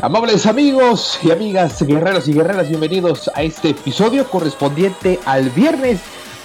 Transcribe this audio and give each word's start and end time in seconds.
Amables 0.00 0.46
amigos 0.46 1.18
y 1.24 1.32
amigas, 1.32 1.82
guerreros 1.82 2.28
y 2.28 2.32
guerreras, 2.32 2.68
bienvenidos 2.68 3.28
a 3.34 3.42
este 3.42 3.70
episodio 3.70 4.30
correspondiente 4.30 5.18
al 5.24 5.50
viernes 5.50 5.98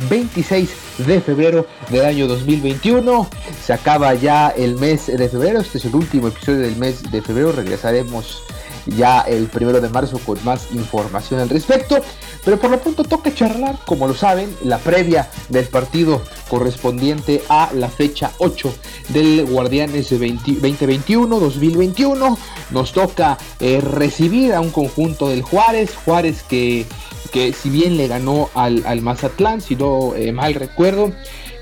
26 0.10 0.72
de 1.06 1.22
febrero 1.22 1.68
del 1.92 2.04
año 2.04 2.28
2021. 2.28 3.30
Se 3.64 3.74
acaba 3.74 4.16
ya 4.16 4.50
el 4.50 4.76
mes 4.78 5.06
de 5.06 5.30
febrero, 5.30 5.60
este 5.60 5.78
es 5.78 5.86
el 5.86 5.94
último 5.94 6.30
episodio 6.30 6.62
del 6.62 6.78
mes 6.78 7.12
de 7.12 7.22
febrero, 7.22 7.52
regresaremos 7.52 8.42
ya 8.88 9.22
el 9.22 9.46
primero 9.46 9.80
de 9.80 9.90
marzo 9.90 10.20
con 10.26 10.44
más 10.44 10.72
información 10.72 11.40
al 11.40 11.50
respecto. 11.50 12.02
Pero 12.46 12.60
por 12.60 12.72
lo 12.72 12.80
pronto 12.80 13.04
toca 13.04 13.34
charlar, 13.34 13.78
como 13.86 14.08
lo 14.08 14.14
saben, 14.14 14.56
la 14.64 14.78
previa 14.78 15.30
del 15.50 15.66
partido 15.66 16.22
correspondiente 16.50 17.44
a 17.50 17.72
la 17.74 17.90
fecha 17.90 18.32
8 18.40 18.74
del 19.10 19.46
Guardianes 19.46 20.12
2021-2021. 20.12 22.38
Nos 22.72 22.92
toca 22.92 23.38
eh, 23.60 23.82
recibir 23.82 24.54
a 24.54 24.62
un 24.62 24.72
conjunto 24.72 25.30
del 25.30 25.42
Juárez, 25.42 25.92
Juárez 26.04 26.44
que, 26.44 26.86
que 27.32 27.54
si 27.54 27.70
bien 27.70 27.98
le 27.98 28.08
ganó 28.08 28.50
al, 28.54 29.02
Mazatlán, 29.02 29.62
si 29.62 29.76
no 29.76 30.16
eh, 30.16 30.32
mal 30.32 30.54
recuerdo, 30.54 31.12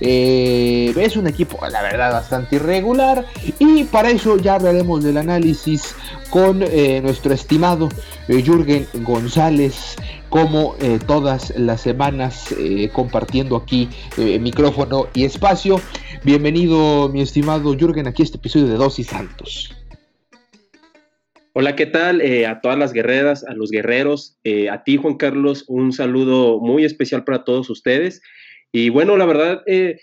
eh, 0.04 0.94
es 0.98 1.16
un 1.16 1.28
equipo, 1.28 1.60
la 1.70 1.84
verdad, 1.84 2.12
bastante 2.12 2.56
irregular. 2.56 3.26
Y 3.60 3.84
para 3.84 4.10
eso 4.10 4.38
ya 4.38 4.56
hablaremos 4.56 5.04
del 5.04 5.18
análisis 5.18 5.96
con 6.32 6.64
eh, 6.64 7.00
nuestro 7.02 7.34
estimado 7.34 7.88
eh, 8.28 8.42
Jürgen 8.42 8.88
González, 9.04 9.96
como 10.30 10.76
todas 11.08 11.54
las 11.58 11.82
semanas, 11.82 12.56
compartiendo 12.94 13.58
aquí 13.58 13.90
micrófono 14.40 15.08
y 15.14 15.26
espacio. 15.26 15.82
Bienvenido, 16.24 17.10
mi 17.10 17.22
estimado 17.22 17.76
Jürgen, 17.78 18.08
aquí 18.08 18.22
a 18.22 18.26
este 18.26 18.38
episodio 18.38 18.68
de 18.68 18.76
Dos 18.76 18.98
y 18.98 19.04
Santos. 19.04 19.76
Hola, 21.52 21.76
¿qué 21.76 21.86
tal? 21.86 22.22
a 22.46 22.62
todas 22.62 22.78
las 22.78 22.94
guerreras, 22.94 23.44
a 23.44 23.54
los 23.54 23.72
guerreros, 23.72 24.38
a 24.72 24.84
ti, 24.86 24.96
Juan 24.96 25.18
Carlos, 25.18 25.66
un 25.68 25.92
saludo 25.92 26.62
muy 26.62 26.86
especial 26.86 27.26
para 27.26 27.44
todos 27.44 27.70
ustedes. 27.70 28.22
Y 28.72 28.90
bueno, 28.90 29.18
la 29.18 29.26
verdad, 29.26 29.64
eh, 29.66 30.00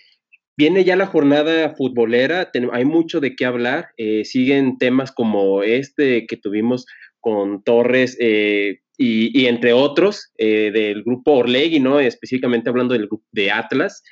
viene 0.56 0.84
ya 0.84 0.97
la 0.97 1.06
jornada 1.06 1.75
futbolera, 1.75 2.51
hay 2.73 2.84
mucho 2.84 3.21
de 3.21 3.34
qué 3.34 3.47
hablar, 3.47 3.89
eh, 3.97 4.25
siguen 4.25 4.79
temas 4.79 5.12
como 5.12 5.62
este 5.62 6.27
que 6.27 6.37
tuvimos 6.37 6.87
con 7.21 7.62
Torres 7.62 8.17
eh, 8.21 8.81
y, 8.99 9.47
entre 9.47 9.73
otros 9.73 10.33
del 10.37 11.03
grupo 11.05 11.33
Orlegui, 11.37 11.81
¿no? 11.81 12.01
Específicamente 12.01 12.69
hablando 12.69 12.95
del 12.95 13.06
grupo 13.06 13.25
de 13.33 13.51
Atlas. 13.51 14.03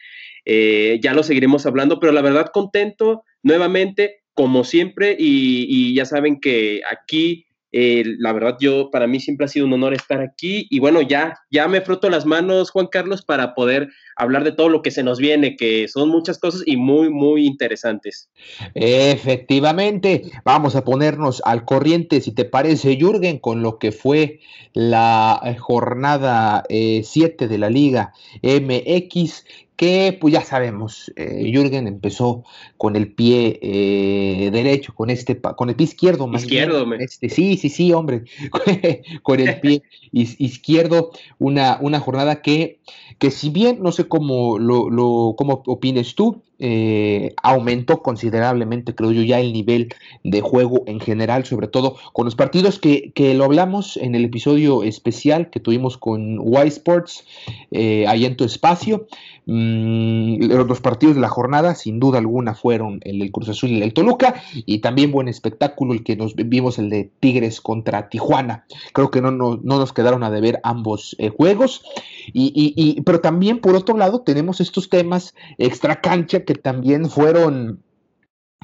ya 0.47 1.12
lo 1.12 1.23
seguiremos 1.23 1.67
hablando, 1.67 1.99
pero 1.99 2.12
la 2.12 2.23
verdad 2.23 2.50
contento 2.53 3.25
nuevamente, 3.43 4.23
como 4.33 4.65
siempre, 4.65 5.17
y 5.19 5.94
ya 5.94 6.05
saben 6.05 6.41
que 6.41 6.83
aquí 6.88 7.45
eh, 7.78 8.04
la 8.20 8.32
verdad, 8.32 8.56
yo, 8.59 8.91
para 8.91 9.06
mí 9.06 9.20
siempre 9.20 9.44
ha 9.44 9.48
sido 9.48 9.66
un 9.66 9.72
honor 9.75 9.92
estar 9.92 10.22
aquí 10.22 10.66
y 10.70 10.78
bueno, 10.78 11.03
ya, 11.03 11.34
ya 11.50 11.69
me 11.69 11.82
froto 11.82 12.09
las 12.09 12.25
manos, 12.25 12.70
Juan 12.70 12.87
Carlos, 12.87 13.20
para 13.20 13.54
poder 13.54 13.91
hablar 14.16 14.44
de 14.44 14.53
todo 14.53 14.70
lo 14.70 14.81
que 14.81 14.91
se 14.91 15.03
nos 15.03 15.19
viene, 15.19 15.56
que 15.56 15.87
son 15.87 16.09
muchas 16.09 16.38
cosas 16.38 16.62
y 16.64 16.78
muy, 16.78 17.10
muy 17.10 17.44
interesantes. 17.44 18.31
Efectivamente, 18.72 20.22
vamos 20.42 20.75
a 20.75 20.84
ponernos 20.84 21.42
al 21.44 21.66
corriente, 21.66 22.22
si 22.22 22.32
te 22.32 22.47
parece, 22.47 22.97
Jürgen, 22.97 23.38
con 23.38 23.60
lo 23.60 23.78
que 23.78 23.93
fue 23.93 24.41
la 24.72 25.38
jornada 25.58 26.64
7 26.70 27.44
eh, 27.44 27.47
de 27.47 27.58
la 27.58 27.69
Liga 27.69 28.14
MX 28.43 29.44
que 29.76 30.16
pues 30.19 30.32
ya 30.32 30.42
sabemos, 30.42 31.12
eh, 31.16 31.50
Jürgen 31.53 31.87
empezó 31.87 32.44
con 32.78 32.97
el 32.97 33.12
pie 33.12 33.59
eh, 33.62 34.50
derecho, 34.50 34.94
con 34.94 35.10
este, 35.10 35.38
con 35.38 35.69
el 35.69 35.76
pie 35.76 35.84
izquierdo 35.84 36.26
más 36.26 36.42
izquierdo, 36.44 36.91
este, 36.94 37.28
sí, 37.28 37.59
sí, 37.59 37.69
sí, 37.69 37.92
hombre, 37.92 38.25
con 39.22 39.41
el 39.41 39.60
pie 39.60 39.82
izquierdo, 40.12 41.10
una, 41.38 41.78
una 41.81 42.00
jornada 42.00 42.41
que, 42.41 42.81
que 43.19 43.31
si 43.31 43.50
bien 43.50 43.82
no 43.82 43.92
sé 43.92 44.09
cómo 44.09 44.59
lo, 44.59 44.88
lo 44.88 45.34
cómo 45.37 45.62
opines 45.66 46.14
tú, 46.14 46.43
eh, 46.59 47.34
aumentó 47.43 48.03
considerablemente, 48.03 48.94
creo 48.94 49.12
yo, 49.12 49.22
ya 49.22 49.41
el 49.41 49.53
nivel 49.53 49.94
de 50.25 50.41
juego 50.41 50.84
en 50.87 51.00
general, 51.00 51.44
sobre 51.44 51.69
todo 51.69 51.97
con 52.12 52.25
los 52.25 52.34
partidos 52.34 52.78
que, 52.78 53.12
lo 53.34 53.44
hablamos 53.44 53.97
en 53.97 54.15
el 54.15 54.25
episodio 54.25 54.83
especial 54.83 55.50
que 55.50 55.61
tuvimos 55.61 55.99
con 55.99 56.41
Y 56.41 56.69
Sports, 56.69 57.25
eh, 57.71 58.06
ahí 58.09 58.25
en 58.25 58.37
tu 58.37 58.44
espacio. 58.44 59.06
Mm, 59.47 60.44
los 60.47 60.81
partidos 60.81 61.15
de 61.15 61.21
la 61.21 61.28
jornada, 61.28 61.75
sin 61.75 62.00
duda 62.00 62.19
alguna, 62.19 62.55
fueron 62.55 63.00
el 63.05 63.31
Cruz 63.31 63.49
Azul 63.49 63.71
y 63.71 63.83
el 63.83 63.93
Toluca, 63.93 64.43
y 64.53 64.78
también 64.78 65.12
buen 65.12 65.28
espectáculo 65.28 65.93
el 65.93 66.03
que 66.03 66.17
nos 66.17 66.34
vimos, 66.34 66.78
el 66.78 66.91
de 66.91 67.11
Tigres 67.21 67.61
contra 67.61 68.09
Tijuana. 68.09 68.65
Creo 68.93 69.11
que 69.11 69.21
no, 69.21 69.31
no, 69.31 69.56
nos 69.62 69.93
quedaron 69.93 70.25
a 70.25 70.31
deber 70.31 70.59
ambos 70.65 71.15
eh, 71.19 71.28
juegos, 71.28 71.84
y, 72.32 72.53
y, 72.76 73.00
pero 73.03 73.20
también 73.20 73.60
por 73.60 73.75
otro 73.75 73.97
lado 73.97 74.22
tenemos 74.22 74.60
estos 74.60 74.88
temas 74.88 75.34
extra 75.59 76.00
cancha 76.00 76.44
que 76.44 76.54
también 76.54 77.09
fueron 77.09 77.82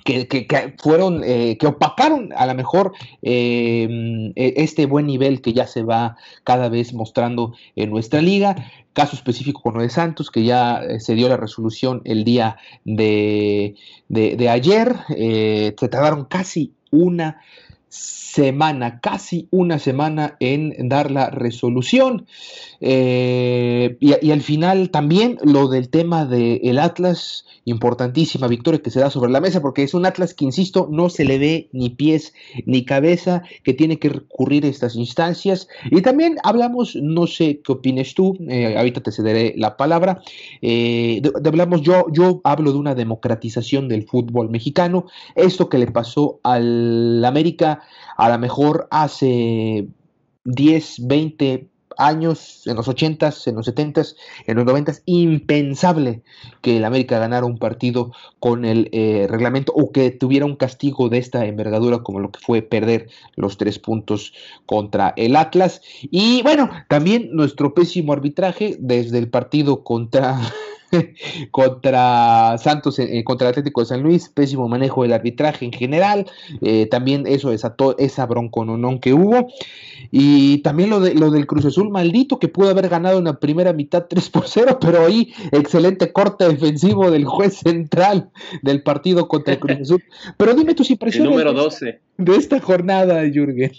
que, 0.05 0.75
fueron, 0.79 1.23
eh, 1.25 1.57
que 1.59 1.67
opacaron 1.67 2.31
a 2.37 2.47
lo 2.47 2.55
mejor 2.55 2.93
em, 3.23 4.33
e, 4.35 4.55
este 4.57 4.87
buen 4.87 5.07
nivel 5.07 5.41
que 5.41 5.53
ya 5.53 5.67
se 5.67 5.83
va 5.83 6.17
cada 6.45 6.69
vez 6.69 6.93
mostrando 6.93 7.55
en 7.77 7.91
nuestra 7.91 8.21
liga. 8.21 8.57
Caso 8.93 9.17
específico 9.17 9.63
con 9.63 9.79
de 9.79 9.89
Santos, 9.89 10.31
que 10.31 10.45
ya 10.45 10.83
eh, 10.83 11.01
se 11.01 11.15
dio 11.15 11.29
la 11.29 11.37
resolución 11.37 12.03
el 12.05 12.25
día 12.25 12.57
de, 12.85 13.77
de, 14.09 14.49
ayer. 14.49 14.97
Eh, 15.17 15.75
se 15.79 15.89
tardaron 15.89 16.25
casi 16.25 16.73
una 16.91 17.41
semana, 17.93 19.01
casi 19.01 19.47
una 19.51 19.79
semana 19.79 20.37
en 20.41 20.89
dar 20.89 21.11
la 21.11 21.29
resolución. 21.29 22.27
Eh, 22.81 23.97
y, 24.01 24.31
al 24.31 24.41
final 24.41 24.91
también 24.91 25.39
lo 25.45 25.69
del 25.69 25.91
tema 25.91 26.25
del 26.25 26.79
Atlas, 26.79 27.45
importantísima 27.65 28.49
victoria 28.49 28.81
que 28.81 28.91
se 28.91 29.01
da 29.01 29.11
sobre 29.11 29.31
la 29.31 29.41
mesa, 29.41 29.61
porque 29.61 29.83
es 29.83 29.93
un 29.93 30.07
Atlas 30.07 30.33
que, 30.33 30.47
insisto, 30.47 30.89
no 30.91 31.11
se 31.11 31.27
le 31.27 31.39
ve 31.39 31.69
ni 31.73 31.91
pies 31.91 32.33
ni 32.65 32.87
cabeza, 32.87 33.43
que 33.63 33.75
tiene 33.75 33.99
que 33.99 34.09
recurrir 34.09 34.65
a 34.65 34.69
estas 34.69 34.97
instancias. 34.97 35.69
Y 35.91 36.01
también 36.01 36.39
hablamos, 36.43 36.97
no 36.97 37.27
sé 37.27 37.61
qué 37.63 37.73
opines 37.73 38.15
tú, 38.15 38.39
eh, 38.49 38.77
ahorita 38.77 39.03
te 39.03 39.13
cederé 39.13 39.53
la 39.59 39.77
palabra, 39.77 40.23
eh, 40.63 41.21
hablamos, 41.45 41.83
yo, 41.83 42.07
yo 42.11 42.41
hablo 42.45 42.73
de 42.73 42.79
una 42.79 42.95
democratización 42.95 43.89
del 43.89 44.05
fútbol 44.05 44.49
mexicano, 44.49 45.05
esto 45.35 45.69
que 45.69 45.79
le 45.79 45.87
pasó 45.89 46.41
al 46.43 47.23
América 47.25 47.82
a 48.17 48.29
lo 48.29 48.39
mejor 48.39 48.89
hace 48.91 49.87
10, 50.45 51.07
20 51.07 51.69
años, 51.99 52.63
en 52.67 52.77
los 52.77 52.89
80s, 52.89 53.47
en 53.47 53.57
los 53.57 53.69
70s, 53.69 54.17
en 54.47 54.57
los 54.57 54.65
90s, 54.65 55.03
impensable 55.07 56.23
que 56.61 56.79
el 56.79 56.85
América 56.85 57.19
ganara 57.19 57.47
un 57.47 57.59
partido 57.59 58.13
con 58.39 58.65
el 58.65 58.89
eh, 58.93 59.27
reglamento 59.29 59.73
o 59.75 59.93
que 59.93 60.11
tuviera 60.11 60.47
un 60.47 60.57
castigo 60.57 61.09
de 61.09 61.19
esta 61.19 61.45
envergadura 61.47 61.99
como 61.99 62.21
lo 62.21 62.31
que 62.31 62.41
fue 62.41 62.63
perder 62.63 63.09
los 63.37 63.57
tres 63.57 63.79
puntos 63.79 64.33
contra 64.67 65.15
el 65.17 65.37
Atlas. 65.37 65.81
Y 66.03 66.43
bueno, 66.43 66.71
también 66.89 67.31
nuestro 67.33 67.75
pésimo 67.75 68.13
arbitraje 68.13 68.77
desde 68.79 69.19
el 69.19 69.29
partido 69.29 69.85
contra 69.85 70.41
contra 71.51 72.57
Santos, 72.59 72.99
eh, 72.99 73.23
contra 73.25 73.49
el 73.49 73.53
Atlético 73.53 73.81
de 73.81 73.87
San 73.87 74.03
Luis, 74.03 74.29
pésimo 74.29 74.69
manejo 74.69 75.03
del 75.03 75.13
arbitraje 75.13 75.65
en 75.65 75.73
general, 75.73 76.27
eh, 76.61 76.87
también 76.87 77.27
eso 77.27 77.51
desató 77.51 77.97
esa 77.99 78.27
broncononón 78.27 79.01
que 79.01 79.13
hubo, 79.13 79.49
y 80.11 80.59
también 80.59 80.91
lo, 80.91 81.01
de, 81.01 81.15
lo 81.15 81.31
del 81.31 81.47
Cruz 81.47 81.65
Azul 81.65 81.91
maldito 81.91 82.39
que 82.39 82.49
pudo 82.49 82.71
haber 82.71 82.89
ganado 82.89 83.19
en 83.19 83.25
la 83.25 83.39
primera 83.39 83.73
mitad 83.73 84.07
3 84.09 84.31
por 84.31 84.49
0, 84.49 84.79
pero 84.81 85.07
ahí 85.07 85.33
excelente 85.53 86.13
corte 86.13 86.49
defensivo 86.49 87.11
del 87.11 87.25
juez 87.25 87.55
central 87.55 88.31
del 88.63 88.83
partido 88.83 89.29
contra 89.29 89.55
el 89.55 89.61
Cruz 89.61 89.79
Azul. 89.81 90.05
Pero 90.37 90.55
dime 90.55 90.75
tus 90.75 90.91
impresiones 90.91 91.31
número 91.31 91.53
12. 91.53 92.01
De, 92.19 92.37
esta 92.37 92.61
jornada, 92.61 93.23
Jürgen. 93.25 93.73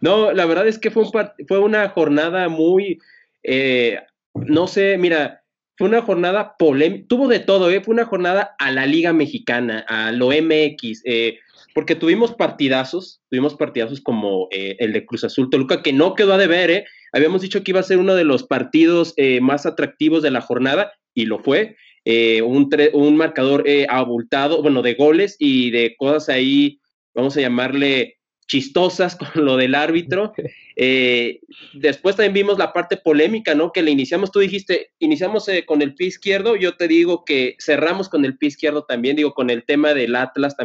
No, 0.00 0.32
la 0.32 0.46
verdad 0.46 0.68
es 0.68 0.78
que 0.78 0.90
fue, 0.90 1.04
un 1.04 1.10
fue 1.48 1.58
una 1.58 1.88
jornada 1.88 2.48
muy, 2.48 2.98
eh, 3.42 3.98
no 4.34 4.66
sé, 4.66 4.98
mira, 4.98 5.43
fue 5.76 5.88
una 5.88 6.02
jornada 6.02 6.56
polémica, 6.56 7.06
tuvo 7.08 7.28
de 7.28 7.40
todo, 7.40 7.70
¿eh? 7.70 7.80
fue 7.80 7.94
una 7.94 8.04
jornada 8.04 8.54
a 8.58 8.70
la 8.70 8.86
Liga 8.86 9.12
Mexicana, 9.12 9.84
a 9.88 10.12
lo 10.12 10.28
MX, 10.28 11.02
eh, 11.04 11.38
porque 11.74 11.96
tuvimos 11.96 12.32
partidazos, 12.32 13.20
tuvimos 13.28 13.54
partidazos 13.56 14.00
como 14.00 14.48
eh, 14.52 14.76
el 14.78 14.92
de 14.92 15.04
Cruz 15.04 15.24
Azul 15.24 15.50
Toluca, 15.50 15.82
que 15.82 15.92
no 15.92 16.14
quedó 16.14 16.34
a 16.34 16.38
deber, 16.38 16.70
¿eh? 16.70 16.86
habíamos 17.12 17.42
dicho 17.42 17.62
que 17.62 17.72
iba 17.72 17.80
a 17.80 17.84
ser 17.84 17.98
uno 17.98 18.14
de 18.14 18.24
los 18.24 18.44
partidos 18.44 19.14
eh, 19.16 19.40
más 19.40 19.66
atractivos 19.66 20.22
de 20.22 20.30
la 20.30 20.40
jornada, 20.40 20.92
y 21.12 21.26
lo 21.26 21.40
fue, 21.40 21.76
un, 22.06 22.70
un, 22.92 23.16
marcador 23.16 23.64
abultado, 23.88 24.60
bueno, 24.60 24.82
de 24.82 24.94
goles 24.94 25.36
y 25.38 25.70
de 25.70 25.94
cosas 25.96 26.28
ahí, 26.28 26.80
vamos 27.14 27.36
a 27.36 27.40
llamarle 27.40 28.18
chistosas 28.46 29.16
con 29.34 29.44
lo 29.44 29.56
del 29.56 29.74
árbitro. 29.74 30.32
Eh, 30.76 31.38
después 31.74 32.16
también 32.16 32.32
vimos 32.32 32.58
la 32.58 32.72
parte 32.72 32.96
polémica, 32.96 33.54
¿no? 33.54 33.70
Que 33.70 33.80
le 33.80 33.92
iniciamos, 33.92 34.32
tú 34.32 34.40
dijiste, 34.40 34.90
iniciamos 34.98 35.48
eh, 35.48 35.64
con 35.64 35.82
el 35.82 35.94
pie 35.94 36.08
izquierdo, 36.08 36.56
yo 36.56 36.76
te 36.76 36.88
digo 36.88 37.24
que 37.24 37.54
cerramos 37.60 38.08
con 38.08 38.24
el 38.24 38.36
pie 38.36 38.48
izquierdo 38.48 38.82
también, 38.84 39.14
digo, 39.14 39.34
con 39.34 39.50
el 39.50 39.64
tema 39.64 39.94
del 39.94 40.16
Atlas 40.16 40.56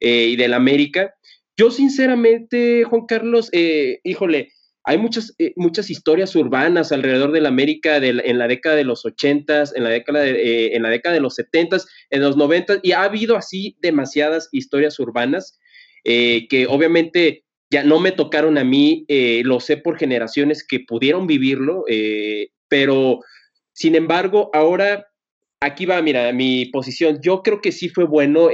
eh, 0.00 0.28
y 0.28 0.36
del 0.36 0.54
América. 0.54 1.14
Yo 1.54 1.70
sinceramente, 1.70 2.84
Juan 2.84 3.04
Carlos, 3.04 3.50
híjole, 3.52 4.54
hay 4.84 4.96
muchas, 4.96 5.36
muchas 5.56 5.90
historias 5.90 6.34
urbanas 6.34 6.90
alrededor 6.90 7.30
del 7.30 7.44
América 7.44 7.98
en 7.98 8.38
la 8.38 8.48
década 8.48 8.76
de 8.76 8.84
los 8.84 9.04
ochentas, 9.04 9.76
en 9.76 9.84
la 9.84 9.90
década 9.90 10.20
de, 10.20 10.68
en 10.68 10.82
la 10.82 10.88
década 10.88 11.14
de 11.14 11.20
los 11.20 11.34
setentas, 11.34 11.86
en 12.08 12.22
los 12.22 12.38
noventas, 12.38 12.80
y 12.82 12.92
ha 12.92 13.02
habido 13.02 13.36
así 13.36 13.76
demasiadas 13.82 14.48
historias 14.50 14.98
urbanas 14.98 15.58
eh, 16.04 16.48
que 16.48 16.66
obviamente 16.66 17.44
ya 17.70 17.84
no 17.84 18.00
me 18.00 18.12
tocaron 18.12 18.58
a 18.58 18.64
mí, 18.64 19.04
eh, 19.08 19.42
lo 19.44 19.60
sé 19.60 19.76
por 19.76 19.98
generaciones 19.98 20.66
que 20.66 20.80
pudieron 20.80 21.26
vivirlo, 21.26 21.84
eh, 21.88 22.48
pero 22.68 23.20
sin 23.72 23.94
embargo, 23.94 24.50
ahora 24.52 25.06
aquí 25.60 25.86
va, 25.86 26.02
mira, 26.02 26.32
mi 26.32 26.66
posición, 26.66 27.20
yo 27.22 27.42
creo 27.42 27.60
que 27.60 27.72
sí 27.72 27.88
fue 27.88 28.04
bueno 28.04 28.48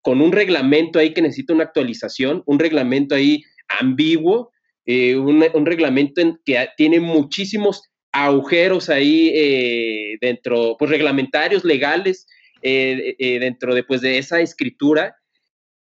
con 0.00 0.20
un 0.20 0.32
reglamento 0.32 0.98
ahí 0.98 1.12
que 1.12 1.22
necesita 1.22 1.52
una 1.52 1.64
actualización, 1.64 2.42
un 2.46 2.58
reglamento 2.58 3.14
ahí 3.14 3.42
ambiguo, 3.80 4.50
un, 4.86 5.44
un, 5.52 5.66
reglamento 5.66 6.22
que 6.44 6.66
tiene 6.76 7.00
muchísimos 7.00 7.82
agujeros 8.12 8.88
ahí 8.88 10.16
dentro, 10.20 10.76
pues 10.78 10.90
reglamentarios, 10.90 11.64
legales, 11.64 12.26
dentro 12.62 13.74
de, 13.74 13.84
pues, 13.84 14.00
de 14.00 14.18
esa 14.18 14.40
escritura 14.40 15.16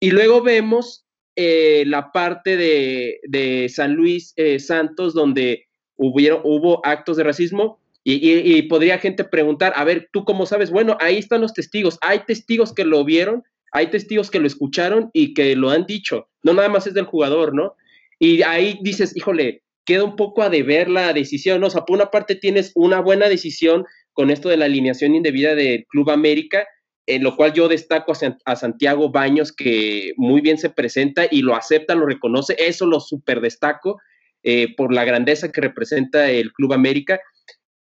y 0.01 0.11
luego 0.11 0.43
vemos 0.43 1.07
eh, 1.37 1.85
la 1.87 2.13
parte 2.13 2.57
de, 2.57 3.69
San 3.73 3.95
Luis 3.95 4.33
eh, 4.37 4.59
Santos 4.59 5.15
donde 5.15 5.67
hubo 5.97 6.85
actos 6.85 7.17
de 7.17 7.25
racismo 7.25 7.79
y, 8.09 8.63
podría 8.63 8.99
gente 8.99 9.25
preguntar, 9.25 9.73
a 9.75 9.83
ver, 9.83 10.09
¿tú 10.13 10.25
cómo 10.25 10.47
sabes? 10.47 10.71
Bueno, 10.71 10.97
ahí 11.01 11.19
están 11.19 11.41
los 11.41 11.53
testigos. 11.53 11.99
Hay 12.03 12.21
testigos 12.21 12.73
que 12.73 12.85
lo 12.85 13.05
vieron, 13.05 13.43
hay 13.73 13.89
testigos 13.89 14.31
que 14.31 14.39
lo 14.39 14.47
escucharon 14.47 15.11
y 15.13 15.35
que 15.35 15.57
lo 15.57 15.71
han 15.71 15.87
dicho. 15.87 16.29
No 16.45 16.55
nada 16.55 16.69
más 16.69 16.87
es 16.87 16.95
del 16.95 17.07
jugador, 17.07 17.53
¿no? 17.53 17.75
Y 18.21 18.43
ahí 18.43 18.79
dices, 18.81 19.17
híjole, 19.17 19.65
queda 19.85 20.05
un 20.05 20.15
poco 20.15 20.43
a 20.43 20.51
deber 20.51 20.89
la 20.89 21.13
decisión. 21.13 21.65
O 21.65 21.71
sea, 21.71 21.85
por 21.85 21.97
una 21.97 22.13
parte 22.13 22.37
tienes 22.37 22.71
una 22.77 23.01
buena 23.01 23.29
decisión 23.29 23.85
con 24.13 24.31
esto 24.31 24.49
de 24.51 24.57
la 24.57 24.67
alineación 24.67 25.17
indebida 25.17 25.57
del 25.57 25.85
Club 25.87 26.11
América, 26.11 26.65
en 27.07 27.23
lo 27.23 27.37
cual 27.37 27.53
yo 27.53 27.69
destaco 27.69 28.13
a, 28.45 28.57
Santiago 28.57 29.11
Baños, 29.11 29.53
que 29.53 30.13
muy 30.17 30.41
bien 30.41 30.59
se 30.59 30.71
presenta 30.71 31.27
y 31.31 31.43
lo 31.43 31.55
acepta, 31.55 31.95
lo 31.95 32.07
reconoce, 32.07 32.57
eso 32.59 32.85
lo 32.85 32.99
super 32.99 33.41
destaco 33.41 34.01
eh, 34.43 34.75
por 34.77 34.93
la 34.93 35.05
grandeza 35.05 35.53
que 35.53 35.61
representa 35.61 36.29
el 36.31 36.53
Club 36.53 36.73
América, 36.73 37.21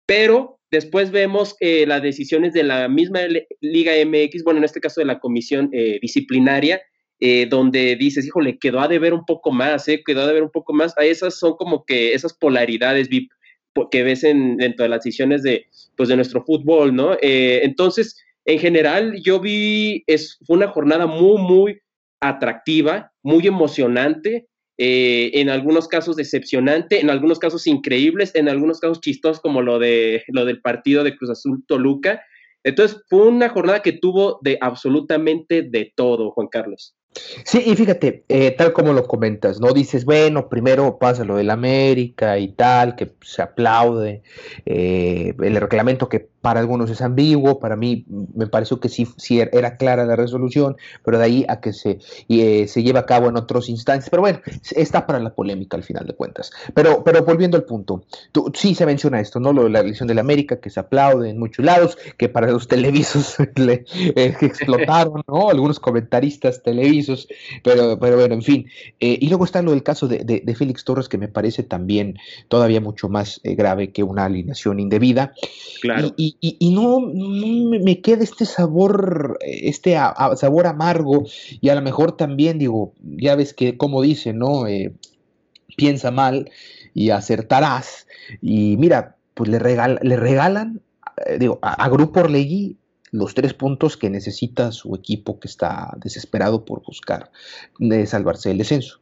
pero 0.06 0.60
después 0.70 1.10
vemos 1.10 1.56
eh, 1.60 1.86
las 1.86 2.02
decisiones 2.02 2.52
de 2.52 2.64
la 2.64 2.88
misma 2.88 3.20
Liga 3.60 3.92
MX, 4.04 4.44
bueno, 4.44 4.58
en 4.58 4.64
este 4.64 4.80
caso 4.80 5.00
de 5.00 5.06
la 5.06 5.18
comisión 5.18 5.70
eh, 5.72 5.98
disciplinaria, 6.00 6.82
donde 7.48 7.96
dices, 7.96 8.26
híjole, 8.26 8.58
quedó 8.58 8.80
a 8.80 8.88
deber 8.88 9.14
un 9.14 9.24
poco 9.24 9.50
más, 9.50 9.86
quedó 10.04 10.20
a 10.20 10.26
deber 10.26 10.42
un 10.42 10.50
poco 10.50 10.74
más, 10.74 10.92
esas 10.98 11.38
son 11.38 11.54
como 11.56 11.86
que 11.86 12.12
esas 12.12 12.34
polaridades 12.34 13.08
que 13.90 14.02
ves 14.02 14.24
en, 14.24 14.58
dentro 14.58 14.82
de 14.82 14.90
las 14.90 15.02
decisiones 15.02 15.42
de, 15.42 15.64
pues, 15.96 16.10
de 16.10 16.16
nuestro 16.16 16.44
fútbol, 16.44 16.94
¿no? 16.94 17.16
entonces, 17.22 18.22
en 18.44 18.58
general, 18.58 19.14
yo 19.22 19.40
vi, 19.40 20.04
es, 20.06 20.38
fue 20.46 20.56
una 20.56 20.68
jornada 20.68 21.06
muy, 21.06 21.40
muy 21.40 21.80
atractiva, 22.20 23.12
muy 23.22 23.46
emocionante, 23.46 24.48
eh, 24.76 25.30
en 25.34 25.50
algunos 25.50 25.86
casos 25.86 26.16
decepcionante, 26.16 27.00
en 27.00 27.08
algunos 27.08 27.38
casos 27.38 27.66
increíbles, 27.66 28.34
en 28.34 28.48
algunos 28.48 28.80
casos 28.80 29.00
chistosos 29.00 29.40
como 29.40 29.62
lo, 29.62 29.78
de, 29.78 30.24
lo 30.28 30.44
del 30.44 30.60
partido 30.60 31.04
de 31.04 31.16
Cruz 31.16 31.30
Azul 31.30 31.64
Toluca. 31.66 32.22
Entonces, 32.64 33.02
fue 33.08 33.28
una 33.28 33.50
jornada 33.50 33.82
que 33.82 33.92
tuvo 33.92 34.40
de 34.42 34.58
absolutamente 34.60 35.62
de 35.62 35.92
todo, 35.94 36.30
Juan 36.32 36.48
Carlos. 36.48 36.96
Sí, 37.44 37.62
y 37.64 37.76
fíjate, 37.76 38.24
eh, 38.28 38.50
tal 38.52 38.72
como 38.72 38.92
lo 38.92 39.06
comentas, 39.06 39.60
¿no? 39.60 39.72
Dices, 39.72 40.04
bueno, 40.04 40.48
primero 40.48 40.98
pasa 40.98 41.24
lo 41.24 41.36
del 41.36 41.50
América 41.50 42.38
y 42.38 42.48
tal, 42.48 42.96
que 42.96 43.12
se 43.22 43.42
aplaude, 43.42 44.22
eh, 44.66 45.34
el 45.40 45.56
reglamento 45.56 46.08
que 46.08 46.28
para 46.44 46.60
algunos 46.60 46.90
es 46.90 47.00
ambiguo, 47.00 47.58
para 47.58 47.74
mí 47.74 48.04
me 48.34 48.46
pareció 48.46 48.78
que 48.78 48.90
sí, 48.90 49.08
sí 49.16 49.40
era 49.40 49.78
clara 49.78 50.04
la 50.04 50.14
resolución, 50.14 50.76
pero 51.02 51.16
de 51.16 51.24
ahí 51.24 51.46
a 51.48 51.58
que 51.62 51.72
se, 51.72 52.00
eh, 52.28 52.68
se 52.68 52.82
lleva 52.82 53.00
a 53.00 53.06
cabo 53.06 53.30
en 53.30 53.38
otros 53.38 53.70
instantes. 53.70 54.10
Pero 54.10 54.20
bueno, 54.20 54.40
está 54.76 55.06
para 55.06 55.20
la 55.20 55.34
polémica 55.34 55.78
al 55.78 55.84
final 55.84 56.06
de 56.06 56.12
cuentas. 56.12 56.52
Pero, 56.74 57.02
pero 57.02 57.24
volviendo 57.24 57.56
al 57.56 57.64
punto, 57.64 58.04
tú, 58.30 58.52
sí 58.54 58.74
se 58.74 58.84
menciona 58.84 59.20
esto, 59.20 59.40
¿no? 59.40 59.54
Lo 59.54 59.64
de 59.64 59.70
la 59.70 59.80
elección 59.80 60.06
del 60.06 60.18
América, 60.18 60.60
que 60.60 60.68
se 60.68 60.80
aplaude 60.80 61.30
en 61.30 61.38
muchos 61.38 61.64
lados, 61.64 61.96
que 62.18 62.28
para 62.28 62.50
los 62.50 62.68
televisos 62.68 63.36
le 63.56 63.86
eh, 63.94 64.36
explotaron, 64.42 65.22
¿no? 65.26 65.48
Algunos 65.48 65.80
comentaristas 65.80 66.62
televisos, 66.62 67.26
pero, 67.62 67.98
pero 67.98 68.16
bueno, 68.16 68.34
en 68.34 68.42
fin. 68.42 68.66
Eh, 69.00 69.16
y 69.18 69.28
luego 69.28 69.46
está 69.46 69.62
lo 69.62 69.70
del 69.70 69.82
caso 69.82 70.08
de, 70.08 70.18
de, 70.18 70.54
Félix 70.54 70.84
Torres, 70.84 71.08
que 71.08 71.16
me 71.16 71.28
parece 71.28 71.62
también 71.62 72.18
todavía 72.48 72.82
mucho 72.82 73.08
más 73.08 73.40
grave 73.42 73.92
que 73.92 74.02
una 74.02 74.26
alineación 74.26 74.78
indebida. 74.78 75.32
Claro. 75.80 76.12
y 76.18 76.33
y, 76.33 76.33
no, 76.60 77.00
me 77.00 78.00
queda 78.00 78.22
este 78.22 78.44
sabor, 78.44 79.38
este 79.40 79.96
sabor 80.36 80.66
amargo 80.66 81.24
y 81.60 81.68
a 81.68 81.74
lo 81.74 81.82
mejor 81.82 82.16
también 82.16 82.58
digo, 82.58 82.92
ya 83.00 83.34
ves 83.34 83.54
que 83.54 83.76
como 83.76 84.02
dice, 84.02 84.32
¿no? 84.32 84.66
Eh, 84.66 84.94
piensa 85.76 86.10
mal 86.10 86.50
y 86.92 87.10
acertarás. 87.10 88.06
Y 88.40 88.76
mira, 88.76 89.16
pues 89.34 89.50
le, 89.50 89.58
le 89.58 90.16
regalan, 90.16 90.80
eh, 91.26 91.38
digo, 91.38 91.58
a, 91.62 91.72
a 91.72 91.88
Grupo 91.88 92.20
Orlegui 92.20 92.78
los 93.14 93.32
tres 93.32 93.54
puntos 93.54 93.96
que 93.96 94.10
necesita 94.10 94.72
su 94.72 94.92
equipo 94.96 95.38
que 95.38 95.46
está 95.46 95.92
desesperado 95.98 96.64
por 96.64 96.82
buscar 96.82 97.30
de 97.78 98.06
salvarse 98.06 98.48
del 98.48 98.58
descenso. 98.58 98.98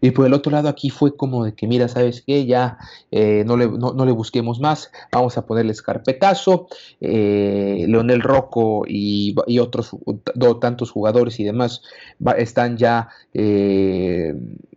Y 0.00 0.12
por 0.12 0.26
el 0.26 0.32
otro 0.32 0.52
lado 0.52 0.68
aquí 0.68 0.90
fue 0.90 1.16
como 1.16 1.44
de 1.44 1.54
que, 1.54 1.66
mira, 1.66 1.88
¿sabes 1.88 2.22
qué? 2.26 2.46
Ya 2.46 2.78
eh, 3.10 3.44
no, 3.46 3.56
le, 3.56 3.68
no, 3.68 4.04
le, 4.04 4.12
busquemos 4.12 4.60
más, 4.60 4.90
vamos 5.12 5.36
a 5.36 5.46
ponerles 5.46 5.82
carpetazo. 5.82 6.68
Eh, 7.00 7.84
Leonel 7.88 8.22
Rocco 8.22 8.84
y, 8.86 9.34
otros 9.58 9.90
tantos 10.60 10.90
jugadores 10.90 11.38
y 11.38 11.44
demás 11.44 11.82
están 12.38 12.78
ya 12.78 13.08
eh, 13.34 14.34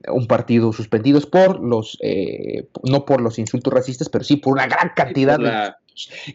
un 0.07 0.27
partido 0.27 0.73
suspendidos 0.73 1.25
por 1.25 1.61
los, 1.61 1.97
no 2.83 3.05
por 3.05 3.21
los 3.21 3.39
insultos 3.39 3.73
racistas, 3.73 4.09
pero 4.09 4.23
sí 4.23 4.35
por 4.37 4.53
una 4.53 4.67
gran 4.67 4.91
cantidad 4.95 5.77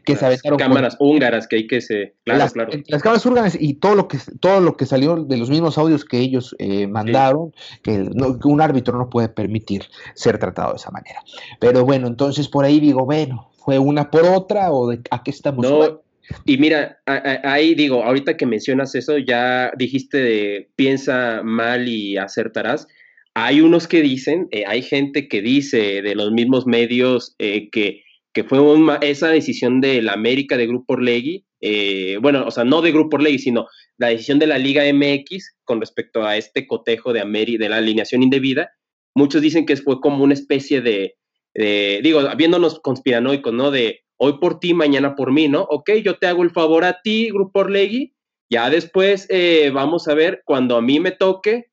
que 0.04 0.16
se 0.16 0.26
aventaron 0.26 0.58
cámaras 0.58 0.96
húngaras 0.98 1.48
que 1.48 1.56
hay 1.56 1.66
que 1.66 1.80
se 1.80 2.14
claro, 2.24 2.38
las, 2.38 2.52
claro. 2.52 2.70
las 2.86 3.02
cámaras 3.02 3.26
húngaras 3.26 3.56
y 3.60 3.74
todo 3.74 3.94
lo 3.94 4.08
que 4.08 4.18
todo 4.40 4.60
lo 4.60 4.76
que 4.76 4.86
salió 4.86 5.16
de 5.16 5.36
los 5.36 5.50
mismos 5.50 5.78
audios 5.78 6.04
que 6.04 6.18
ellos 6.18 6.54
eh, 6.58 6.86
mandaron 6.86 7.52
que, 7.82 8.08
un 8.44 8.60
árbitro 8.60 8.98
no 8.98 9.10
puede 9.10 9.28
permitir 9.28 9.84
ser 10.14 10.38
tratado 10.38 10.70
de 10.72 10.76
esa 10.76 10.90
manera 10.90 11.20
pero 11.60 11.84
bueno 11.84 12.06
entonces 12.06 12.48
por 12.48 12.64
ahí 12.64 12.80
digo 12.80 13.04
bueno 13.04 13.50
fue 13.56 13.78
una 13.78 14.10
por 14.10 14.24
otra 14.24 14.72
o 14.72 14.88
de 14.88 15.00
a 15.10 15.22
qué 15.22 15.30
estamos 15.30 15.68
no, 15.68 16.02
y 16.44 16.58
mira, 16.58 17.00
ahí 17.06 17.74
digo, 17.74 18.04
ahorita 18.04 18.36
que 18.36 18.46
mencionas 18.46 18.94
eso, 18.94 19.18
ya 19.18 19.72
dijiste 19.76 20.18
de 20.18 20.68
piensa 20.76 21.42
mal 21.42 21.88
y 21.88 22.16
acertarás. 22.16 22.86
Hay 23.34 23.60
unos 23.60 23.86
que 23.86 24.02
dicen, 24.02 24.48
eh, 24.50 24.64
hay 24.66 24.82
gente 24.82 25.28
que 25.28 25.40
dice 25.40 26.02
de 26.02 26.14
los 26.14 26.32
mismos 26.32 26.66
medios 26.66 27.34
eh, 27.38 27.70
que, 27.70 28.02
que, 28.32 28.44
fue 28.44 28.58
esa 29.02 29.28
decisión 29.28 29.80
de 29.80 30.02
la 30.02 30.12
América 30.12 30.56
de 30.56 30.66
Grupo 30.66 30.94
Orlegui, 30.94 31.46
eh, 31.60 32.18
bueno, 32.20 32.44
o 32.46 32.50
sea, 32.50 32.64
no 32.64 32.82
de 32.82 32.92
Grupo 32.92 33.16
Orlegui, 33.16 33.38
sino 33.38 33.66
la 33.96 34.08
decisión 34.08 34.38
de 34.38 34.46
la 34.46 34.58
Liga 34.58 34.84
MX 34.92 35.56
con 35.64 35.80
respecto 35.80 36.24
a 36.24 36.36
este 36.36 36.66
cotejo 36.66 37.12
de, 37.12 37.20
Ameri 37.20 37.56
de 37.56 37.68
la 37.68 37.78
alineación 37.78 38.22
indebida. 38.22 38.70
Muchos 39.14 39.42
dicen 39.42 39.66
que 39.66 39.76
fue 39.76 40.00
como 40.00 40.22
una 40.22 40.34
especie 40.34 40.80
de, 40.80 41.16
digo, 41.54 42.22
viéndonos 42.36 42.78
conspiranoicos, 42.80 43.52
¿no? 43.52 43.70
De 43.70 44.02
hoy 44.16 44.38
por 44.40 44.60
ti, 44.60 44.74
mañana 44.74 45.16
por 45.16 45.32
mí, 45.32 45.48
¿no? 45.48 45.62
Ok, 45.62 45.90
yo 46.04 46.18
te 46.18 46.26
hago 46.28 46.44
el 46.44 46.50
favor 46.50 46.84
a 46.84 47.00
ti, 47.02 47.30
Grupo 47.30 47.60
Orlegui, 47.60 48.14
ya 48.50 48.70
después 48.70 49.28
vamos 49.72 50.06
a 50.06 50.14
ver, 50.14 50.42
cuando 50.44 50.76
a 50.76 50.82
mí 50.82 51.00
me 51.00 51.10
toque, 51.10 51.66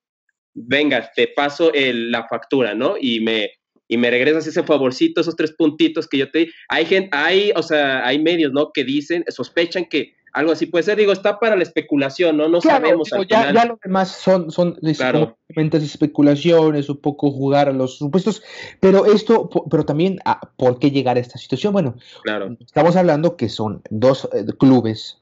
venga, 0.55 1.11
te 1.15 1.27
paso 1.27 1.71
la 1.73 2.27
factura, 2.27 2.73
¿no? 2.73 2.95
Y 2.99 3.19
me, 3.19 3.51
y 3.87 3.97
me 3.97 4.09
regresas 4.09 4.47
ese 4.47 4.63
favorcito, 4.63 5.21
esos 5.21 5.35
tres 5.35 5.51
puntitos 5.51 6.07
que 6.07 6.17
yo 6.17 6.31
te 6.31 6.39
di. 6.39 6.51
Hay 6.69 6.85
gente, 6.85 7.09
hay, 7.11 7.51
o 7.55 7.63
sea, 7.63 8.05
hay 8.05 8.19
medios, 8.19 8.51
¿no? 8.51 8.71
Que 8.73 8.83
dicen, 8.83 9.23
sospechan 9.27 9.85
que 9.85 10.13
algo 10.35 10.51
así 10.51 10.65
puede 10.65 10.83
ser. 10.83 10.97
Digo, 10.97 11.13
está 11.13 11.39
para 11.39 11.55
la 11.55 11.63
especulación, 11.63 12.35
¿no? 12.35 12.49
No 12.49 12.59
sabemos. 12.59 13.09
ya, 13.29 13.53
ya 13.53 13.65
lo 13.65 13.79
demás 13.81 14.11
son, 14.11 14.51
son 14.51 14.73
claro. 14.97 15.37
especulaciones, 15.47 16.89
un 16.89 16.97
poco 16.97 17.31
jugar 17.31 17.69
a 17.69 17.73
los 17.73 17.97
supuestos. 17.97 18.43
Pero 18.81 19.05
esto, 19.05 19.49
pero 19.69 19.85
también, 19.85 20.19
ah, 20.25 20.41
¿por 20.57 20.77
qué 20.79 20.91
llegar 20.91 21.15
a 21.15 21.21
esta 21.21 21.37
situación? 21.37 21.71
Bueno, 21.71 21.95
claro. 22.23 22.57
estamos 22.59 22.97
hablando 22.97 23.37
que 23.37 23.47
son 23.47 23.81
dos 23.89 24.27
eh, 24.33 24.45
clubes. 24.59 25.19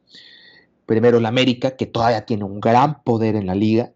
Primero 0.87 1.19
el 1.19 1.25
América, 1.25 1.77
que 1.77 1.85
todavía 1.85 2.25
tiene 2.25 2.43
un 2.43 2.59
gran 2.59 3.03
poder 3.03 3.35
en 3.35 3.45
la 3.45 3.55
liga, 3.55 3.91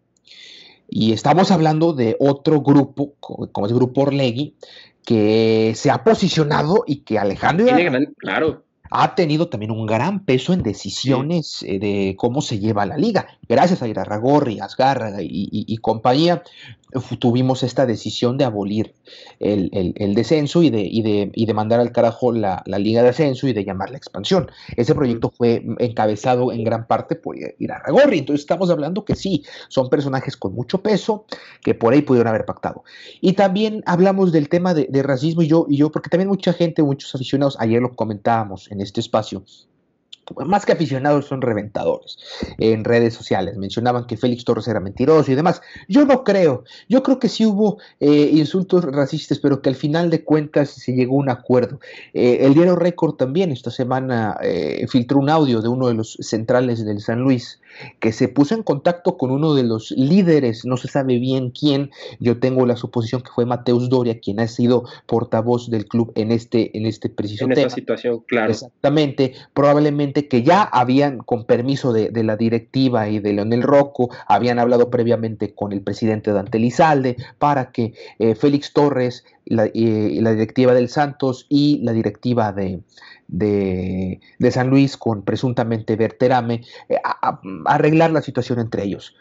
y 0.89 1.13
estamos 1.13 1.51
hablando 1.51 1.93
de 1.93 2.15
otro 2.19 2.61
grupo, 2.61 3.13
como 3.19 3.67
es 3.67 3.73
Grupo 3.73 4.01
Orlegui, 4.01 4.55
que 5.05 5.73
se 5.75 5.89
ha 5.89 6.03
posicionado 6.03 6.83
y 6.85 6.97
que 6.97 7.19
Alejandro 7.19 7.67
claro. 8.17 8.63
ha 8.89 9.15
tenido 9.15 9.47
también 9.47 9.71
un 9.71 9.85
gran 9.85 10.25
peso 10.25 10.53
en 10.53 10.63
decisiones 10.63 11.63
eh, 11.63 11.79
de 11.79 12.15
cómo 12.17 12.41
se 12.41 12.59
lleva 12.59 12.85
la 12.85 12.97
liga. 12.97 13.27
Gracias 13.47 13.81
a 13.81 13.87
Irarragorri, 13.87 14.59
Asgarra 14.59 15.21
y, 15.21 15.49
y, 15.51 15.77
compañía, 15.77 16.43
tuvimos 17.19 17.63
esta 17.63 17.85
decisión 17.85 18.37
de 18.37 18.45
abolir 18.45 18.93
el, 19.39 20.13
descenso 20.15 20.63
y 20.63 20.69
de, 20.69 20.81
y, 20.81 21.45
de, 21.45 21.53
mandar 21.53 21.79
al 21.79 21.91
carajo 21.91 22.31
la, 22.31 22.63
liga 22.65 23.03
de 23.03 23.09
ascenso 23.09 23.47
y 23.47 23.53
de 23.53 23.65
llamarla 23.65 23.97
expansión. 23.97 24.49
Ese 24.75 24.95
proyecto 24.95 25.29
fue 25.29 25.63
encabezado 25.79 26.51
en 26.51 26.63
gran 26.63 26.87
parte 26.87 27.15
por 27.15 27.35
Irarragorri. 27.59 28.19
Entonces 28.19 28.41
estamos 28.41 28.69
hablando 28.69 29.03
que 29.03 29.15
sí, 29.15 29.43
son 29.67 29.89
personajes 29.89 30.37
con 30.37 30.53
mucho 30.53 30.81
peso 30.81 31.25
que 31.61 31.75
por 31.75 31.93
ahí 31.93 32.01
pudieron 32.01 32.29
haber 32.29 32.45
pactado. 32.45 32.83
Y 33.21 33.33
también 33.33 33.83
hablamos 33.85 34.31
del 34.31 34.49
tema 34.49 34.73
de, 34.73 34.87
de 34.89 35.03
racismo 35.03 35.41
y 35.41 35.47
yo, 35.47 35.65
y 35.69 35.77
yo, 35.77 35.91
porque 35.91 36.09
también 36.09 36.29
mucha 36.29 36.53
gente, 36.53 36.83
muchos 36.83 37.13
aficionados, 37.13 37.57
ayer 37.59 37.81
lo 37.81 37.95
comentábamos 37.95 38.71
en 38.71 38.81
este 38.81 39.01
espacio, 39.01 39.43
más 40.45 40.65
que 40.65 40.73
aficionados 40.73 41.25
son 41.25 41.41
reventadores 41.41 42.17
en 42.57 42.83
redes 42.83 43.13
sociales. 43.13 43.57
Mencionaban 43.57 44.05
que 44.05 44.17
Félix 44.17 44.43
Torres 44.43 44.67
era 44.67 44.79
mentiroso 44.79 45.31
y 45.31 45.35
demás. 45.35 45.61
Yo 45.87 46.05
no 46.05 46.23
creo. 46.23 46.63
Yo 46.89 47.03
creo 47.03 47.19
que 47.19 47.29
sí 47.29 47.45
hubo 47.45 47.77
eh, 47.99 48.29
insultos 48.33 48.83
racistas, 48.83 49.39
pero 49.39 49.61
que 49.61 49.69
al 49.69 49.75
final 49.75 50.09
de 50.09 50.23
cuentas 50.23 50.69
se 50.69 50.93
llegó 50.93 51.15
a 51.15 51.19
un 51.19 51.29
acuerdo. 51.29 51.79
Eh, 52.13 52.39
el 52.41 52.53
diario 52.53 52.75
Récord 52.75 53.15
también 53.15 53.51
esta 53.51 53.71
semana 53.71 54.37
eh, 54.41 54.85
filtró 54.89 55.19
un 55.19 55.29
audio 55.29 55.61
de 55.61 55.69
uno 55.69 55.87
de 55.87 55.93
los 55.93 56.17
centrales 56.19 56.85
del 56.85 57.01
San 57.01 57.19
Luis 57.19 57.59
que 57.99 58.11
se 58.11 58.27
puso 58.27 58.55
en 58.55 58.63
contacto 58.63 59.17
con 59.17 59.31
uno 59.31 59.53
de 59.53 59.63
los 59.63 59.91
líderes, 59.91 60.65
no 60.65 60.77
se 60.77 60.87
sabe 60.87 61.19
bien 61.19 61.51
quién, 61.51 61.91
yo 62.19 62.39
tengo 62.39 62.65
la 62.65 62.75
suposición 62.75 63.21
que 63.21 63.31
fue 63.31 63.45
Mateus 63.45 63.89
Doria, 63.89 64.19
quien 64.19 64.39
ha 64.39 64.47
sido 64.47 64.85
portavoz 65.05 65.69
del 65.69 65.85
club 65.85 66.11
en 66.15 66.31
este, 66.31 66.75
en 66.77 66.85
este 66.85 67.09
preciso 67.09 67.45
en 67.45 67.53
esta 67.53 67.69
situación, 67.69 68.23
claro. 68.27 68.51
Exactamente, 68.51 69.33
probablemente 69.53 70.16
que 70.25 70.41
ya 70.41 70.63
habían, 70.63 71.19
con 71.19 71.45
permiso 71.45 71.93
de, 71.93 72.11
la 72.23 72.35
directiva 72.35 73.09
y 73.09 73.19
de 73.19 73.33
Leonel 73.33 73.61
Rocco, 73.61 74.09
habían 74.27 74.57
hablado 74.57 74.89
previamente 74.89 75.53
con 75.53 75.73
el 75.73 75.81
presidente 75.81 76.31
Dante 76.31 76.57
Lizalde 76.57 77.17
para 77.37 77.71
que 77.71 77.93
eh, 78.19 78.33
Félix 78.33 78.73
Torres, 78.73 79.25
la, 79.45 79.65
eh, 79.65 80.17
la 80.21 80.31
directiva 80.31 80.73
del 80.73 80.89
Santos 80.89 81.45
y 81.49 81.79
la 81.83 81.91
directiva 81.91 82.51
de, 82.51 82.79
de, 83.27 84.51
San 84.51 84.69
Luis 84.69 84.97
con 84.97 85.23
presuntamente 85.23 85.95
Berterame, 85.95 86.63
eh, 86.89 86.97
arreglar 87.65 88.11
la 88.11 88.21
situación 88.21 88.59
entre 88.59 88.83
ellos. 88.83 89.15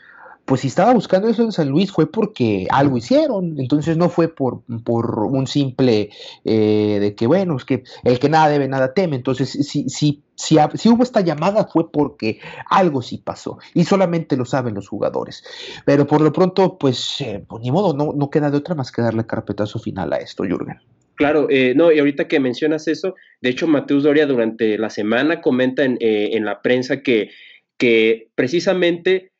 Pues 0.46 0.62
si 0.62 0.68
estaba 0.68 0.94
buscando 0.94 1.28
eso 1.28 1.42
en 1.42 1.52
San 1.52 1.68
Luis 1.68 1.92
fue 1.92 2.10
porque 2.10 2.66
algo 2.70 2.96
hicieron, 2.96 3.58
entonces 3.58 3.96
no 3.96 4.08
fue 4.08 4.28
por, 4.28 4.62
por 4.84 5.24
un 5.24 5.46
simple 5.46 6.10
eh, 6.44 6.98
de 7.00 7.14
que, 7.14 7.26
bueno, 7.26 7.56
es 7.56 7.64
que 7.64 7.82
el 8.04 8.18
que 8.18 8.28
nada 8.28 8.48
debe, 8.48 8.68
nada 8.68 8.94
teme. 8.94 9.16
Entonces, 9.16 9.50
si, 9.50 9.88
si, 9.88 10.22
si, 10.36 10.56
hubo 10.88 11.02
esta 11.02 11.20
llamada 11.20 11.64
fue 11.64 11.90
porque 11.90 12.38
algo 12.70 13.02
sí 13.02 13.18
pasó 13.18 13.58
y 13.74 13.84
solamente 13.84 14.36
lo 14.36 14.44
saben 14.44 14.74
los 14.74 14.88
jugadores. 14.88 15.44
Pero 15.84 16.06
por 16.06 16.20
lo 16.20 16.32
pronto, 16.32 16.78
pues, 16.78 17.20
eh, 17.20 17.44
pues 17.46 17.62
ni 17.62 17.70
modo, 17.70 17.92
no, 17.92 18.12
no 18.14 18.30
queda 18.30 18.50
de 18.50 18.58
otra 18.58 18.74
más 18.74 18.92
que 18.92 19.02
darle 19.02 19.26
carpetazo 19.26 19.78
final 19.78 20.12
a 20.12 20.16
esto, 20.18 20.44
Jürgen. 20.44 20.78
Claro, 21.16 21.48
eh, 21.50 21.72
no, 21.74 21.90
y 21.90 21.98
ahorita 21.98 22.28
que 22.28 22.40
mencionas 22.40 22.86
eso, 22.88 23.14
de 23.40 23.48
hecho 23.48 23.66
Mateus 23.66 24.04
Doria 24.04 24.26
durante 24.26 24.76
la 24.76 24.90
semana 24.90 25.40
comenta 25.40 25.82
en, 25.82 25.96
eh, 26.00 26.30
en 26.32 26.44
la 26.44 26.60
prensa 26.60 27.02
que, 27.02 27.30
que, 27.78 28.28
precisamente 28.34 29.32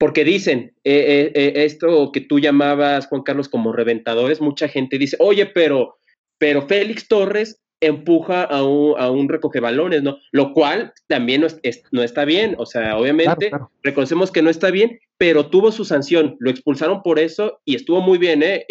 porque 0.00 0.24
dicen 0.24 0.72
eh, 0.82 1.30
esto 1.56 2.10
que 2.10 2.22
tú 2.22 2.40
llamabas, 2.40 3.06
Juan 3.08 3.22
Carlos, 3.22 3.50
como 3.50 3.70
reventadores, 3.70 4.40
mucha 4.40 4.66
gente 4.66 4.96
dice, 4.96 5.14
oye, 5.20 5.44
pero, 5.44 5.98
pero 6.38 6.66
Félix 6.66 7.06
Torres 7.06 7.60
empuja 7.82 8.44
a 8.44 8.62
un, 8.64 8.98
a 8.98 9.10
un 9.10 9.28
recoge 9.28 9.60
balones, 9.60 10.02
¿no? 10.02 10.16
Lo 10.32 10.54
cual 10.54 10.94
también 11.06 11.42
no, 11.42 11.48
no 11.92 12.02
está 12.02 12.24
bien, 12.24 12.54
o 12.56 12.64
sea, 12.64 12.96
obviamente 12.96 13.50
reconocemos 13.82 14.30
que 14.30 14.40
no 14.40 14.48
está 14.48 14.70
bien, 14.70 14.98
pero 15.18 15.50
tuvo 15.50 15.70
su 15.70 15.84
sanción, 15.84 16.34
lo 16.40 16.48
expulsaron 16.48 17.02
por 17.02 17.18
eso 17.18 17.60
y 17.66 17.74
estuvo 17.74 18.00
muy 18.00 18.16
bien, 18.16 18.42
¿eh? 18.42 18.64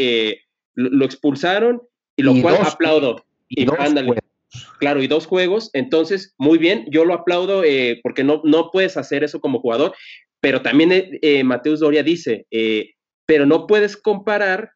lo 0.74 1.06
expulsaron 1.06 1.84
y 2.16 2.24
lo 2.24 2.42
cual 2.42 2.58
aplaudo. 2.62 3.24
Y, 3.50 3.68
Claro, 4.80 5.04
y 5.04 5.08
dos 5.08 5.28
juegos, 5.28 5.70
entonces, 5.74 6.34
muy 6.40 6.58
bien, 6.58 6.86
yo 6.90 7.06
lo 7.06 7.14
aplaudo 7.14 7.64
eh, 7.64 8.00
porque 8.02 8.24
no, 8.24 8.42
no 8.44 8.72
puedes 8.72 8.98
hacer 8.98 9.24
eso 9.24 9.40
como 9.42 9.60
jugador, 9.60 9.94
pero 10.42 10.62
también 10.62 10.92
eh, 10.92 11.20
eh, 11.22 11.44
Mateus 11.44 11.80
Doria 11.80 12.04
dice, 12.04 12.46
pero 13.26 13.46
no 13.46 13.68
puedes 13.68 13.98
comparar 13.98 14.72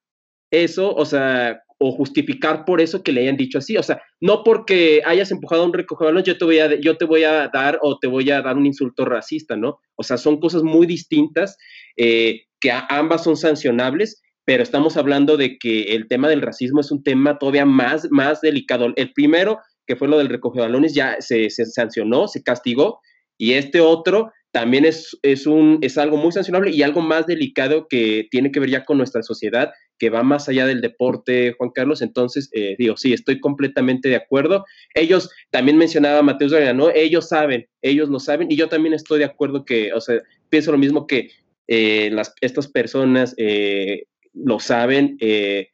eso, 0.52 0.94
o 0.94 1.06
sea, 1.06 1.62
o 1.80 1.92
justificar 1.92 2.66
por 2.66 2.80
eso 2.80 3.04
que 3.04 3.12
le 3.12 3.22
hayan 3.22 3.38
dicho 3.38 3.58
así, 3.58 3.76
o 3.76 3.84
sea, 3.84 4.02
no 4.22 4.44
porque 4.44 5.02
hayas 5.06 5.32
empujado 5.32 5.64
a 5.64 5.66
un 5.66 5.74
recogedor, 5.74 6.24
yo 6.24 6.38
te 6.38 6.46
voy 6.46 6.60
a, 6.60 6.80
yo 6.80 6.98
te 6.98 7.06
voy 7.06 7.24
a 7.24 7.50
dar 7.50 7.80
o 7.82 7.98
te 8.00 8.08
voy 8.08 8.30
a 8.32 8.42
dar 8.42 8.56
un 8.56 8.66
insulto 8.66 9.06
racista, 9.06 9.58
¿no? 9.58 9.80
O 9.96 10.04
sea, 10.04 10.18
son 10.18 10.40
cosas 10.40 10.64
muy 10.64 10.86
distintas 10.86 11.58
que 11.96 12.72
ambas 12.90 13.24
son 13.24 13.36
sancionables 13.36 14.24
pero 14.46 14.64
estamos 14.64 14.98
hablando 14.98 15.38
de 15.38 15.58
que 15.58 15.96
el 15.96 16.08
tema 16.08 16.28
del 16.28 16.42
racismo 16.42 16.82
es 16.82 16.92
un 16.92 17.04
tema 17.04 17.38
todavía 17.38 17.66
más, 17.66 18.08
más 18.12 18.42
delicado. 18.42 18.92
El 18.96 19.14
primero, 19.14 19.60
que 19.88 19.96
fue 19.96 20.08
lo 20.08 20.18
del 20.18 20.30
recoge 20.30 20.60
balones, 20.60 20.94
ya 20.94 21.18
se, 21.20 21.50
sancionó, 21.50 22.28
se 22.28 22.44
castigó, 22.44 23.00
y 23.38 23.54
este 23.54 23.80
otro 23.80 24.32
también 24.54 24.86
es, 24.86 25.18
es, 25.24 25.48
un, 25.48 25.80
es 25.82 25.98
algo 25.98 26.16
muy 26.16 26.32
sancionable 26.32 26.70
y 26.70 26.84
algo 26.84 27.02
más 27.02 27.26
delicado 27.26 27.88
que 27.88 28.28
tiene 28.30 28.52
que 28.52 28.60
ver 28.60 28.70
ya 28.70 28.86
con 28.86 29.00
nuestra 29.00 29.24
sociedad, 29.24 29.72
que 29.98 30.12
va 30.12 30.22
más 30.22 30.48
allá 30.48 30.68
del 30.68 30.80
deporte, 30.80 31.56
Juan 31.58 31.72
Carlos. 31.72 32.04
Entonces, 32.04 32.52
eh, 32.54 32.76
digo, 32.78 32.96
sí, 32.96 33.14
estoy 33.14 33.40
completamente 33.40 34.10
de 34.10 34.16
acuerdo. 34.16 34.64
Ellos, 34.94 35.32
también 35.50 35.78
mencionaba 35.78 36.22
Mateus 36.22 36.54
¿no? 36.76 36.92
Ellos 36.92 37.30
saben, 37.30 37.68
ellos 37.82 38.10
lo 38.10 38.20
saben, 38.20 38.52
y 38.52 38.56
yo 38.56 38.70
también 38.70 38.94
estoy 38.94 39.18
de 39.18 39.26
acuerdo 39.26 39.66
que, 39.66 39.92
o 39.92 40.00
sea, 40.00 40.22
pienso 40.50 40.72
lo 40.72 40.78
mismo 40.78 41.08
que 41.08 41.32
eh, 41.68 42.12
las, 42.12 42.36
estas 42.42 42.68
personas 42.68 43.34
eh, 43.38 44.04
lo 44.36 44.60
saben, 44.60 45.18
eh, 45.20 45.70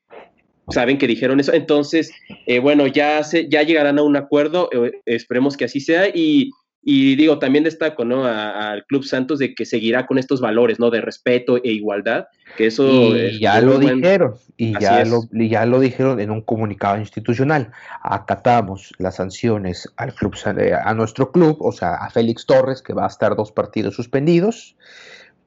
saben 0.69 0.98
que 0.98 1.07
dijeron 1.07 1.41
eso. 1.41 1.51
Entonces, 1.51 2.13
bueno, 2.62 2.88
ya, 2.88 3.21
se, 3.25 3.50
ya 3.50 3.63
llegarán 3.63 4.00
a 4.00 4.03
un 4.03 4.15
acuerdo, 4.15 4.69
esperemos 5.05 5.57
que 5.57 5.65
así 5.65 5.81
sea. 5.81 6.07
Y, 6.07 6.51
y 6.81 7.15
digo, 7.15 7.39
también 7.39 7.63
destaco, 7.63 8.05
¿no? 8.05 8.25
Al 8.25 8.86
Club 8.86 9.03
Santos 9.03 9.39
de 9.39 9.53
que 9.53 9.65
seguirá 9.65 10.05
con 10.05 10.17
estos 10.17 10.39
valores, 10.39 10.79
¿no? 10.79 10.89
De 10.89 11.01
respeto 11.01 11.57
e 11.57 11.71
igualdad, 11.71 12.27
que 12.57 12.67
eso... 12.67 13.15
Y 13.15 13.39
ya 13.39 13.59
lo 13.59 13.77
dijeron, 13.79 14.36
y 14.55 14.79
ya 14.79 15.03
lo, 15.03 15.24
ya 15.31 15.65
lo 15.65 15.79
dijeron 15.81 16.19
en 16.19 16.31
un 16.31 16.41
comunicado 16.41 16.98
institucional. 16.98 17.71
Acatamos 18.01 18.93
las 18.98 19.17
sanciones 19.17 19.91
al 19.98 20.13
club, 20.13 20.36
eh, 20.57 20.74
a 20.74 20.93
nuestro 20.93 21.31
club, 21.31 21.57
o 21.59 21.71
sea, 21.74 21.95
a 21.95 22.09
Félix 22.09 22.45
Torres, 22.45 22.81
que 22.81 22.93
va 22.93 23.03
a 23.03 23.09
estar 23.09 23.36
dos 23.36 23.51
partidos 23.51 23.95
suspendidos, 23.95 24.77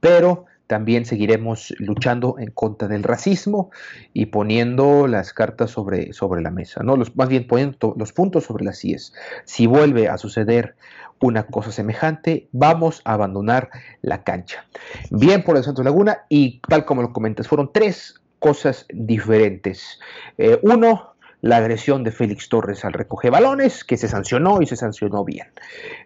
pero 0.01 0.45
también 0.73 1.05
seguiremos 1.05 1.75
luchando 1.81 2.37
en 2.39 2.51
contra 2.51 2.89
del 2.89 3.03
racismo 3.03 3.71
y 4.15 4.25
poniendo 4.25 5.07
las 5.07 5.35
cartas 5.35 5.71
sobre, 5.71 6.15
sobre 6.15 6.41
la 6.41 6.51
mesa, 6.51 6.83
¿no? 6.83 6.97
Los, 6.97 7.15
más 7.15 7.29
bien 7.29 7.47
poniendo 7.47 7.93
los 7.99 8.15
puntos 8.15 8.45
sobre 8.45 8.65
las 8.65 8.83
IES. 8.83 9.13
Si 9.45 9.67
vuelve 9.67 10.09
a 10.09 10.17
suceder 10.17 10.75
una 11.21 11.43
cosa 11.43 11.73
semejante, 11.73 12.49
vamos 12.53 13.03
a 13.05 13.13
abandonar 13.13 13.69
la 14.01 14.25
cancha. 14.25 14.65
Bien 15.11 15.45
por 15.45 15.59
el 15.59 15.63
Santos 15.63 15.85
Laguna 15.85 16.23
y 16.31 16.63
tal 16.67 16.87
como 16.87 17.03
lo 17.03 17.13
comentas, 17.13 17.49
fueron 17.49 17.71
tres 17.71 18.23
cosas 18.39 18.87
diferentes. 18.89 20.01
Eh, 20.39 20.59
uno, 20.63 21.12
la 21.43 21.57
agresión 21.57 22.05
de 22.05 22.13
Félix 22.13 22.49
Torres 22.49 22.85
al 22.85 22.93
recoger 22.93 23.33
balones, 23.33 23.85
que 23.85 23.97
se 23.97 24.09
sancionó 24.09 24.63
y 24.63 24.67
se 24.67 24.77
sancionó 24.77 25.25
bien. 25.25 25.49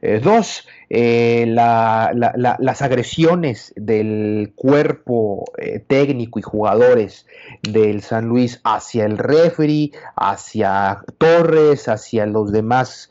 Eh, 0.01 0.19
dos, 0.23 0.67
eh, 0.89 1.45
las 1.47 2.83
agresiones 2.83 3.73
del 3.77 4.53
cuerpo 4.57 5.45
eh, 5.59 5.79
técnico 5.87 6.39
y 6.39 6.43
jugadores 6.43 7.27
del 7.63 8.03
San 8.03 8.27
Luis 8.27 8.61
hacia 8.65 9.05
el 9.05 9.19
referee, 9.19 9.93
hacia 10.17 11.05
Torres, 11.19 11.89
hacia 11.89 12.27
los 12.27 12.51
demás 12.51 13.11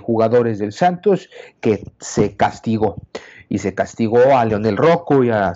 jugadores 0.00 0.58
del 0.58 0.72
Santos, 0.72 1.30
que 1.60 1.84
se 2.00 2.36
castigó 2.36 2.96
y 3.50 3.58
se 3.58 3.74
castigó 3.74 4.36
a 4.36 4.44
Leonel 4.46 4.76
Rocco 4.76 5.24
y 5.24 5.30
a, 5.30 5.54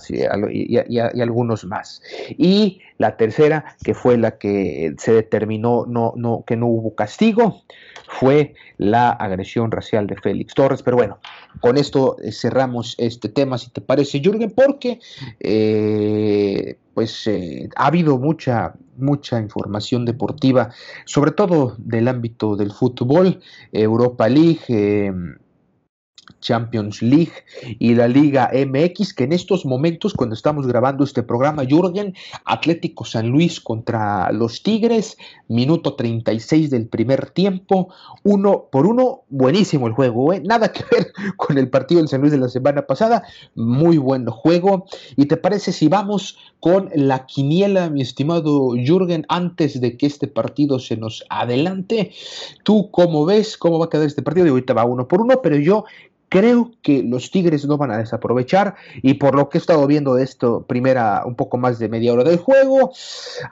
algunos 1.22 1.64
más. 1.64 2.02
Y 2.36 2.80
la 2.98 3.16
tercera, 3.16 3.76
que 3.82 3.94
fue 3.94 4.18
la 4.18 4.36
que 4.36 4.94
se 4.98 5.12
determinó 5.12 5.86
no, 5.86 6.12
no, 6.16 6.44
que 6.44 6.56
no 6.56 6.66
hubo 6.66 6.94
castigo, 6.96 7.62
fue 8.08 8.54
la 8.78 9.10
agresión 9.10 9.70
racial 9.70 10.08
de 10.08 10.16
Félix 10.16 10.54
Torres. 10.54 10.82
Pero 10.82 10.96
bueno, 10.96 11.20
con 11.60 11.76
esto 11.76 12.16
eh, 12.20 12.32
cerramos 12.32 12.96
este 12.98 13.28
tema, 13.28 13.58
si 13.58 13.70
te 13.70 13.80
parece, 13.80 14.20
Jürgen, 14.20 14.50
porque 14.50 14.98
eh, 15.38 16.76
pues 16.94 17.28
eh, 17.28 17.68
ha 17.76 17.86
habido 17.86 18.18
mucha 18.18 18.74
mucha 18.96 19.40
información 19.40 20.04
deportiva, 20.04 20.70
sobre 21.04 21.32
todo 21.32 21.74
del 21.78 22.06
ámbito 22.06 22.54
del 22.54 22.70
fútbol, 22.70 23.40
Europa 23.72 24.28
League, 24.28 25.12
Champions 26.40 27.02
League 27.02 27.32
y 27.78 27.94
la 27.94 28.06
Liga 28.06 28.50
MX, 28.52 29.14
que 29.14 29.24
en 29.24 29.32
estos 29.32 29.64
momentos, 29.64 30.14
cuando 30.14 30.34
estamos 30.34 30.66
grabando 30.66 31.04
este 31.04 31.22
programa, 31.22 31.64
Jürgen, 31.64 32.14
Atlético 32.44 33.04
San 33.04 33.28
Luis 33.28 33.60
contra 33.60 34.30
los 34.32 34.62
Tigres, 34.62 35.16
minuto 35.48 35.94
36 35.94 36.70
del 36.70 36.86
primer 36.88 37.30
tiempo, 37.30 37.88
uno 38.22 38.66
por 38.70 38.86
uno, 38.86 39.22
buenísimo 39.28 39.86
el 39.86 39.94
juego, 39.94 40.32
¿eh? 40.32 40.42
nada 40.44 40.72
que 40.72 40.84
ver 40.90 41.12
con 41.36 41.58
el 41.58 41.68
partido 41.68 42.00
del 42.00 42.08
San 42.08 42.20
Luis 42.20 42.32
de 42.32 42.38
la 42.38 42.48
semana 42.48 42.82
pasada, 42.82 43.24
muy 43.54 43.98
buen 43.98 44.26
juego. 44.26 44.86
¿Y 45.16 45.26
te 45.26 45.36
parece 45.36 45.72
si 45.72 45.88
vamos 45.88 46.36
con 46.60 46.90
la 46.94 47.26
quiniela, 47.26 47.90
mi 47.90 48.02
estimado 48.02 48.72
Jürgen, 48.74 49.24
antes 49.28 49.80
de 49.80 49.96
que 49.96 50.06
este 50.06 50.28
partido 50.28 50.78
se 50.78 50.96
nos 50.96 51.24
adelante? 51.30 52.12
¿Tú 52.62 52.90
cómo 52.90 53.24
ves 53.24 53.56
cómo 53.56 53.78
va 53.78 53.86
a 53.86 53.90
quedar 53.90 54.06
este 54.06 54.22
partido? 54.22 54.46
Y 54.46 54.50
ahorita 54.50 54.74
va 54.74 54.84
uno 54.84 55.08
por 55.08 55.20
uno, 55.20 55.40
pero 55.42 55.56
yo 55.56 55.84
Creo 56.34 56.72
que 56.82 57.04
los 57.04 57.30
Tigres 57.30 57.64
no 57.64 57.78
van 57.78 57.92
a 57.92 57.98
desaprovechar 57.98 58.74
y 59.02 59.14
por 59.14 59.36
lo 59.36 59.48
que 59.48 59.56
he 59.56 59.60
estado 59.60 59.86
viendo 59.86 60.16
de 60.16 60.24
esto, 60.24 60.66
primera 60.66 61.22
un 61.24 61.36
poco 61.36 61.58
más 61.58 61.78
de 61.78 61.88
media 61.88 62.12
hora 62.12 62.24
del 62.24 62.38
juego, 62.38 62.92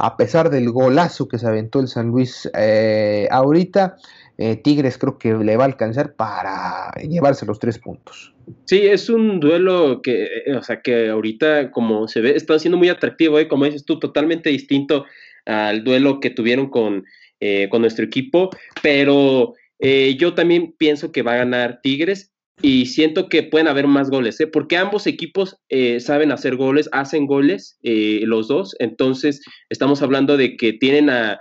a 0.00 0.16
pesar 0.16 0.50
del 0.50 0.68
golazo 0.68 1.28
que 1.28 1.38
se 1.38 1.46
aventó 1.46 1.78
el 1.78 1.86
San 1.86 2.08
Luis 2.08 2.50
eh, 2.58 3.28
ahorita, 3.30 3.98
eh, 4.36 4.56
Tigres 4.56 4.98
creo 4.98 5.16
que 5.16 5.32
le 5.32 5.56
va 5.56 5.62
a 5.62 5.66
alcanzar 5.68 6.14
para 6.14 6.90
llevarse 7.08 7.46
los 7.46 7.60
tres 7.60 7.78
puntos. 7.78 8.34
Sí, 8.64 8.80
es 8.80 9.08
un 9.08 9.38
duelo 9.38 10.02
que, 10.02 10.24
eh, 10.44 10.56
o 10.56 10.62
sea, 10.64 10.82
que 10.82 11.08
ahorita 11.08 11.70
como 11.70 12.08
se 12.08 12.20
ve, 12.20 12.34
está 12.34 12.58
siendo 12.58 12.78
muy 12.78 12.88
atractivo, 12.88 13.38
como 13.48 13.64
dices 13.64 13.84
tú, 13.84 14.00
totalmente 14.00 14.50
distinto 14.50 15.04
al 15.46 15.84
duelo 15.84 16.18
que 16.18 16.30
tuvieron 16.30 16.68
con, 16.68 17.04
con 17.70 17.80
nuestro 17.80 18.04
equipo, 18.04 18.50
pero 18.82 19.54
yo 19.80 20.34
también 20.34 20.74
pienso 20.76 21.12
que 21.12 21.22
va 21.22 21.34
a 21.34 21.38
ganar 21.38 21.80
Tigres 21.80 22.31
y 22.62 22.86
siento 22.86 23.28
que 23.28 23.42
pueden 23.42 23.68
haber 23.68 23.86
más 23.86 24.08
goles, 24.08 24.40
¿eh? 24.40 24.46
porque 24.46 24.76
ambos 24.76 25.06
equipos 25.06 25.56
eh, 25.68 26.00
saben 26.00 26.32
hacer 26.32 26.56
goles, 26.56 26.88
hacen 26.92 27.26
goles 27.26 27.78
eh, 27.82 28.20
los 28.24 28.48
dos, 28.48 28.74
entonces 28.78 29.42
estamos 29.68 30.00
hablando 30.00 30.36
de 30.36 30.56
que 30.56 30.72
tienen 30.72 31.10
a, 31.10 31.38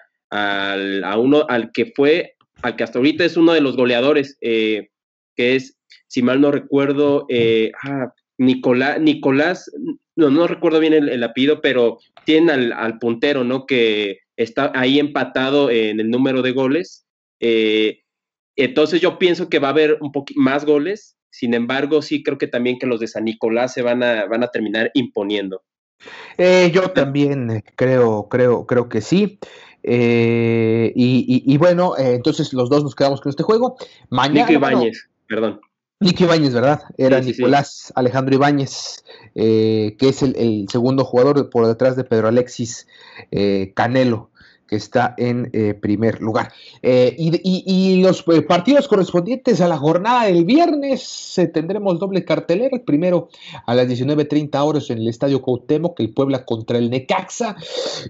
uno, 1.18 1.46
al 1.48 1.72
que 1.72 1.94
fue, 1.96 2.36
al 2.62 2.76
que 2.76 2.84
hasta 2.84 3.00
ahorita 3.00 3.24
es 3.24 3.38
uno 3.38 3.54
de 3.54 3.62
los 3.62 3.78
goleadores, 3.78 4.38
que 4.42 4.90
es, 5.38 5.78
si 6.08 6.22
mal 6.22 6.42
no 6.42 6.52
recuerdo, 6.52 7.28
ah, 7.84 8.14
Nicolás, 8.38 9.00
Nicolás, 9.00 9.72
no, 10.16 10.30
no 10.30 10.48
recuerdo 10.48 10.80
bien 10.80 10.94
el, 10.94 11.10
el 11.10 11.24
apellido, 11.24 11.62
pero 11.62 12.00
tienen 12.26 12.50
al, 12.50 12.74
al, 12.74 12.98
puntero, 12.98 13.44
¿no? 13.44 13.66
Que 13.66 14.20
está 14.36 14.72
ahí 14.74 15.00
empatado 15.00 15.70
en 15.70 16.00
el 16.00 16.10
número 16.10 16.42
de 16.42 16.52
goles. 16.52 17.06
Eh, 17.40 18.04
entonces 18.56 19.02
yo 19.02 19.18
pienso 19.18 19.50
que 19.50 19.60
va 19.60 19.70
a 19.70 19.72
haber 19.72 19.98
un 20.02 20.12
poquito 20.12 20.40
más 20.40 20.66
goles, 20.66 21.18
sin 21.30 21.54
embargo 21.54 22.02
sí 22.02 22.24
creo 22.24 22.38
que 22.38 22.48
también 22.48 22.80
que 22.80 22.88
los 22.88 23.00
de 23.00 23.08
San 23.08 23.26
Nicolás 23.26 23.74
se 23.74 23.82
van 23.82 24.04
a, 24.04 24.26
van 24.26 24.44
a 24.44 24.48
terminar 24.48 24.92
imponiendo. 24.94 25.64
Eh, 26.38 26.72
yo 26.74 26.92
también 26.92 27.64
creo, 27.76 28.28
creo, 28.30 28.66
creo 28.66 28.90
que 28.90 29.02
sí. 29.02 29.40
Eh, 29.84 30.92
y, 30.96 31.58
bueno, 31.58 31.98
eh, 31.98 32.14
entonces 32.16 32.54
los 32.54 32.70
dos 32.70 32.84
nos 32.84 32.96
quedamos 32.96 33.22
con 33.22 33.30
este 33.30 33.44
juego. 33.44 33.78
Mañana, 34.10 34.42
Nico 34.42 34.54
Ibáñez, 34.54 35.10
perdón. 35.28 35.62
Nico 36.00 36.24
Ibáñez, 36.24 36.54
¿verdad? 36.54 36.82
Era 36.98 37.20
Nicolás 37.20 37.94
Alejandro 37.96 38.36
Ibáñez, 38.36 39.04
que 39.36 39.96
es 40.00 40.24
el, 40.24 40.36
el, 40.36 40.66
segundo 40.70 41.06
jugador 41.06 41.50
por 41.50 41.68
detrás 41.68 41.96
de 41.96 42.04
Pedro 42.04 42.28
Alexis 42.28 42.88
Canelo 43.76 44.31
que 44.72 44.78
está 44.78 45.16
en 45.18 45.50
eh, 45.52 45.74
primer 45.74 46.22
lugar. 46.22 46.54
Eh, 46.82 47.14
y, 47.18 48.02
los 48.02 48.24
eh, 48.32 48.42
partidos 48.42 48.88
correspondientes 48.88 49.60
a 49.60 49.68
la 49.68 49.78
jornada 49.78 50.28
del 50.28 50.46
viernes 50.46 51.38
tendremos 51.54 52.00
doble 52.00 52.24
cartelera. 52.24 52.78
El 52.78 52.84
primero 52.84 53.28
a 53.66 53.76
las 53.76 53.88
19.30 53.90 54.66
horas 54.66 54.90
en 54.90 55.00
el 55.00 55.10
Estadio 55.10 55.42
Cuauhtémoc, 55.42 56.00
el 56.00 56.14
Puebla 56.14 56.46
contra 56.46 56.78
el 56.78 56.90
Necaxa. 56.90 57.58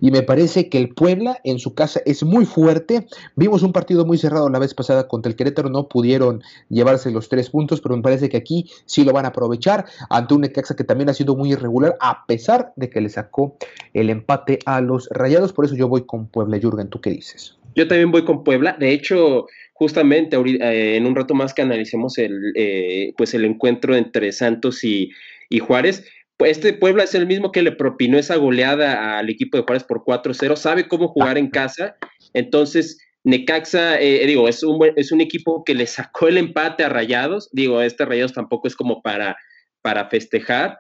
Y 0.01 0.11
me 0.11 0.21
parece 0.21 0.69
que 0.69 0.77
el 0.77 0.89
Puebla 0.89 1.39
en 1.43 1.57
su 1.57 1.73
casa 1.73 1.99
es 2.05 2.21
muy 2.21 2.45
fuerte. 2.45 3.07
Vimos 3.35 3.63
un 3.63 3.73
partido 3.73 4.05
muy 4.05 4.19
cerrado 4.19 4.47
la 4.47 4.59
vez 4.59 4.75
pasada 4.75 5.07
contra 5.07 5.31
el 5.31 5.35
Querétaro, 5.35 5.69
no 5.69 5.87
pudieron 5.87 6.43
llevarse 6.69 7.09
los 7.09 7.27
tres 7.27 7.49
puntos, 7.49 7.81
pero 7.81 7.97
me 7.97 8.03
parece 8.03 8.29
que 8.29 8.37
aquí 8.37 8.69
sí 8.85 9.03
lo 9.03 9.13
van 9.13 9.25
a 9.25 9.29
aprovechar 9.29 9.85
ante 10.11 10.35
un 10.35 10.41
Necaxa 10.41 10.75
que 10.75 10.83
también 10.83 11.09
ha 11.09 11.15
sido 11.15 11.35
muy 11.35 11.53
irregular, 11.53 11.97
a 11.99 12.27
pesar 12.27 12.71
de 12.75 12.91
que 12.91 13.01
le 13.01 13.09
sacó 13.09 13.55
el 13.95 14.11
empate 14.11 14.59
a 14.67 14.79
los 14.79 15.09
Rayados. 15.09 15.53
Por 15.53 15.65
eso 15.65 15.73
yo 15.73 15.87
voy 15.87 16.03
con 16.05 16.27
Puebla. 16.27 16.50
Jürgen, 16.59 16.89
¿tú 16.89 16.99
qué 16.99 17.11
dices? 17.11 17.57
Yo 17.75 17.87
también 17.87 18.11
voy 18.11 18.23
con 18.25 18.43
Puebla. 18.43 18.75
De 18.79 18.91
hecho, 18.91 19.47
justamente 19.81 20.37
eh, 20.37 20.95
en 20.95 21.07
un 21.07 21.15
rato 21.15 21.33
más 21.33 21.55
que 21.55 21.63
analicemos 21.63 22.17
el, 22.19 22.53
eh, 22.55 23.13
pues 23.17 23.33
el 23.33 23.45
encuentro 23.45 23.95
entre 23.95 24.31
Santos 24.31 24.83
y, 24.83 25.11
Juárez, 25.59 26.05
pues 26.37 26.51
este 26.51 26.73
Puebla 26.73 27.03
es 27.03 27.15
el 27.15 27.25
mismo 27.25 27.51
que 27.51 27.63
le 27.63 27.71
propinó 27.71 28.17
esa 28.17 28.35
goleada 28.35 29.17
al 29.17 29.29
equipo 29.29 29.57
de 29.57 29.63
Juárez 29.63 29.83
por 29.83 30.03
4-0, 30.05 30.55
sabe 30.55 30.87
cómo 30.87 31.07
jugar 31.07 31.37
en 31.37 31.49
casa, 31.49 31.97
entonces 32.33 32.99
Necaxa, 33.23 33.99
eh, 33.99 34.25
digo, 34.27 34.47
es 34.47 34.63
un, 34.63 34.79
es 34.95 35.11
un 35.11 35.19
equipo 35.19 35.63
que 35.65 35.73
le 35.73 35.87
sacó 35.87 36.27
el 36.29 36.37
empate 36.37 36.83
a 36.85 36.89
Rayados, 36.89 37.49
digo, 37.51 37.81
este 37.81 38.05
Rayados 38.05 38.31
tampoco 38.31 38.67
es 38.67 38.75
como 38.75 39.01
para, 39.01 39.35
para 39.81 40.07
festejar, 40.07 40.77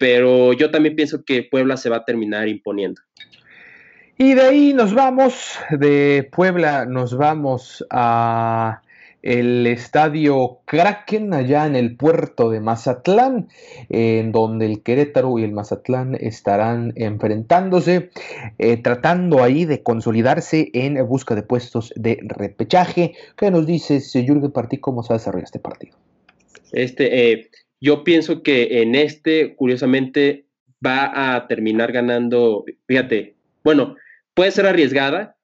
pero 0.00 0.54
yo 0.54 0.70
también 0.70 0.96
pienso 0.96 1.22
que 1.24 1.42
Puebla 1.42 1.76
se 1.76 1.90
va 1.90 1.96
a 1.96 2.04
terminar 2.04 2.48
imponiendo. 2.48 3.02
Y 4.20 4.34
de 4.34 4.42
ahí 4.42 4.74
nos 4.74 4.94
vamos, 4.94 5.56
de 5.70 6.28
Puebla 6.32 6.86
nos 6.86 7.16
vamos 7.16 7.86
a 7.88 8.82
el 9.22 9.64
estadio 9.68 10.58
Kraken 10.64 11.32
allá 11.32 11.66
en 11.66 11.76
el 11.76 11.94
puerto 11.94 12.50
de 12.50 12.58
Mazatlán, 12.58 13.46
en 13.88 14.32
donde 14.32 14.66
el 14.66 14.82
Querétaro 14.82 15.38
y 15.38 15.44
el 15.44 15.52
Mazatlán 15.52 16.16
estarán 16.18 16.94
enfrentándose, 16.96 18.10
eh, 18.58 18.76
tratando 18.78 19.44
ahí 19.44 19.64
de 19.64 19.84
consolidarse 19.84 20.70
en 20.72 21.06
busca 21.06 21.36
de 21.36 21.44
puestos 21.44 21.92
de 21.94 22.18
repechaje. 22.24 23.14
¿Qué 23.36 23.52
nos 23.52 23.66
dices, 23.66 24.12
Jürgen 24.12 24.50
Partí, 24.50 24.78
cómo 24.78 25.04
se 25.04 25.12
desarrolla 25.12 25.44
este 25.44 25.60
partido? 25.60 25.96
Este, 26.72 27.30
eh, 27.30 27.50
yo 27.80 28.02
pienso 28.02 28.42
que 28.42 28.82
en 28.82 28.96
este, 28.96 29.54
curiosamente, 29.54 30.46
va 30.84 31.36
a 31.36 31.46
terminar 31.46 31.92
ganando, 31.92 32.64
fíjate, 32.88 33.36
bueno, 33.62 33.94
puede 34.38 34.52
ser 34.52 34.66
arriesgada, 34.66 35.36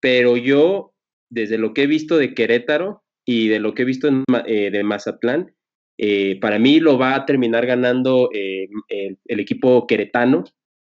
pero 0.00 0.38
yo, 0.38 0.94
desde 1.28 1.58
lo 1.58 1.74
que 1.74 1.82
he 1.82 1.86
visto 1.86 2.16
de 2.16 2.32
Querétaro 2.32 3.04
y 3.26 3.48
de 3.48 3.60
lo 3.60 3.74
que 3.74 3.82
he 3.82 3.84
visto 3.84 4.08
eh, 4.46 4.70
de 4.70 4.82
Mazatlán, 4.82 5.54
Eh, 6.00 6.38
para 6.40 6.58
mí 6.60 6.78
lo 6.80 6.96
va 6.96 7.16
a 7.16 7.26
terminar 7.26 7.66
ganando 7.66 8.30
eh, 8.32 8.68
el, 9.26 9.40
equipo 9.40 9.86
queretano. 9.86 10.44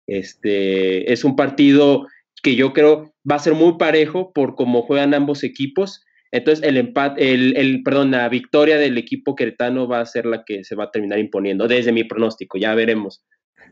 Este, 0.06 1.12
es 1.12 1.24
un 1.24 1.34
partido 1.34 2.06
que 2.42 2.54
yo 2.54 2.72
creo 2.72 3.12
va 3.28 3.34
a 3.34 3.40
ser 3.46 3.54
muy 3.54 3.76
parejo 3.78 4.32
por 4.32 4.54
cómo 4.54 4.82
juegan 4.82 5.12
ambos 5.12 5.42
equipos. 5.44 6.04
Entonces, 6.30 6.64
el 6.64 6.76
empate, 6.76 7.34
el, 7.34 7.82
perdón, 7.82 8.12
la 8.12 8.28
victoria 8.28 8.78
del 8.78 8.96
equipo 8.96 9.34
queretano 9.34 9.88
va 9.88 10.00
a 10.00 10.06
ser 10.06 10.24
la 10.24 10.44
que 10.46 10.64
se 10.64 10.76
va 10.76 10.84
a 10.84 10.90
terminar 10.90 11.18
imponiendo, 11.18 11.68
desde 11.68 11.92
mi 11.92 12.04
pronóstico, 12.04 12.56
ya 12.58 12.74
veremos. 12.74 13.22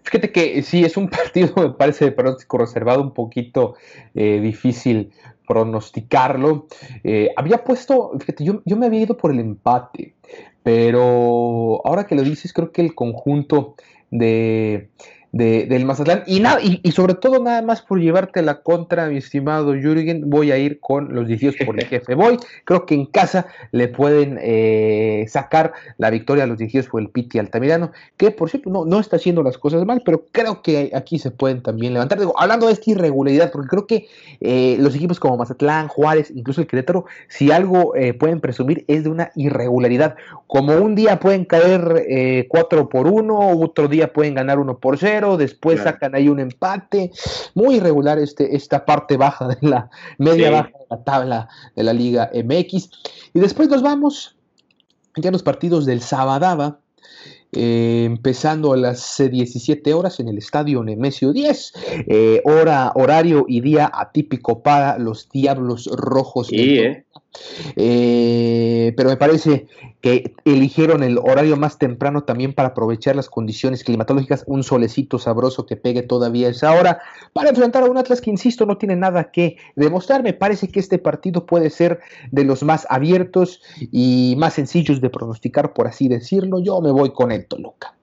Fíjate 0.02 0.32
que 0.32 0.62
sí, 0.62 0.84
es 0.84 0.96
un 0.96 1.08
partido, 1.10 1.52
me 1.56 1.70
parece 1.70 2.06
de 2.06 2.12
pronóstico 2.12 2.58
reservado, 2.58 3.02
un 3.02 3.14
poquito 3.14 3.74
eh, 4.14 4.40
difícil 4.40 5.12
pronosticarlo. 5.46 6.66
Eh, 7.02 7.30
había 7.36 7.64
puesto, 7.64 8.12
fíjate, 8.18 8.44
yo, 8.44 8.62
yo 8.64 8.76
me 8.76 8.86
había 8.86 9.00
ido 9.02 9.16
por 9.16 9.32
el 9.32 9.40
empate, 9.40 10.14
pero 10.62 11.84
ahora 11.84 12.06
que 12.06 12.14
lo 12.14 12.22
dices, 12.22 12.52
creo 12.52 12.70
que 12.72 12.82
el 12.82 12.94
conjunto 12.94 13.74
de, 14.10 14.90
del 15.32 15.84
Mazatlán. 15.84 16.24
Y, 16.26 16.40
nada, 16.40 16.60
y, 16.60 16.90
sobre 16.90 17.14
todo, 17.14 17.42
nada 17.42 17.62
más 17.62 17.82
por 17.82 18.00
llevarte 18.00 18.42
la 18.42 18.62
contra, 18.62 19.06
mi 19.06 19.18
estimado 19.18 19.74
Jürgen, 19.74 20.28
voy 20.28 20.50
a 20.50 20.58
ir 20.58 20.80
con 20.80 21.14
los 21.14 21.28
18 21.28 21.64
por 21.64 21.78
el 21.78 21.86
jefe. 21.88 22.14
Voy, 22.14 22.36
creo 22.64 22.84
que 22.84 22.94
en 22.94 23.06
casa 23.06 23.46
le 23.70 23.88
pueden 23.88 24.38
eh, 24.42 25.24
sacar 25.28 25.72
la 25.98 26.10
victoria 26.10 26.44
a 26.44 26.46
los 26.46 26.58
18 26.58 26.90
por 26.90 27.00
el 27.00 27.10
Piti 27.10 27.38
Altamirano, 27.38 27.92
que 28.16 28.32
por 28.32 28.50
cierto 28.50 28.70
no, 28.70 28.84
no 28.84 28.98
está 28.98 29.16
haciendo 29.16 29.42
las 29.42 29.56
cosas 29.56 29.84
mal, 29.84 30.02
pero 30.04 30.26
creo 30.32 30.62
que 30.62 30.90
aquí 30.94 31.18
se 31.18 31.30
pueden 31.30 31.62
también 31.62 31.92
levantar. 31.92 32.18
Digo, 32.18 32.34
hablando 32.36 32.66
de 32.66 32.72
esta 32.72 32.90
irregularidad, 32.90 33.52
porque 33.52 33.68
creo 33.68 33.86
que 33.86 34.08
eh, 34.40 34.76
los 34.80 34.96
equipos 34.96 35.20
como 35.20 35.36
Mazatlán, 35.36 35.86
Juárez, 35.88 36.32
incluso 36.34 36.60
el 36.60 36.66
Querétaro, 36.66 37.04
si 37.28 37.52
algo 37.52 37.94
eh, 37.94 38.14
pueden 38.14 38.40
presumir 38.40 38.84
es 38.88 39.04
de 39.04 39.10
una 39.10 39.30
irregularidad. 39.36 40.16
Como 40.48 40.76
un 40.76 40.96
día 40.96 41.20
pueden 41.20 41.44
caer 41.44 42.46
4 42.48 42.88
por 42.88 43.06
1, 43.06 43.60
otro 43.60 43.86
día 43.86 44.12
pueden 44.12 44.34
ganar 44.34 44.58
1 44.58 44.78
por 44.78 44.98
0 44.98 45.19
después 45.36 45.80
sacan 45.80 46.14
ahí 46.14 46.28
un 46.28 46.40
empate, 46.40 47.12
muy 47.54 47.76
irregular 47.76 48.18
este, 48.18 48.56
esta 48.56 48.84
parte 48.84 49.16
baja 49.16 49.48
de 49.48 49.58
la 49.60 49.90
media 50.18 50.50
baja 50.50 50.68
de 50.78 50.86
la 50.90 51.04
tabla 51.04 51.48
de 51.76 51.82
la 51.82 51.92
Liga 51.92 52.30
MX. 52.34 52.90
Y 53.34 53.40
después 53.40 53.68
nos 53.68 53.82
vamos 53.82 54.36
ya 55.16 55.30
los 55.30 55.42
partidos 55.42 55.86
del 55.86 56.00
Sabadaba, 56.00 56.80
eh, 57.52 58.04
empezando 58.06 58.72
a 58.72 58.76
las 58.76 59.16
17 59.18 59.92
horas 59.92 60.20
en 60.20 60.28
el 60.28 60.38
estadio 60.38 60.84
Nemesio 60.84 61.32
10, 61.32 61.72
eh, 62.06 62.42
hora, 62.44 62.92
horario 62.94 63.44
y 63.48 63.60
día 63.60 63.90
atípico 63.92 64.62
para 64.62 64.98
los 64.98 65.28
Diablos 65.30 65.90
Rojos. 65.92 66.46
Sí, 66.46 66.78
eh, 66.78 67.04
pero 67.74 69.08
me 69.08 69.16
parece 69.16 69.66
que 70.00 70.34
eligieron 70.44 71.02
el 71.02 71.18
horario 71.18 71.56
más 71.56 71.78
temprano 71.78 72.24
también 72.24 72.54
para 72.54 72.70
aprovechar 72.70 73.16
las 73.16 73.28
condiciones 73.28 73.84
climatológicas, 73.84 74.44
un 74.46 74.62
solecito 74.62 75.18
sabroso 75.18 75.66
que 75.66 75.76
pegue 75.76 76.02
todavía 76.02 76.48
esa 76.48 76.72
hora, 76.72 77.00
para 77.32 77.50
enfrentar 77.50 77.82
a 77.82 77.86
un 77.86 77.98
Atlas 77.98 78.20
que, 78.20 78.30
insisto, 78.30 78.66
no 78.66 78.78
tiene 78.78 78.96
nada 78.96 79.30
que 79.30 79.56
demostrar. 79.76 80.22
Me 80.22 80.32
parece 80.32 80.68
que 80.68 80.80
este 80.80 80.98
partido 80.98 81.46
puede 81.46 81.70
ser 81.70 82.00
de 82.30 82.44
los 82.44 82.62
más 82.62 82.86
abiertos 82.88 83.62
y 83.92 84.34
más 84.38 84.54
sencillos 84.54 85.00
de 85.00 85.10
pronosticar, 85.10 85.72
por 85.74 85.86
así 85.86 86.08
decirlo. 86.08 86.60
Yo 86.60 86.80
me 86.80 86.90
voy 86.90 87.12
con 87.12 87.30
el 87.30 87.46
Toluca. 87.46 87.94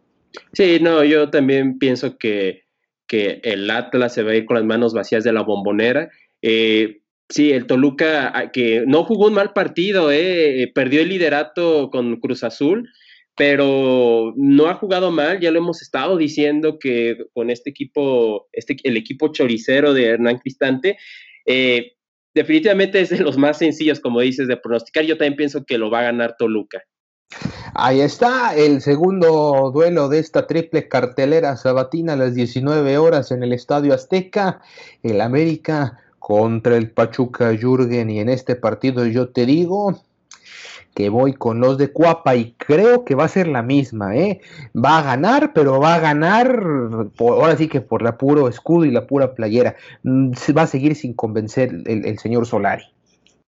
Sí, 0.53 0.79
no, 0.81 1.03
yo 1.03 1.29
también 1.29 1.79
pienso 1.79 2.17
que, 2.17 2.63
que 3.07 3.41
el 3.43 3.69
Atlas 3.71 4.13
se 4.13 4.23
va 4.23 4.31
a 4.31 4.35
ir 4.35 4.45
con 4.45 4.55
las 4.55 4.65
manos 4.65 4.93
vacías 4.93 5.23
de 5.23 5.33
la 5.33 5.41
bombonera. 5.41 6.09
Eh, 6.41 7.01
Sí, 7.29 7.51
el 7.51 7.67
Toluca, 7.67 8.31
ah, 8.33 8.51
que 8.51 8.83
no 8.87 9.03
jugó 9.03 9.27
un 9.27 9.33
mal 9.33 9.51
partido, 9.51 10.11
eh, 10.11 10.71
perdió 10.73 11.01
el 11.01 11.09
liderato 11.09 11.89
con 11.91 12.17
Cruz 12.21 12.43
Azul, 12.43 12.89
pero 13.35 14.33
no 14.37 14.67
ha 14.67 14.75
jugado 14.75 15.11
mal, 15.11 15.39
ya 15.39 15.51
lo 15.51 15.59
hemos 15.59 15.81
estado 15.81 16.17
diciendo 16.17 16.79
que 16.79 17.17
con 17.33 17.49
este 17.49 17.69
equipo, 17.69 18.47
este, 18.53 18.77
el 18.83 18.95
equipo 18.95 19.31
choricero 19.31 19.93
de 19.93 20.05
Hernán 20.05 20.39
Cristante, 20.39 20.97
eh, 21.45 21.93
definitivamente 22.33 23.01
es 23.01 23.09
de 23.09 23.19
los 23.19 23.37
más 23.37 23.57
sencillos, 23.57 23.99
como 23.99 24.21
dices, 24.21 24.47
de 24.47 24.57
pronosticar. 24.57 25.03
Yo 25.03 25.17
también 25.17 25.35
pienso 25.35 25.65
que 25.65 25.77
lo 25.77 25.91
va 25.91 25.99
a 25.99 26.03
ganar 26.03 26.35
Toluca. 26.37 26.81
Ahí 27.73 27.99
está 27.99 28.55
el 28.55 28.81
segundo 28.81 29.71
duelo 29.73 30.07
de 30.07 30.19
esta 30.19 30.47
triple 30.47 30.87
cartelera 30.87 31.57
sabatina 31.57 32.13
a 32.13 32.15
las 32.15 32.33
19 32.33 32.97
horas 32.97 33.31
en 33.31 33.43
el 33.43 33.53
Estadio 33.53 33.93
Azteca. 33.93 34.61
El 35.03 35.19
América 35.19 35.99
contra 36.27 36.75
el 36.75 36.91
Pachuca 36.91 37.55
Jürgen 37.55 38.09
y 38.09 38.19
en 38.19 38.27
este 38.27 38.57
partido 38.57 39.05
yo 39.05 39.29
te 39.29 39.45
digo 39.45 40.03
que 40.93 41.07
voy 41.07 41.31
con 41.31 41.61
los 41.61 41.77
de 41.77 41.93
Cuapa 41.93 42.35
y 42.35 42.51
creo 42.57 43.05
que 43.05 43.15
va 43.15 43.23
a 43.23 43.29
ser 43.29 43.47
la 43.47 43.61
misma, 43.61 44.13
¿eh? 44.17 44.41
Va 44.75 44.97
a 44.97 45.03
ganar, 45.03 45.53
pero 45.53 45.79
va 45.79 45.95
a 45.95 46.01
ganar, 46.01 46.61
ahora 47.17 47.55
sí 47.55 47.69
que 47.69 47.79
por 47.79 48.01
la 48.01 48.17
puro 48.17 48.49
escudo 48.49 48.83
y 48.83 48.91
la 48.91 49.07
pura 49.07 49.35
playera. 49.35 49.77
Mm, 50.03 50.31
va 50.57 50.63
a 50.63 50.67
seguir 50.67 50.95
sin 50.95 51.13
convencer 51.13 51.71
el, 51.85 52.19
señor 52.19 52.45
Solari. 52.45 52.83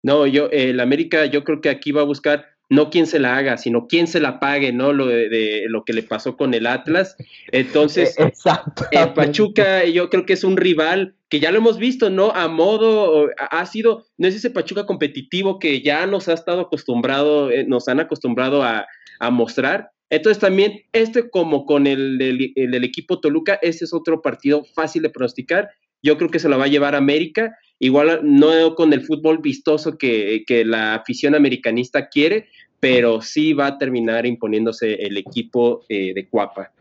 No, 0.04 0.28
yo, 0.28 0.48
el 0.52 0.80
América, 0.80 1.26
yo 1.26 1.44
creo 1.44 1.62
que 1.62 1.72
aquí 1.72 1.92
va 1.92 2.02
a 2.02 2.06
buscar 2.06 2.57
no 2.70 2.90
quién 2.90 3.08
se 3.08 3.20
la 3.20 3.38
haga, 3.38 3.58
sino 3.58 3.88
quién 3.88 4.08
se 4.08 4.20
la 4.20 4.40
pague, 4.40 4.74
¿no? 4.74 4.92
Lo 4.92 5.08
de, 5.08 5.66
lo 5.68 5.84
que 5.86 5.94
le 5.94 6.04
pasó 6.04 6.36
con 6.36 6.54
el 6.54 6.68
Atlas. 6.68 7.16
Entonces, 7.52 8.16
el 8.92 9.14
Pachuca, 9.14 9.86
yo 9.86 10.10
creo 10.10 10.26
que 10.26 10.34
es 10.34 10.44
un 10.44 10.58
rival 10.58 11.16
que 11.30 11.40
ya 11.40 11.52
lo 11.52 11.58
hemos 11.58 11.78
visto, 11.78 12.10
¿no? 12.10 12.32
A 12.32 12.48
modo, 12.48 13.30
ha 13.38 13.66
sido, 13.66 14.06
no 14.18 14.28
es 14.28 14.36
ese 14.36 14.50
Pachuca 14.50 14.86
competitivo 14.86 15.60
que 15.60 15.82
ya 15.82 16.06
nos 16.08 16.28
ha 16.28 16.34
estado 16.34 16.62
acostumbrado, 16.62 17.52
eh, 17.52 17.66
nos 17.66 17.88
han 17.88 18.00
acostumbrado 18.00 18.64
a, 18.64 18.88
mostrar. 19.32 19.90
Entonces 20.12 20.40
también, 20.40 20.84
este 20.94 21.32
como 21.32 21.66
con 21.66 21.88
el 21.88 22.20
del, 22.20 22.84
equipo 22.84 23.20
Toluca, 23.20 23.58
este 23.64 23.86
es 23.86 23.94
otro 23.94 24.22
partido 24.22 24.64
fácil 24.64 25.02
de 25.02 25.10
pronosticar. 25.10 25.70
Yo 26.04 26.18
creo 26.18 26.30
que 26.30 26.40
se 26.40 26.50
lo 26.50 26.58
va 26.58 26.66
a 26.66 26.70
llevar 26.70 26.96
América. 26.96 27.58
Igual 27.80 28.22
no 28.24 28.76
con 28.76 28.94
el 28.94 29.02
fútbol 29.06 29.40
vistoso 29.40 29.98
que, 29.98 30.44
que 30.48 30.66
la 30.66 30.96
afición 30.96 31.36
americanista 31.36 32.10
quiere, 32.10 32.48
pero 32.80 33.22
sí 33.22 33.54
va 33.54 33.68
a 33.68 33.78
terminar 33.78 34.26
imponiéndose 34.26 34.94
el 34.94 35.18
equipo 35.18 35.86
eh, 35.90 36.14
de 36.14 36.28
Cuapa. 36.28 36.72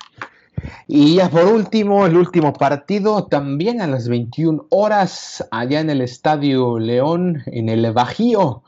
Y 0.87 1.17
ya 1.17 1.29
por 1.29 1.45
último, 1.45 2.07
el 2.07 2.17
último 2.17 2.53
partido, 2.53 3.27
también 3.27 3.81
a 3.81 3.87
las 3.87 4.09
21 4.09 4.67
horas, 4.71 5.47
allá 5.51 5.81
en 5.81 5.91
el 5.91 6.01
Estadio 6.01 6.79
León, 6.79 7.43
en 7.47 7.69
el 7.69 7.93
Bajío. 7.93 8.63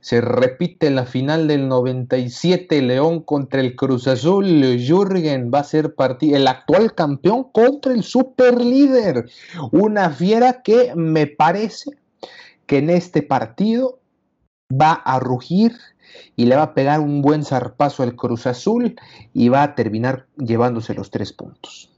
Se 0.00 0.20
repite 0.20 0.90
la 0.90 1.04
final 1.04 1.48
del 1.48 1.68
97, 1.68 2.80
León 2.82 3.20
contra 3.20 3.60
el 3.60 3.74
Cruz 3.74 4.06
Azul. 4.06 4.46
Jürgen 4.78 5.50
va 5.52 5.60
a 5.60 5.64
ser 5.64 5.94
el 6.20 6.46
actual 6.46 6.94
campeón 6.94 7.44
contra 7.52 7.92
el 7.92 8.04
superlíder. 8.04 9.28
Una 9.72 10.10
fiera 10.10 10.62
que 10.62 10.92
me 10.94 11.26
parece 11.26 11.90
que 12.66 12.78
en 12.78 12.90
este 12.90 13.22
partido 13.22 13.98
va 14.70 14.92
a 14.92 15.18
rugir 15.18 15.72
y 16.36 16.46
le 16.46 16.56
va 16.56 16.62
a 16.62 16.74
pegar 16.74 17.00
un 17.00 17.22
buen 17.22 17.44
zarpazo 17.44 18.02
al 18.02 18.16
Cruz 18.16 18.46
Azul 18.46 18.96
y 19.34 19.48
va 19.48 19.62
a 19.62 19.74
terminar 19.74 20.26
llevándose 20.36 20.94
los 20.94 21.10
tres 21.10 21.32
puntos. 21.32 21.90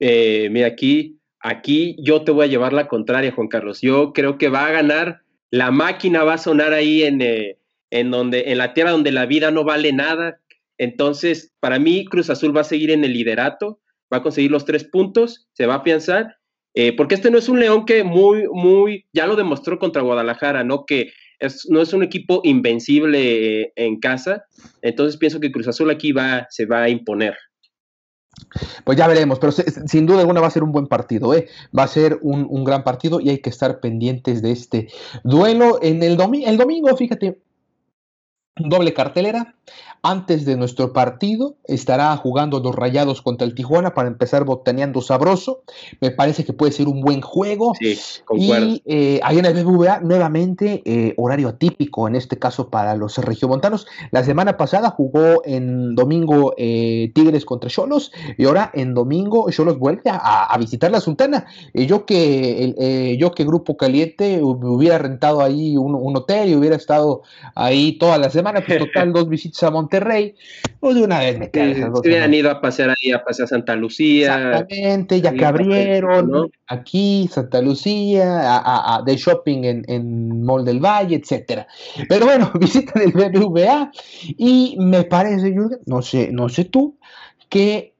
Eh, 0.00 0.48
mira, 0.50 0.68
aquí, 0.68 1.18
aquí 1.40 1.96
yo 2.00 2.22
te 2.22 2.32
voy 2.32 2.46
a 2.46 2.48
llevar 2.48 2.72
la 2.72 2.88
contraria, 2.88 3.32
Juan 3.32 3.48
Carlos. 3.48 3.80
Yo 3.80 4.12
creo 4.12 4.38
que 4.38 4.48
va 4.48 4.66
a 4.66 4.72
ganar, 4.72 5.22
la 5.50 5.70
máquina 5.70 6.24
va 6.24 6.34
a 6.34 6.38
sonar 6.38 6.72
ahí 6.72 7.02
en, 7.02 7.22
eh, 7.22 7.58
en, 7.90 8.10
donde, 8.10 8.52
en 8.52 8.58
la 8.58 8.74
tierra 8.74 8.90
donde 8.90 9.12
la 9.12 9.26
vida 9.26 9.50
no 9.50 9.64
vale 9.64 9.92
nada. 9.92 10.40
Entonces, 10.78 11.52
para 11.60 11.78
mí, 11.78 12.04
Cruz 12.06 12.30
Azul 12.30 12.56
va 12.56 12.62
a 12.62 12.64
seguir 12.64 12.90
en 12.90 13.04
el 13.04 13.12
liderato, 13.12 13.80
va 14.12 14.18
a 14.18 14.22
conseguir 14.22 14.50
los 14.50 14.64
tres 14.64 14.84
puntos, 14.84 15.48
se 15.52 15.66
va 15.66 15.76
a 15.76 15.82
pensar, 15.84 16.36
eh, 16.74 16.92
porque 16.96 17.14
este 17.14 17.30
no 17.30 17.38
es 17.38 17.48
un 17.48 17.60
León 17.60 17.86
que 17.86 18.02
muy, 18.02 18.48
muy, 18.52 19.06
ya 19.12 19.26
lo 19.26 19.36
demostró 19.36 19.78
contra 19.78 20.02
Guadalajara, 20.02 20.64
¿no? 20.64 20.84
Que 20.84 21.12
no 21.68 21.82
es 21.82 21.92
un 21.92 22.02
equipo 22.02 22.40
invencible 22.44 23.62
eh, 23.62 23.72
en 23.76 24.00
casa, 24.00 24.44
entonces 24.82 25.16
pienso 25.16 25.40
que 25.40 25.52
Cruz 25.52 25.68
Azul 25.68 25.90
aquí 25.90 26.12
va, 26.12 26.46
se 26.50 26.66
va 26.66 26.82
a 26.82 26.88
imponer. 26.88 27.36
Pues 28.84 28.98
ya 28.98 29.06
veremos, 29.06 29.38
pero 29.38 29.52
sin 29.52 30.06
duda 30.06 30.20
alguna 30.20 30.40
va 30.40 30.48
a 30.48 30.50
ser 30.50 30.62
un 30.62 30.72
buen 30.72 30.86
partido, 30.86 31.34
¿eh? 31.34 31.48
va 31.76 31.84
a 31.84 31.88
ser 31.88 32.18
un, 32.22 32.64
gran 32.64 32.84
partido 32.84 33.20
y 33.20 33.30
hay 33.30 33.38
que 33.38 33.50
estar 33.50 33.80
pendientes 33.80 34.42
de 34.42 34.52
este 34.52 34.88
duelo. 35.22 35.78
En 35.82 36.02
el, 36.02 36.18
el 36.44 36.56
domingo, 36.56 36.96
fíjate, 36.96 37.38
doble 38.56 38.92
cartelera. 38.92 39.56
Antes 40.06 40.44
de 40.44 40.58
nuestro 40.58 40.92
partido 40.92 41.56
estará 41.64 42.14
jugando 42.18 42.60
los 42.60 42.74
Rayados 42.74 43.22
contra 43.22 43.46
el 43.46 43.54
Tijuana 43.54 43.94
para 43.94 44.06
empezar 44.06 44.44
botaneando 44.44 45.00
sabroso. 45.00 45.62
Me 46.02 46.10
parece 46.10 46.44
que 46.44 46.52
puede 46.52 46.72
ser 46.72 46.88
un 46.88 47.00
buen 47.00 47.22
juego. 47.22 47.72
Sí, 47.80 47.98
Y 48.36 48.82
eh, 48.84 49.20
ahí 49.22 49.38
en 49.38 49.46
el 49.46 49.64
BBVA 49.64 50.00
nuevamente 50.00 50.82
eh, 50.84 51.14
horario 51.16 51.48
atípico, 51.48 52.06
en 52.06 52.16
este 52.16 52.38
caso 52.38 52.68
para 52.68 52.96
los 52.96 53.16
regiomontanos. 53.16 53.86
La 54.10 54.22
semana 54.24 54.58
pasada 54.58 54.90
jugó 54.90 55.40
en 55.46 55.94
domingo 55.94 56.52
eh, 56.58 57.10
Tigres 57.14 57.46
contra 57.46 57.70
Cholos 57.70 58.12
y 58.36 58.44
ahora 58.44 58.70
en 58.74 58.92
domingo 58.92 59.50
Cholos 59.50 59.78
vuelve 59.78 60.02
a, 60.10 60.54
visitar 60.58 60.90
la 60.90 61.00
Sultana. 61.00 61.46
yo 61.72 62.04
que 62.04 63.16
yo 63.18 63.32
que 63.32 63.44
Grupo 63.44 63.78
Caliente 63.78 64.42
hubiera 64.42 64.98
rentado 64.98 65.40
ahí 65.40 65.78
un, 65.78 65.94
un, 65.94 66.14
hotel 66.14 66.50
y 66.50 66.56
hubiera 66.56 66.76
estado 66.76 67.22
ahí 67.54 67.96
toda 67.96 68.18
la 68.18 68.28
semana, 68.28 68.62
pues 68.66 68.78
total 68.78 69.12
dos 69.14 69.30
visitas 69.30 69.62
a 69.62 69.70
Monterrey 69.70 69.93
Monterrey, 69.94 70.34
pues 70.80 70.96
de 70.96 71.02
una 71.02 71.20
vez 71.20 71.38
me 71.38 71.50
quedo. 71.50 71.74
Se 72.02 72.08
hubieran 72.08 72.34
ido 72.34 72.50
a 72.50 72.60
pasear 72.60 72.90
ahí, 72.90 73.12
a 73.12 73.22
pasear 73.22 73.48
Santa 73.48 73.76
Lucía. 73.76 74.50
Exactamente, 74.50 75.20
ya 75.20 75.32
que 75.32 75.44
abrieron 75.44 76.50
aquí, 76.66 77.28
Santa 77.32 77.60
Lucía, 77.62 78.60
a, 78.64 79.02
de 79.04 79.16
shopping 79.16 79.64
en, 79.64 79.84
en 79.88 80.42
Mall 80.44 80.64
del 80.64 80.80
Valle, 80.80 81.16
etcétera. 81.16 81.66
Pero 82.08 82.26
bueno, 82.26 82.50
visitan 82.60 83.02
el 83.02 83.12
BBVA 83.12 83.90
y 84.36 84.76
me 84.78 85.04
parece, 85.04 85.52
Jürgen, 85.52 85.80
no 85.86 86.02
sé, 86.02 86.30
no 86.32 86.48
sé 86.48 86.64
tú, 86.64 86.98
que 87.48 87.93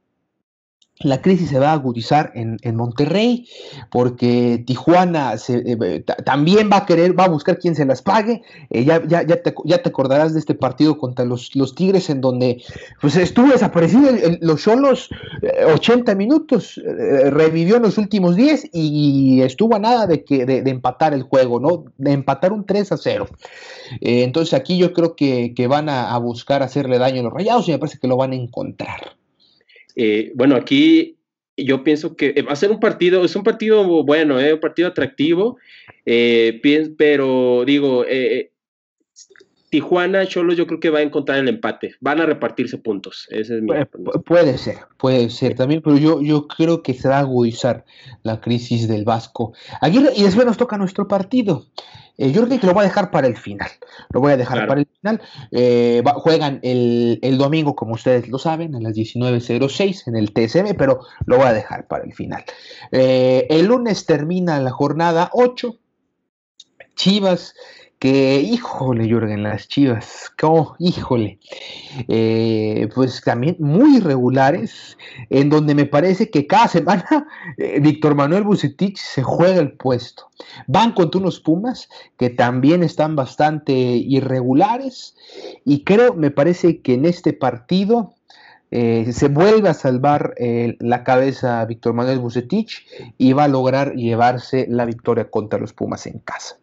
la 1.00 1.20
crisis 1.20 1.50
se 1.50 1.58
va 1.58 1.70
a 1.70 1.72
agudizar 1.72 2.32
en, 2.34 2.76
Monterrey 2.76 3.48
porque 3.90 4.62
Tijuana 4.64 5.34
eh, 5.48 6.04
también 6.24 6.70
va 6.72 6.78
a 6.78 6.86
querer, 6.86 7.18
va 7.18 7.24
a 7.24 7.28
buscar 7.28 7.58
quien 7.58 7.74
se 7.74 7.84
las 7.84 8.00
pague. 8.00 8.42
Eh, 8.70 8.84
ya, 8.84 9.04
ya, 9.04 9.22
ya, 9.22 9.42
te, 9.42 9.88
acordarás 9.88 10.34
de 10.34 10.40
este 10.40 10.54
partido 10.54 10.96
contra 10.98 11.24
los, 11.24 11.54
los 11.56 11.74
Tigres 11.74 12.10
en 12.10 12.20
donde 12.20 12.62
pues, 13.00 13.16
estuvo 13.16 13.48
desaparecido 13.48 14.10
los 14.40 14.62
Cholos 14.62 15.10
80 15.74 16.12
eh, 16.12 16.14
minutos, 16.14 16.80
revivió 16.84 17.76
en 17.76 17.82
los 17.82 17.98
últimos 17.98 18.36
10 18.36 18.70
y 18.72 19.42
estuvo 19.42 19.74
a 19.74 19.80
nada 19.80 20.06
de, 20.06 20.24
que, 20.24 20.46
de, 20.46 20.58
empatar 20.70 21.12
el 21.12 21.24
juego, 21.24 21.58
¿no? 21.58 21.84
de 21.98 22.12
empatar 22.12 22.52
un 22.52 22.64
3 22.64 22.92
a 22.92 22.96
0. 22.96 23.26
entonces 24.00 24.54
aquí 24.54 24.78
yo 24.78 24.92
creo 24.92 25.16
que, 25.16 25.52
van 25.68 25.88
a, 25.88 26.14
a 26.14 26.18
buscar 26.18 26.62
hacerle 26.62 26.98
daño 26.98 27.20
a 27.20 27.24
los 27.24 27.32
rayados 27.32 27.68
y 27.68 27.72
me 27.72 27.78
parece 27.78 27.98
que 27.98 28.06
lo 28.06 28.16
van 28.16 28.32
a 28.32 28.36
encontrar. 28.36 29.16
Eh, 29.96 30.32
bueno, 30.34 30.56
aquí 30.56 31.16
yo 31.56 31.84
pienso 31.84 32.16
que 32.16 32.34
va 32.42 32.52
a 32.52 32.56
ser 32.56 32.70
un 32.70 32.80
partido, 32.80 33.24
es 33.24 33.36
un 33.36 33.44
partido 33.44 34.04
bueno, 34.04 34.40
eh, 34.40 34.54
un 34.54 34.60
partido 34.60 34.88
atractivo, 34.88 35.58
eh, 36.04 36.60
pero 36.96 37.64
digo, 37.64 38.04
Tijuana, 39.74 40.24
Cholos, 40.24 40.56
yo 40.56 40.68
creo 40.68 40.78
que 40.78 40.88
va 40.88 41.00
a 41.00 41.02
encontrar 41.02 41.40
el 41.40 41.48
empate. 41.48 41.96
Van 41.98 42.20
a 42.20 42.26
repartirse 42.26 42.78
puntos. 42.78 43.26
Ese 43.28 43.56
es 43.56 43.60
mi 43.60 43.72
puede, 44.24 44.56
ser, 44.56 44.76
puede 44.96 45.28
ser 45.30 45.56
también, 45.56 45.82
pero 45.82 45.96
yo, 45.96 46.22
yo 46.22 46.46
creo 46.46 46.80
que 46.80 46.94
se 46.94 47.08
va 47.08 47.16
a 47.16 47.20
agudizar 47.22 47.84
la 48.22 48.40
crisis 48.40 48.86
del 48.86 49.04
Vasco. 49.04 49.52
Aguirre, 49.80 50.12
y 50.14 50.22
después 50.22 50.46
nos 50.46 50.58
toca 50.58 50.78
nuestro 50.78 51.08
partido. 51.08 51.66
Eh, 52.18 52.30
yo 52.30 52.46
creo 52.46 52.60
que 52.60 52.68
lo 52.68 52.72
voy 52.72 52.82
a 52.82 52.86
dejar 52.86 53.10
para 53.10 53.26
el 53.26 53.36
final. 53.36 53.68
Lo 54.10 54.20
voy 54.20 54.30
a 54.30 54.36
dejar 54.36 54.68
para 54.68 54.82
el 54.82 54.86
final. 54.86 55.20
Eh, 55.50 56.04
juegan 56.18 56.60
el, 56.62 57.36
domingo, 57.36 57.74
como 57.74 57.94
ustedes 57.94 58.28
lo 58.28 58.38
saben, 58.38 58.76
a 58.76 58.80
las 58.80 58.94
19.06 58.94 60.06
en 60.06 60.14
el 60.14 60.32
TSM, 60.32 60.76
pero 60.78 61.00
lo 61.26 61.36
voy 61.36 61.46
a 61.46 61.52
dejar 61.52 61.88
para 61.88 62.04
el 62.04 62.12
final. 62.12 62.44
Eh, 62.92 63.48
el 63.50 63.66
lunes 63.66 64.06
termina 64.06 64.60
la 64.60 64.70
jornada 64.70 65.30
8. 65.32 65.76
Chivas 66.94 67.54
que, 68.04 68.38
híjole, 68.38 69.08
Jürgen, 69.08 69.44
las 69.44 69.66
chivas, 69.66 70.30
como, 70.38 70.76
híjole, 70.78 71.38
eh, 72.06 72.86
pues 72.94 73.22
también 73.22 73.56
muy 73.58 73.96
irregulares, 73.96 74.98
en 75.30 75.48
donde 75.48 75.74
me 75.74 75.86
parece 75.86 76.28
que 76.28 76.46
cada 76.46 76.68
semana 76.68 77.26
eh, 77.56 77.80
Víctor 77.80 78.14
Manuel 78.14 78.42
Bucetich 78.42 78.98
se 78.98 79.22
juega 79.22 79.58
el 79.58 79.72
puesto. 79.72 80.28
Van 80.66 80.92
contra 80.92 81.18
unos 81.18 81.40
Pumas 81.40 81.88
que 82.18 82.28
también 82.28 82.82
están 82.82 83.16
bastante 83.16 83.72
irregulares, 83.72 85.16
y 85.64 85.82
creo, 85.82 86.12
me 86.12 86.30
parece 86.30 86.82
que 86.82 86.92
en 86.92 87.06
este 87.06 87.32
partido 87.32 88.16
eh, 88.70 89.14
se 89.14 89.28
vuelve 89.28 89.70
a 89.70 89.74
salvar 89.74 90.34
la 90.78 91.04
cabeza 91.04 91.64
Víctor 91.64 91.94
Manuel 91.94 92.18
Bucetich 92.18 92.86
y 93.16 93.32
va 93.32 93.44
a 93.44 93.48
lograr 93.48 93.94
llevarse 93.94 94.66
la 94.68 94.84
victoria 94.84 95.30
contra 95.30 95.58
los 95.58 95.72
Pumas 95.72 96.06
en 96.06 96.18
casa. 96.18 96.58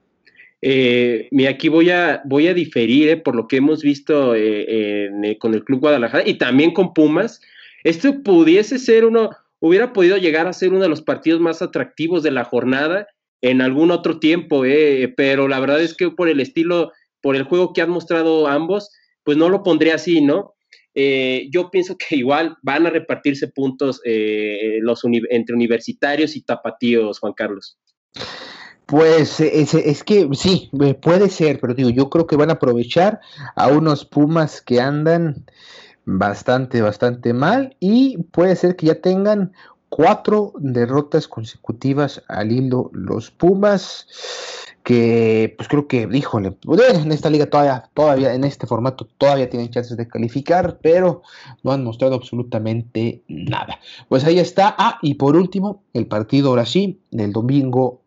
Eh, 0.61 1.29
aquí 1.49 1.69
voy 1.69 1.89
a, 1.89 2.21
voy 2.25 2.47
a 2.47 2.53
diferir 2.53 3.09
eh, 3.09 3.17
por 3.17 3.35
lo 3.35 3.47
que 3.47 3.57
hemos 3.57 3.81
visto 3.81 4.35
eh, 4.35 5.09
eh, 5.23 5.37
con 5.39 5.55
el 5.55 5.63
Club 5.63 5.79
Guadalajara 5.81 6.27
y 6.27 6.35
también 6.35 6.71
con 6.71 6.93
Pumas. 6.93 7.41
Esto 7.83 8.21
pudiese 8.21 8.77
ser 8.77 9.05
uno, 9.05 9.31
hubiera 9.59 9.91
podido 9.91 10.17
llegar 10.17 10.47
a 10.47 10.53
ser 10.53 10.69
uno 10.69 10.81
de 10.81 10.89
los 10.89 11.01
partidos 11.01 11.41
más 11.41 11.61
atractivos 11.61 12.21
de 12.21 12.31
la 12.31 12.43
jornada 12.43 13.07
en 13.41 13.61
algún 13.61 13.89
otro 13.89 14.19
tiempo, 14.19 14.61
pero 15.17 15.47
la 15.47 15.59
verdad 15.59 15.81
es 15.81 15.95
que 15.95 16.11
por 16.11 16.29
el 16.29 16.39
estilo, 16.39 16.91
por 17.21 17.35
el 17.35 17.41
juego 17.41 17.73
que 17.73 17.81
han 17.81 17.89
mostrado 17.89 18.47
ambos, 18.47 18.91
pues 19.23 19.35
no 19.35 19.49
lo 19.49 19.63
pondría 19.63 19.95
así, 19.95 20.21
¿no? 20.21 20.53
yo 20.93 21.71
pienso 21.71 21.97
que 21.97 22.17
igual 22.17 22.57
van 22.61 22.85
a 22.85 22.91
repartirse 22.91 23.47
puntos 23.47 23.99
los 24.05 25.01
entre 25.31 25.55
universitarios 25.55 26.35
y 26.35 26.43
tapatíos, 26.43 27.17
Juan 27.17 27.33
Carlos. 27.33 27.79
Pues 28.91 29.39
es, 29.39 30.03
que 30.03 30.27
sí, 30.33 30.69
puede 31.01 31.29
ser, 31.29 31.61
pero 31.61 31.73
digo, 31.73 31.89
yo 31.91 32.09
creo 32.09 32.27
que 32.27 32.35
van 32.35 32.49
a 32.49 32.55
aprovechar 32.55 33.21
a 33.55 33.69
unos 33.69 34.03
Pumas 34.03 34.61
que 34.61 34.81
andan 34.81 35.45
bastante, 36.03 36.81
bastante 36.81 37.31
mal 37.31 37.77
y 37.79 38.17
puede 38.17 38.53
ser 38.57 38.75
que 38.75 38.87
ya 38.87 38.95
tengan 38.95 39.53
cuatro 39.87 40.51
derrotas 40.59 41.29
consecutivas 41.29 42.21
al 42.27 42.51
hilo 42.51 42.91
los 42.91 43.31
Pumas 43.31 44.07
que 44.83 45.53
pues 45.55 45.69
creo 45.69 45.87
que, 45.87 46.09
híjole, 46.11 46.57
en 46.67 47.11
esta 47.13 47.29
liga 47.29 47.45
todavía, 47.45 47.89
todavía, 47.93 48.33
en 48.33 48.43
este 48.43 48.67
formato 48.67 49.07
todavía 49.17 49.49
tienen 49.49 49.69
chances 49.69 49.95
de 49.95 50.09
calificar, 50.09 50.79
pero 50.81 51.21
no 51.63 51.71
han 51.71 51.85
mostrado 51.85 52.15
absolutamente 52.15 53.23
nada. 53.29 53.79
Pues 54.09 54.25
ahí 54.25 54.39
está. 54.39 54.75
Ah, 54.77 54.99
y 55.01 55.13
por 55.13 55.37
último, 55.37 55.83
el 55.93 56.07
partido 56.07 56.49
ahora 56.49 56.65
sí, 56.65 56.99
del 57.11 57.31
domingo 57.31 58.00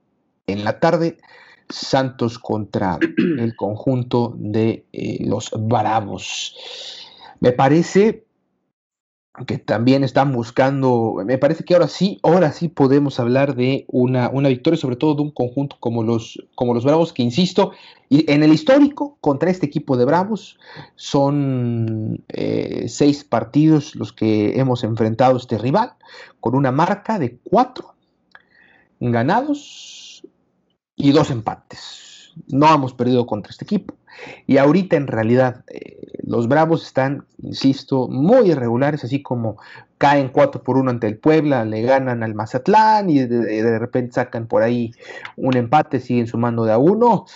en 0.46 0.64
la 0.64 0.80
tarde, 0.80 1.18
Santos 1.68 2.38
contra 2.38 2.98
el 3.38 3.57
conjunto 3.57 4.35
de 4.37 4.87
eh, 4.92 5.24
los 5.24 5.50
Bravos. 5.57 6.57
Me 7.40 7.52
parece 7.52 8.24
que 9.46 9.59
también 9.59 10.04
están 10.04 10.33
buscando, 10.33 11.16
me 11.26 11.38
parece 11.38 11.64
que 11.64 11.74
ahora 11.74 11.88
sí, 11.88 12.20
ahora 12.22 12.52
sí 12.52 12.68
podemos 12.68 13.18
hablar 13.18 13.57
de 13.57 13.85
una, 13.88 14.28
una 14.28 14.48
victoria, 14.48 14.78
sobre 14.78 14.94
todo 14.94 15.16
de 15.16 15.22
un 15.22 15.33
conjunto 15.33 15.76
como 15.80 16.04
los, 16.04 16.46
como 16.54 16.72
los 16.72 16.85
Bravos, 16.85 17.12
que 17.12 17.24
insisto, 17.24 17.72
y 18.09 18.30
en 18.30 18.44
el 18.44 18.52
histórico 18.52 19.18
contra 19.20 19.50
este 19.50 19.66
equipo 19.66 19.96
de 19.96 20.04
Bravos 20.04 20.61
son 20.94 22.22
eh, 22.28 22.85
seis 22.87 23.24
partidos 23.24 23.96
los 23.96 24.12
que 24.12 24.61
hemos 24.61 24.85
enfrentado 24.85 25.35
a 25.35 25.38
este 25.38 25.59
rival, 25.59 25.94
con 26.38 26.54
una 26.54 26.70
marca 26.70 27.18
de 27.18 27.37
cuatro 27.42 27.94
ganados, 29.00 30.03
y 30.96 31.12
dos 31.12 31.30
empates. 31.30 32.33
No 32.48 32.72
hemos 32.72 32.94
perdido 32.94 33.26
contra 33.26 33.50
este 33.50 33.64
equipo. 33.64 33.94
Y 34.46 34.59
ahorita 34.59 34.96
en 34.96 35.07
realidad 35.07 35.64
eh, 35.68 36.04
los 36.22 36.48
Bravos 36.48 36.87
están, 36.87 37.26
insisto, 37.42 38.09
muy 38.09 38.50
irregulares, 38.50 39.04
así 39.04 39.22
como 39.22 39.59
caen 39.98 40.28
4 40.28 40.62
por 40.62 40.76
1 40.76 40.90
ante 40.90 41.07
el 41.07 41.18
Puebla, 41.18 41.64
le 41.64 41.83
ganan 41.83 42.22
al 42.22 42.35
Mazatlán 42.35 43.11
y 43.11 43.20
de, 43.20 43.78
repente 43.78 44.12
sacan 44.12 44.46
por 44.46 44.62
ahí 44.62 44.92
un 45.37 45.57
empate, 45.57 46.00
siguen 46.00 46.26
sumando 46.26 46.64
de 46.64 46.72
a 46.72 46.78
uno. 46.78 47.26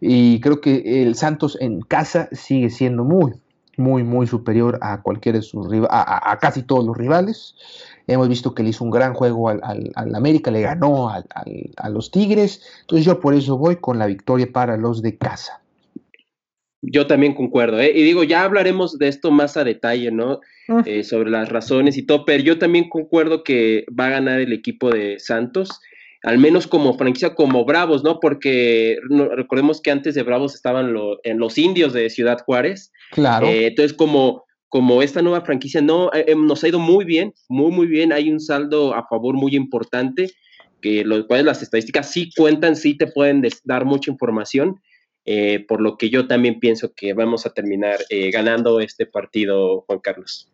Y 0.00 0.40
creo 0.40 0.60
que 0.60 1.02
el 1.02 1.14
Santos 1.14 1.56
en 1.60 1.80
casa 1.80 2.28
sigue 2.32 2.70
siendo 2.70 3.04
muy, 3.04 3.34
muy, 3.78 4.02
muy 4.02 4.26
superior 4.26 4.78
a 4.82 5.02
cualquiera 5.02 5.38
de 5.38 5.42
sus 5.42 5.68
a, 5.88 6.32
a 6.32 6.38
casi 6.38 6.62
todos 6.62 6.84
los 6.84 6.96
rivales. 6.96 7.54
Hemos 8.06 8.28
visto 8.28 8.54
que 8.54 8.62
le 8.62 8.70
hizo 8.70 8.84
un 8.84 8.90
gran 8.90 9.14
juego 9.14 9.48
al, 9.50 9.92
América, 10.14 10.50
le 10.50 10.62
ganó 10.62 11.10
a 11.10 11.88
los 11.90 12.10
Tigres. 12.10 12.62
Entonces 12.80 13.04
yo 13.04 13.20
por 13.20 13.34
eso 13.34 13.58
voy 13.58 13.76
con 13.76 13.98
la 13.98 14.06
victoria 14.06 14.48
para 14.50 14.76
los 14.76 15.02
de 15.02 15.18
casa. 15.18 15.60
Yo 16.80 17.06
también 17.06 17.34
concuerdo, 17.34 17.80
¿eh? 17.80 17.92
y 17.92 18.02
digo, 18.04 18.22
ya 18.22 18.44
hablaremos 18.44 18.98
de 18.98 19.08
esto 19.08 19.32
más 19.32 19.56
a 19.56 19.64
detalle, 19.64 20.12
¿no? 20.12 20.40
Ah. 20.68 20.82
Eh, 20.86 21.02
sobre 21.02 21.30
las 21.30 21.48
razones 21.48 21.96
y 21.96 22.02
todo, 22.02 22.24
pero 22.24 22.42
yo 22.42 22.58
también 22.58 22.88
concuerdo 22.88 23.42
que 23.42 23.84
va 23.98 24.06
a 24.06 24.10
ganar 24.10 24.38
el 24.38 24.52
equipo 24.52 24.90
de 24.90 25.18
Santos, 25.18 25.80
al 26.22 26.38
menos 26.38 26.68
como 26.68 26.96
franquicia, 26.96 27.34
como 27.34 27.64
Bravos, 27.64 28.04
¿no? 28.04 28.20
Porque 28.20 28.98
recordemos 29.34 29.80
que 29.80 29.90
antes 29.90 30.14
de 30.14 30.22
Bravos 30.22 30.54
estaban 30.54 30.94
en 31.24 31.38
los 31.38 31.58
indios 31.58 31.92
de 31.92 32.10
Ciudad 32.10 32.38
Juárez. 32.44 32.92
Claro. 33.10 33.46
Eh, 33.46 33.68
entonces, 33.68 33.92
como 33.92 34.44
como 34.68 35.02
esta 35.02 35.22
nueva 35.22 35.40
franquicia 35.44 35.80
no 35.80 36.12
eh, 36.12 36.26
em, 36.28 36.46
nos 36.46 36.62
ha 36.62 36.68
ido 36.68 36.78
muy 36.78 37.04
bien, 37.04 37.34
muy 37.48 37.70
muy 37.72 37.86
bien, 37.86 38.12
hay 38.12 38.30
un 38.30 38.40
saldo 38.40 38.94
a 38.94 39.06
favor 39.06 39.34
muy 39.34 39.56
importante, 39.56 40.30
que 40.80 41.04
los 41.04 41.26
cuales 41.26 41.46
las 41.46 41.62
estadísticas 41.62 42.10
sí 42.10 42.30
cuentan, 42.36 42.76
sí 42.76 42.96
te 42.96 43.06
pueden 43.06 43.42
dar 43.64 43.84
mucha 43.84 44.10
información, 44.10 44.80
eh, 45.24 45.64
por 45.66 45.80
lo 45.80 45.96
que 45.96 46.10
yo 46.10 46.26
también 46.26 46.60
pienso 46.60 46.92
que 46.94 47.12
vamos 47.14 47.46
a 47.46 47.50
terminar 47.50 47.98
eh, 48.10 48.30
ganando 48.30 48.80
este 48.80 49.06
partido, 49.06 49.84
Juan 49.86 50.00
Carlos. 50.00 50.50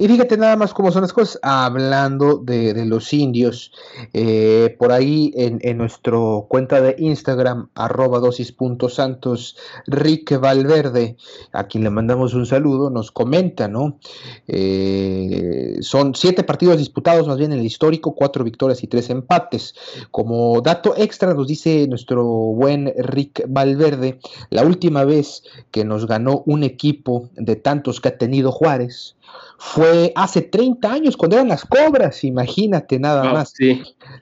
Y 0.00 0.06
fíjate 0.06 0.36
nada 0.36 0.54
más 0.54 0.72
cómo 0.72 0.92
son 0.92 1.02
las 1.02 1.12
cosas. 1.12 1.40
Hablando 1.42 2.36
de, 2.36 2.84
los 2.84 3.12
indios, 3.12 3.72
eh, 4.12 4.76
por 4.78 4.92
ahí 4.92 5.32
en, 5.34 5.58
en 5.62 5.78
nuestra 5.78 6.16
cuenta 6.46 6.80
de 6.80 6.94
Instagram, 6.98 7.68
arroba 7.74 8.20
dosis.santos, 8.20 9.56
Rick 9.88 10.38
Valverde, 10.38 11.16
a 11.52 11.66
quien 11.66 11.82
le 11.82 11.90
mandamos 11.90 12.34
un 12.34 12.46
saludo, 12.46 12.90
nos 12.90 13.10
comenta, 13.10 13.66
¿no? 13.66 13.98
Eh, 14.46 15.78
son 15.80 16.14
siete 16.14 16.44
partidos 16.44 16.78
disputados, 16.78 17.26
más 17.26 17.36
bien 17.36 17.52
en 17.52 17.58
el 17.58 17.66
histórico, 17.66 18.14
cuatro 18.14 18.44
victorias 18.44 18.84
y 18.84 18.86
tres 18.86 19.10
empates. 19.10 19.74
Como 20.12 20.60
dato 20.60 20.94
extra, 20.96 21.34
nos 21.34 21.48
dice 21.48 21.88
nuestro 21.88 22.24
buen 22.24 22.94
Rick 22.98 23.46
Valverde, 23.48 24.20
la 24.50 24.62
última 24.62 25.04
vez 25.04 25.42
que 25.72 25.84
nos 25.84 26.06
ganó 26.06 26.44
un 26.46 26.62
equipo 26.62 27.30
de 27.34 27.56
tantos 27.56 28.00
que 28.00 28.10
ha 28.10 28.16
tenido 28.16 28.52
Juárez, 28.52 29.16
fue 29.58 30.12
hace 30.14 30.42
30 30.42 30.92
años, 30.92 31.16
cuando 31.16 31.36
eran 31.36 31.48
las 31.48 31.64
cobras, 31.64 32.22
imagínate 32.22 32.98
nada 33.00 33.32
más. 33.32 33.54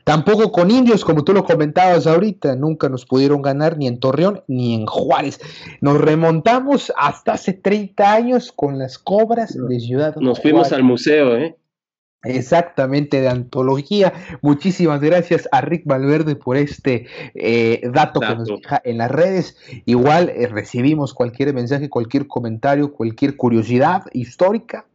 Tampoco 0.04 0.50
con 0.50 0.70
indios, 0.70 1.04
como 1.04 1.24
tú 1.24 1.34
lo 1.34 1.44
comentabas 1.44 2.06
ahorita, 2.06 2.56
nunca 2.56 2.88
nos 2.88 3.04
pudieron 3.04 3.42
ganar 3.42 3.76
ni 3.76 3.86
en 3.86 4.00
Torreón 4.00 4.42
ni 4.48 4.74
en 4.74 4.86
Juárez. 4.86 5.38
Nos 5.82 6.00
remontamos 6.00 6.90
hasta 6.96 7.34
hace 7.34 7.52
30 7.52 8.12
años 8.12 8.50
con 8.50 8.78
las 8.78 8.98
cobras 8.98 9.56
de 9.56 9.80
Ciudad. 9.80 10.16
Nos 10.16 10.40
fuimos 10.40 10.72
al 10.72 10.82
museo, 10.82 11.36
¿eh? 11.36 11.56
Exactamente, 12.28 13.20
de 13.20 13.28
antología. 13.28 14.12
Muchísimas 14.42 15.00
gracias 15.00 15.48
a 15.52 15.60
Rick 15.60 15.82
Valverde 15.84 16.36
por 16.36 16.56
este 16.56 17.06
eh, 17.34 17.80
dato, 17.92 18.20
que 18.20 18.34
nos 18.34 18.48
deja 18.48 18.80
en 18.84 18.98
las 18.98 19.10
redes. 19.10 19.56
Igual 19.84 20.30
eh, 20.30 20.46
recibimos 20.46 21.14
cualquier 21.14 21.54
mensaje, 21.54 21.88
cualquier 21.88 22.26
comentario, 22.26 22.92
cualquier 22.92 23.36
curiosidad 23.36 24.04
histórica 24.12 24.86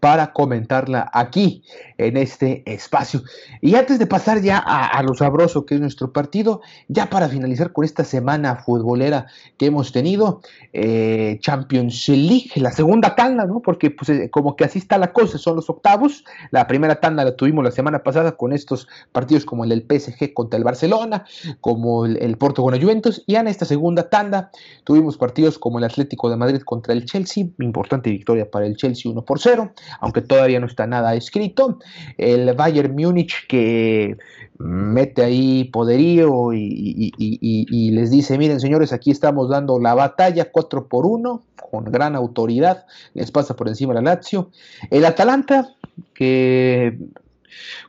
para 0.00 0.32
comentarla 0.32 1.10
aquí 1.12 1.62
en 1.98 2.16
este 2.16 2.62
espacio. 2.66 3.22
Y 3.60 3.74
antes 3.74 3.98
de 3.98 4.06
pasar 4.06 4.40
ya 4.40 4.58
a, 4.58 5.02
lo 5.02 5.14
sabroso 5.14 5.66
que 5.66 5.74
es 5.74 5.80
nuestro 5.80 6.12
partido, 6.12 6.62
ya 6.88 7.10
para 7.10 7.28
finalizar 7.28 7.72
con 7.72 7.84
esta 7.84 8.04
semana 8.04 8.56
futbolera 8.56 9.26
que 9.58 9.66
hemos 9.66 9.92
tenido, 9.92 10.40
eh, 10.72 11.38
Champions 11.40 12.08
League, 12.08 12.50
la 12.56 12.72
segunda 12.72 13.14
tanda, 13.14 13.44
¿no? 13.44 13.60
Porque 13.60 13.90
pues, 13.90 14.08
eh, 14.08 14.30
como 14.30 14.56
que 14.56 14.64
así 14.64 14.78
está 14.78 14.96
la 14.96 15.12
cosa, 15.12 15.36
son 15.36 15.56
los 15.56 15.68
octavos. 15.68 16.24
La 16.50 16.66
primera 16.66 17.00
tanda 17.00 17.22
la 17.22 17.36
tuvimos 17.36 17.62
la 17.62 17.70
semana 17.70 18.02
pasada 18.02 18.32
con 18.32 18.52
estos 18.52 18.88
partidos 19.12 19.44
como 19.44 19.64
el 19.64 19.70
del 19.70 19.82
PSG 19.82 20.32
contra 20.32 20.56
el 20.56 20.64
Barcelona, 20.64 21.26
como 21.60 22.06
el, 22.06 22.16
el 22.22 22.38
Porto 22.38 22.62
con 22.62 22.74
la 22.74 22.80
Juventus, 22.80 23.22
y 23.26 23.34
en 23.34 23.48
esta 23.48 23.66
segunda 23.66 24.08
tanda 24.08 24.50
tuvimos 24.84 25.18
partidos 25.18 25.58
como 25.58 25.78
el 25.78 25.84
Atlético 25.84 26.30
de 26.30 26.36
Madrid 26.36 26.62
contra 26.62 26.94
el 26.94 27.04
Chelsea, 27.04 27.46
importante 27.58 28.10
victoria 28.10 28.50
para 28.50 28.66
el 28.66 28.76
Chelsea 28.76 29.10
1 29.12 29.22
por 29.24 29.38
0, 29.38 29.72
aunque 30.00 30.20
todavía 30.20 30.60
no 30.60 30.66
está 30.66 30.86
nada 30.86 31.14
escrito. 31.14 31.78
El 32.16 32.52
Bayern 32.54 32.94
Múnich 32.94 33.46
que 33.48 34.16
mete 34.58 35.22
ahí 35.24 35.64
poderío 35.64 36.52
y, 36.52 37.90
les 37.92 38.10
dice, 38.10 38.36
miren 38.38 38.60
señores, 38.60 38.92
aquí 38.92 39.10
estamos 39.10 39.48
dando 39.48 39.78
la 39.78 39.94
batalla 39.94 40.50
4 40.50 40.86
por 40.86 41.06
1 41.06 41.42
con 41.70 41.84
gran 41.84 42.14
autoridad, 42.14 42.84
les 43.14 43.30
pasa 43.30 43.56
por 43.56 43.68
encima 43.68 43.94
la 43.94 44.02
Lazio. 44.02 44.50
El 44.90 45.04
Atalanta 45.04 45.68
que 46.14 46.98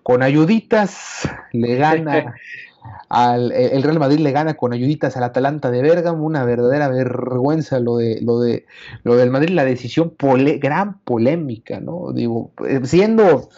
con 0.03 0.23
ayuditas 0.23 1.27
le 1.51 1.75
gana 1.75 2.35
al, 3.09 3.51
el 3.51 3.83
Real 3.83 3.99
Madrid 3.99 4.19
le 4.19 4.31
gana 4.31 4.55
con 4.55 4.73
ayuditas 4.73 5.17
al 5.17 5.23
Atalanta 5.23 5.71
de 5.71 5.81
Bérgamo, 5.81 6.25
una 6.25 6.45
verdadera 6.45 6.87
vergüenza 6.87 7.79
lo 7.79 7.97
de 7.97 8.21
lo 8.21 8.39
de 8.39 8.65
lo 9.03 9.15
del 9.15 9.29
Madrid, 9.29 9.49
la 9.49 9.65
decisión 9.65 10.13
gran 10.59 10.99
polémica, 10.99 11.79
¿no? 11.79 12.11
Digo, 12.13 12.51
eh, 12.67 12.81
siendo 12.83 13.49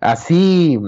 así 0.00 0.78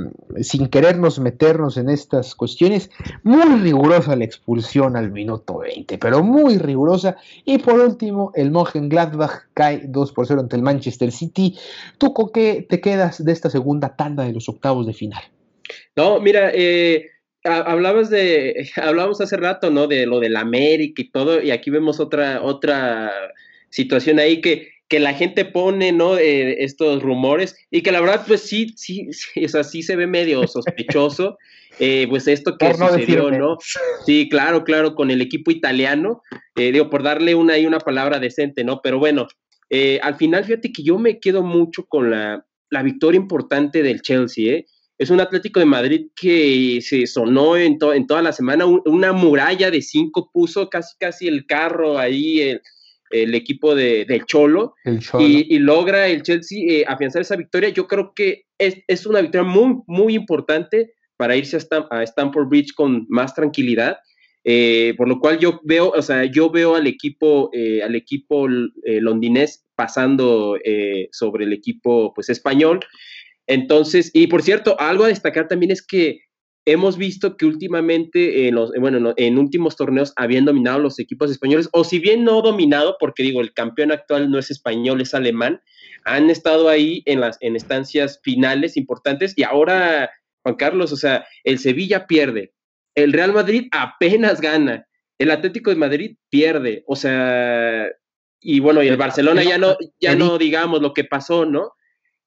sin 0.40 0.68
querernos 0.68 1.18
meternos 1.18 1.76
en 1.76 1.88
estas 1.88 2.34
cuestiones, 2.34 2.90
muy 3.22 3.60
rigurosa 3.60 4.16
la 4.16 4.24
expulsión 4.24 4.96
al 4.96 5.10
minuto 5.10 5.58
20, 5.58 5.98
pero 5.98 6.22
muy 6.22 6.58
rigurosa. 6.58 7.16
Y 7.44 7.58
por 7.58 7.78
último, 7.78 8.32
el 8.34 8.50
Gladbach 8.88 9.48
cae 9.54 9.82
2 9.86 10.12
por 10.12 10.26
0 10.26 10.40
ante 10.40 10.56
el 10.56 10.62
Manchester 10.62 11.12
City. 11.12 11.56
¿Tú 11.98 12.12
con 12.12 12.30
qué 12.30 12.66
te 12.68 12.80
quedas 12.80 13.24
de 13.24 13.32
esta 13.32 13.50
segunda 13.50 13.96
tanda 13.96 14.24
de 14.24 14.32
los 14.32 14.48
octavos 14.48 14.86
de 14.86 14.94
final? 14.94 15.22
No, 15.96 16.20
mira, 16.20 16.50
eh, 16.52 17.06
hablabas 17.44 18.10
de, 18.10 18.70
hablábamos 18.76 19.20
hace 19.20 19.36
rato, 19.36 19.70
¿no? 19.70 19.86
De 19.86 20.06
lo 20.06 20.20
del 20.20 20.36
América 20.36 21.02
y 21.02 21.10
todo, 21.10 21.42
y 21.42 21.50
aquí 21.50 21.70
vemos 21.70 22.00
otra, 22.00 22.42
otra 22.42 23.12
situación 23.70 24.18
ahí 24.18 24.40
que, 24.40 24.72
que 24.88 25.00
la 25.00 25.14
gente 25.14 25.44
pone, 25.44 25.92
¿no? 25.92 26.18
Eh, 26.18 26.64
estos 26.64 27.02
rumores, 27.02 27.56
y 27.70 27.82
que 27.82 27.92
la 27.92 28.00
verdad, 28.00 28.24
pues 28.26 28.42
sí, 28.42 28.72
sí, 28.76 29.08
sí, 29.12 29.44
o 29.44 29.48
sea, 29.48 29.64
sí 29.64 29.82
se 29.82 29.96
ve 29.96 30.06
medio 30.06 30.46
sospechoso, 30.48 31.38
eh, 31.80 32.06
pues 32.08 32.28
esto 32.28 32.56
que 32.56 32.72
sucedió, 32.72 33.30
¿no? 33.30 33.58
Sí, 34.06 34.28
claro, 34.28 34.64
claro, 34.64 34.94
con 34.94 35.10
el 35.10 35.20
equipo 35.20 35.50
italiano, 35.50 36.22
eh, 36.56 36.70
digo, 36.72 36.88
por 36.88 37.02
darle 37.02 37.34
una 37.34 37.58
y 37.58 37.66
una 37.66 37.80
palabra 37.80 38.20
decente, 38.20 38.64
¿no? 38.64 38.80
Pero 38.82 38.98
bueno, 38.98 39.26
al 40.02 40.14
final, 40.14 40.44
fíjate 40.44 40.72
que 40.72 40.84
yo 40.84 40.98
me 40.98 41.18
quedo 41.18 41.42
mucho 41.42 41.84
con 41.86 42.08
la, 42.08 42.46
la 42.70 42.82
victoria 42.84 43.18
importante 43.18 43.82
del 43.82 44.02
Chelsea, 44.02 44.54
¿eh? 44.54 44.66
Es 44.98 45.10
un 45.10 45.20
Atlético 45.20 45.60
de 45.60 45.66
Madrid 45.66 46.06
que 46.14 46.78
se 46.80 47.06
sonó 47.06 47.56
en, 47.56 47.78
en 47.94 48.06
toda 48.06 48.22
la 48.22 48.32
semana, 48.32 48.64
una 48.66 49.12
muralla 49.12 49.70
de 49.70 49.82
cinco 49.82 50.30
puso 50.32 50.68
casi 50.68 50.96
casi 50.98 51.26
el 51.26 51.46
carro 51.46 51.98
ahí, 51.98 52.40
el, 53.10 53.34
equipo 53.34 53.74
de, 53.74 54.06
Cholo, 54.26 54.74
Y, 55.18 55.58
logra 55.58 56.08
el 56.08 56.22
Chelsea 56.22 56.58
eh, 56.68 56.84
afianzar 56.86 57.22
esa 57.22 57.36
victoria. 57.36 57.68
Yo 57.70 57.86
creo 57.86 58.12
que 58.14 58.44
es, 58.58 59.06
una 59.06 59.20
victoria 59.20 59.48
muy, 59.48 59.82
muy 59.86 60.14
importante 60.14 60.94
para 61.16 61.36
irse 61.36 61.56
a, 61.56 62.02
Stamford 62.02 62.48
Bridge 62.48 62.72
con 62.74 63.06
más 63.08 63.34
tranquilidad. 63.34 63.98
Eh, 64.46 64.94
por 64.98 65.08
lo 65.08 65.20
cual 65.20 65.38
yo 65.38 65.60
veo, 65.64 65.90
o 65.90 66.02
sea, 66.02 66.24
yo 66.24 66.50
veo 66.50 66.74
al 66.74 66.86
equipo, 66.86 67.50
eh, 67.54 67.82
al 67.82 67.94
equipo 67.94 68.46
londinés 68.46 69.64
pasando 69.74 70.56
sobre 71.10 71.44
el 71.44 71.52
equipo 71.52 72.12
pues 72.14 72.28
español. 72.28 72.80
Entonces, 73.46 74.10
y 74.14 74.26
por 74.26 74.42
cierto, 74.42 74.78
algo 74.80 75.04
a 75.04 75.08
destacar 75.08 75.48
también 75.48 75.70
es 75.70 75.86
que 75.86 76.20
hemos 76.66 76.96
visto 76.96 77.36
que 77.36 77.46
últimamente, 77.46 78.48
en 78.48 78.54
los, 78.54 78.72
bueno, 78.78 79.12
en 79.16 79.38
últimos 79.38 79.76
torneos 79.76 80.12
habían 80.16 80.46
dominado 80.46 80.78
los 80.78 80.98
equipos 80.98 81.30
españoles, 81.30 81.68
o 81.72 81.84
si 81.84 81.98
bien 81.98 82.24
no 82.24 82.40
dominado, 82.40 82.96
porque 82.98 83.22
digo, 83.22 83.40
el 83.40 83.52
campeón 83.52 83.92
actual 83.92 84.30
no 84.30 84.38
es 84.38 84.50
español, 84.50 85.00
es 85.00 85.14
alemán, 85.14 85.60
han 86.04 86.30
estado 86.30 86.68
ahí 86.68 87.02
en 87.06 87.20
las 87.20 87.36
en 87.40 87.56
estancias 87.56 88.20
finales 88.22 88.76
importantes 88.76 89.34
y 89.36 89.42
ahora, 89.42 90.10
Juan 90.42 90.56
Carlos, 90.56 90.92
o 90.92 90.96
sea, 90.96 91.26
el 91.44 91.58
Sevilla 91.58 92.06
pierde, 92.06 92.52
el 92.94 93.12
Real 93.12 93.32
Madrid 93.32 93.68
apenas 93.70 94.40
gana, 94.40 94.86
el 95.18 95.30
Atlético 95.30 95.70
de 95.70 95.76
Madrid 95.76 96.16
pierde, 96.30 96.82
o 96.86 96.96
sea, 96.96 97.88
y 98.40 98.60
bueno, 98.60 98.82
y 98.82 98.88
el 98.88 98.96
Barcelona 98.96 99.42
ya 99.42 99.58
no, 99.58 99.76
ya 100.00 100.14
no 100.14 100.38
digamos 100.38 100.80
lo 100.80 100.92
que 100.92 101.04
pasó, 101.04 101.44
¿no? 101.44 101.72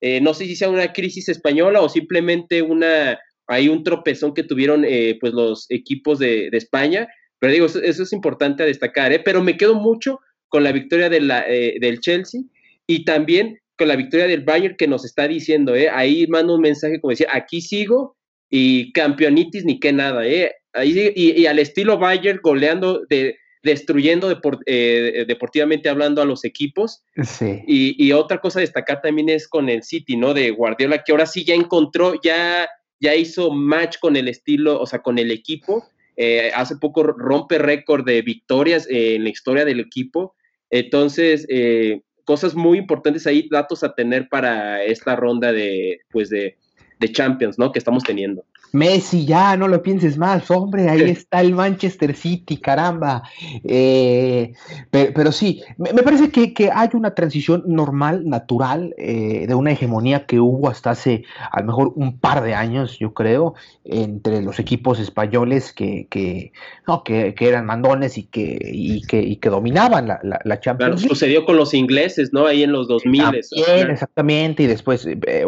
Eh, 0.01 0.21
no 0.21 0.33
sé 0.33 0.45
si 0.45 0.55
sea 0.55 0.69
una 0.69 0.93
crisis 0.93 1.29
española 1.29 1.81
o 1.81 1.89
simplemente 1.89 2.61
una, 2.61 3.19
hay 3.47 3.67
un 3.67 3.83
tropezón 3.83 4.33
que 4.33 4.43
tuvieron 4.43 4.85
eh, 4.85 5.17
pues 5.19 5.33
los 5.33 5.65
equipos 5.69 6.19
de, 6.19 6.49
España, 6.51 7.07
pero 7.39 7.53
digo, 7.53 7.65
eso, 7.65 7.81
es 7.81 8.13
importante 8.13 8.63
a 8.63 8.67
destacar, 8.67 9.11
¿eh? 9.11 9.21
pero 9.23 9.43
me 9.43 9.57
quedo 9.57 9.75
mucho 9.75 10.19
con 10.49 10.63
la 10.63 10.71
victoria 10.71 11.09
de 11.09 11.21
la, 11.21 11.45
del 11.45 11.99
Chelsea 11.99 12.41
y 12.87 13.05
también 13.05 13.59
con 13.77 13.87
la 13.87 13.95
victoria 13.95 14.27
del 14.27 14.43
Bayern 14.43 14.75
que 14.77 14.87
nos 14.87 15.05
está 15.05 15.27
diciendo, 15.27 15.73
ahí 15.91 16.25
mando 16.27 16.55
un 16.55 16.61
mensaje 16.61 16.99
como 16.99 17.11
decía, 17.11 17.27
aquí 17.31 17.61
sigo 17.61 18.15
y 18.49 18.91
campeonitis 18.93 19.65
ni 19.65 19.79
qué 19.79 19.91
nada, 19.93 20.21
Ahí, 20.73 21.11
y, 21.15 21.41
y 21.41 21.45
al 21.47 21.59
estilo 21.59 21.97
Bayern 21.97 22.39
goleando 22.41 23.03
de 23.09 23.37
destruyendo 23.63 24.39
eh, 24.65 25.25
deportivamente 25.27 25.89
hablando 25.89 26.21
a 26.21 26.25
los 26.25 26.45
equipos. 26.45 27.03
Y, 27.67 28.11
otra 28.11 28.39
cosa 28.39 28.59
a 28.59 28.61
destacar 28.61 29.01
también 29.01 29.29
es 29.29 29.47
con 29.47 29.69
el 29.69 29.83
City, 29.83 30.17
¿no? 30.17 30.33
De 30.33 30.51
Guardiola, 30.51 31.03
que 31.03 31.11
ahora 31.11 31.25
sí 31.25 31.43
ya 31.43 31.55
encontró, 31.55 32.19
ya, 32.21 32.67
ya 32.99 33.15
hizo 33.15 33.51
match 33.51 33.97
con 33.99 34.15
el 34.15 34.27
estilo, 34.27 34.79
o 34.79 34.85
sea, 34.85 34.99
con 34.99 35.19
el 35.19 35.31
equipo. 35.31 35.85
Eh, 36.15 36.51
hace 36.55 36.77
poco 36.77 37.03
rompe 37.03 37.59
récord 37.59 38.05
de 38.05 38.21
victorias 38.21 38.87
en 38.89 39.23
la 39.23 39.29
historia 39.29 39.65
del 39.65 39.79
equipo. 39.79 40.35
Entonces, 40.69 41.45
eh, 41.49 42.01
cosas 42.25 42.55
muy 42.55 42.77
importantes 42.77 43.27
ahí, 43.27 43.47
datos 43.49 43.83
a 43.83 43.93
tener 43.93 44.27
para 44.29 44.83
esta 44.83 45.15
ronda 45.15 45.53
de, 45.53 46.01
pues 46.09 46.29
de, 46.29 46.57
de 46.99 47.11
Champions, 47.11 47.57
¿no? 47.57 47.71
Que 47.71 47.79
estamos 47.79 48.03
teniendo. 48.03 48.43
Messi, 48.73 49.25
ya, 49.25 49.55
no 49.55 49.67
lo 49.67 49.81
pienses 49.81 50.17
más, 50.17 50.49
hombre, 50.51 50.89
ahí 50.89 51.01
está 51.01 51.41
el 51.41 51.53
Manchester 51.55 52.15
City, 52.15 52.57
caramba. 52.57 53.23
Eh, 53.63 54.53
pero, 54.91 55.31
sí, 55.31 55.63
me, 55.77 56.03
parece 56.03 56.29
que, 56.31 56.69
hay 56.73 56.89
una 56.93 57.15
transición 57.15 57.63
normal, 57.65 58.27
natural, 58.27 58.93
eh, 58.97 59.45
de 59.47 59.55
una 59.55 59.71
hegemonía 59.71 60.25
que 60.25 60.39
hubo 60.39 60.69
hasta 60.69 60.91
hace 60.91 61.23
a 61.51 61.61
lo 61.61 61.67
mejor 61.67 61.93
un 61.95 62.19
par 62.19 62.43
de 62.43 62.53
años, 62.53 62.97
yo 62.99 63.13
creo, 63.13 63.55
entre 63.85 64.41
los 64.41 64.59
equipos 64.59 64.99
españoles 64.99 65.71
que, 65.71 66.07
que, 66.09 66.51
no, 66.87 67.03
que, 67.03 67.33
eran 67.39 67.65
mandones 67.65 68.17
y 68.17 68.23
que, 68.23 68.59
y 68.61 69.01
que, 69.03 69.39
que 69.39 69.49
dominaban 69.49 70.07
la, 70.07 70.19
la, 70.21 70.59
Champions 70.59 71.01
League. 71.01 71.09
sucedió 71.09 71.45
con 71.45 71.55
los 71.55 71.73
ingleses, 71.73 72.33
¿no? 72.33 72.45
Ahí 72.45 72.63
en 72.63 72.73
los 72.73 72.87
2000. 72.87 73.21
También, 73.21 73.91
exactamente, 73.91 74.63
y 74.63 74.67
después, 74.67 75.05
eh, 75.05 75.45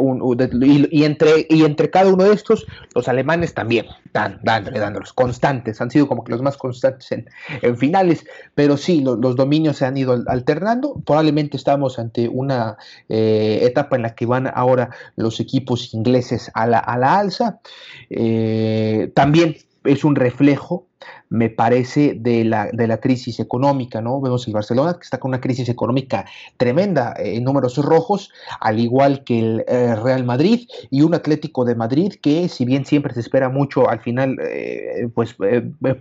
y, 0.92 1.04
entre, 1.04 1.48
y 1.50 1.64
entre 1.64 1.90
cada 1.90 2.14
uno 2.14 2.24
de 2.24 2.34
estos, 2.34 2.66
los 3.00 3.08
alemanes 3.08 3.54
también, 3.54 3.86
dan, 4.14 4.40
dándole, 4.44 4.80
dándolos, 4.80 5.14
constantes, 5.14 5.80
han 5.80 5.90
sido 5.90 6.08
como 6.08 6.24
que 6.24 6.32
los 6.32 6.42
más 6.42 6.58
constantes 6.58 7.12
en, 7.12 7.78
finales, 7.78 8.26
pero 8.56 8.76
sí, 8.76 9.02
los 9.02 9.36
dominios 9.36 9.78
se 9.78 9.86
han 9.86 9.96
ido 9.96 10.22
alternando, 10.28 11.02
probablemente 11.06 11.56
estamos 11.56 11.98
ante 11.98 12.28
una 12.28 12.78
eh, 13.08 13.60
etapa 13.62 13.96
en 13.96 14.02
la 14.02 14.16
que 14.16 14.26
van 14.26 14.52
ahora 14.54 14.90
los 15.16 15.40
equipos 15.40 15.94
ingleses 15.94 16.52
a 16.54 16.68
la, 16.68 16.80
a 16.80 16.98
la 16.98 17.18
alza, 17.18 17.62
eh, 18.10 19.12
también 19.16 19.56
es 19.86 20.04
un 20.04 20.16
reflejo 20.16 20.89
me 21.30 21.50
parece, 21.50 22.16
de 22.20 22.44
la, 22.44 22.70
de 22.74 22.88
la 22.88 23.00
crisis 23.00 23.40
económica, 23.40 24.02
¿no? 24.02 24.20
Vemos 24.20 24.48
el 24.48 24.54
Barcelona 24.54 24.96
que 24.96 25.04
está 25.04 25.20
con 25.20 25.30
una 25.30 25.40
crisis 25.40 25.70
económica 25.70 26.26
tremenda 26.58 27.14
eh, 27.18 27.36
en 27.36 27.44
números 27.44 27.78
rojos, 27.78 28.32
al 28.60 28.80
igual 28.80 29.24
que 29.24 29.40
el 29.40 29.66
eh, 29.68 29.96
Real 29.96 30.24
Madrid 30.24 30.68
y 30.90 31.04
un 31.04 31.14
Atlético 31.14 31.66
de 31.66 31.76
Madrid 31.76 32.14
que, 32.22 32.50
si 32.50 32.66
bien 32.66 32.86
siempre 32.86 33.14
se 33.14 33.20
espera 33.20 33.50
mucho, 33.50 33.90
al 33.90 34.00
final, 34.00 34.38
eh, 34.42 35.08
pues 35.14 35.36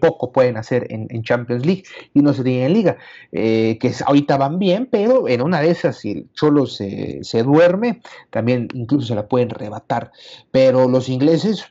poco 0.01 0.33
pueden 0.33 0.57
hacer 0.57 0.87
en, 0.91 1.09
Champions 1.23 1.67
League 1.67 1.83
y 2.15 2.23
no 2.23 2.33
se 2.33 2.45
tiene 2.45 2.65
en 2.65 2.73
Liga, 2.73 2.97
que 3.33 3.93
ahorita 4.07 4.37
van 4.37 4.59
bien, 4.59 4.89
pero 4.91 5.29
en 5.29 5.43
una 5.43 5.61
de 5.61 5.71
esas, 5.71 5.99
si 5.99 6.13
el 6.13 6.33
Cholo 6.33 6.67
se, 6.67 7.23
se 7.23 7.43
duerme, 7.43 8.01
también 8.31 8.69
incluso 8.73 9.09
se 9.09 9.15
la 9.15 9.27
pueden 9.27 9.51
rebatar. 9.51 10.13
Pero 10.53 10.89
los 10.89 11.09
ingleses 11.09 11.67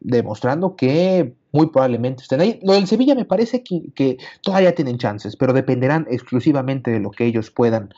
demostrando 0.00 0.76
que 0.76 1.34
muy 1.52 1.68
probablemente 1.68 2.22
estén 2.22 2.40
ahí. 2.40 2.58
Lo 2.62 2.74
del 2.74 2.86
Sevilla 2.86 3.14
me 3.14 3.24
parece 3.24 3.62
que, 3.62 4.18
todavía 4.42 4.74
tienen 4.74 4.98
chances, 4.98 5.36
pero 5.36 5.52
dependerán 5.52 6.06
exclusivamente 6.10 6.90
de 6.90 7.00
lo 7.00 7.10
que 7.10 7.24
ellos 7.24 7.50
puedan 7.50 7.94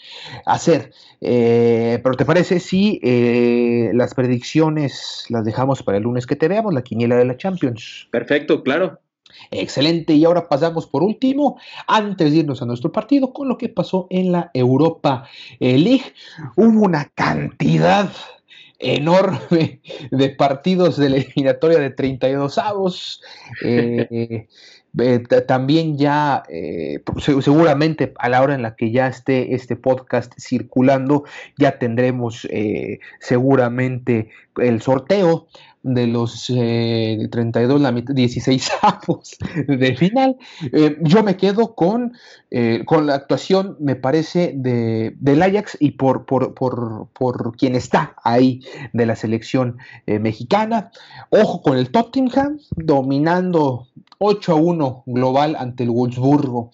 hacer. 0.47 0.93
Eh, 1.21 2.01
pero 2.03 2.17
¿te 2.17 2.25
parece 2.25 2.61
si 2.61 3.01
eh, 3.03 3.91
las 3.95 4.15
predicciones 4.15 5.25
las 5.29 5.45
dejamos 5.45 5.83
para 5.83 5.99
el 5.99 6.05
lunes 6.05 6.27
que 6.27 6.37
te 6.37 6.49
veamos, 6.49 6.75
la 6.75 6.83
quiniela 6.83 7.17
de 7.17 7.25
la 7.25 7.37
Champions? 7.37 8.09
Perfecto, 8.11 8.63
claro. 8.63 9.01
Excelente, 9.51 10.15
y 10.15 10.25
ahora 10.25 10.49
pasamos 10.49 10.87
por 10.87 11.03
último, 11.03 11.59
antes 11.87 12.33
de 12.33 12.39
irnos 12.39 12.63
a 12.63 12.67
nuestro 12.67 12.91
partido, 12.91 13.33
con 13.33 13.47
lo 13.49 13.59
que 13.59 13.69
pasó 13.69 14.07
en 14.11 14.33
la 14.33 14.51
Europa 14.55 15.29
League. 15.61 16.15
Hubo 16.57 16.81
una 16.81 17.05
cantidad 17.15 18.11
enorme 18.79 19.81
de 20.11 20.31
partidos 20.31 20.97
de 20.97 21.11
la 21.11 21.17
eliminatoria 21.17 21.79
de 21.79 21.91
32 21.91 22.59
avos. 22.59 23.23
Eh, 23.65 24.47
eh, 24.99 25.21
también 25.47 25.99
ya, 25.99 26.43
eh, 26.49 27.03
seguramente 27.41 28.15
a 28.19 28.29
la 28.29 28.43
hora 28.43 28.55
en 28.55 28.63
la 28.63 28.75
que 28.75 28.91
ya 28.91 29.07
esté 29.07 29.55
este 29.55 29.77
podcast 29.77 30.33
circulando, 30.39 31.25
ya 31.59 31.79
tendremos 31.79 32.49
seguramente 33.21 34.31
el 34.57 34.81
sorteo 34.83 35.47
de 35.83 36.07
los 36.07 36.51
eh, 36.55 37.29
32, 37.31 37.81
la 37.81 37.93
16 37.93 38.71
avos 38.83 39.37
de 39.69 39.97
final. 39.97 40.37
Eh, 40.73 40.97
yo 41.01 41.23
me 41.23 41.37
quedo 41.37 41.75
con, 41.75 42.13
eh, 42.51 42.83
con 42.85 43.07
la 43.07 43.15
actuación, 43.15 43.77
me 43.81 43.97
parece, 43.97 44.53
de, 44.55 45.15
del 45.19 45.43
Ajax 45.43 45.77
y 45.81 45.93
por, 45.93 46.27
por, 46.27 46.55
por, 46.55 47.09
por, 47.13 47.57
quien 47.57 47.75
está 47.75 48.15
ahí 48.23 48.61
de 48.93 49.07
la 49.07 49.17
selección 49.17 49.79
eh, 50.07 50.19
mexicana. 50.19 50.91
Ojo 51.31 51.63
con 51.63 51.79
el 51.79 51.91
Tottenham, 51.91 52.59
dominando 52.77 53.87
8 54.19 54.53
a 54.53 54.55
1 54.57 55.05
global 55.07 55.57
ante 55.59 55.85
el 55.85 55.91
Wolfsburgo. 55.91 56.71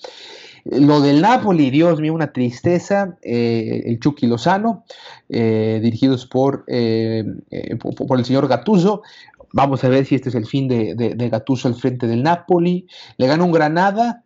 Lo 0.64 1.02
del 1.02 1.20
Napoli, 1.20 1.70
Dios 1.70 2.00
mío, 2.00 2.14
una 2.14 2.32
tristeza. 2.32 3.18
Eh, 3.22 3.82
el 3.84 4.00
Chucky 4.00 4.26
Lozano, 4.26 4.84
eh, 5.28 5.78
dirigidos 5.82 6.26
por, 6.26 6.64
eh, 6.68 7.24
por, 7.78 8.18
el 8.18 8.24
señor 8.24 8.48
Gatuso. 8.48 9.02
Vamos 9.52 9.84
a 9.84 9.88
ver 9.88 10.06
si 10.06 10.14
este 10.14 10.30
es 10.30 10.34
el 10.34 10.46
fin 10.46 10.66
de, 10.66 10.94
de, 10.94 11.28
Gatuso 11.28 11.68
al 11.68 11.74
frente 11.74 12.06
del 12.06 12.22
Napoli. 12.22 12.88
Le 13.18 13.26
gana 13.26 13.44
un 13.44 13.52
Granada. 13.52 14.24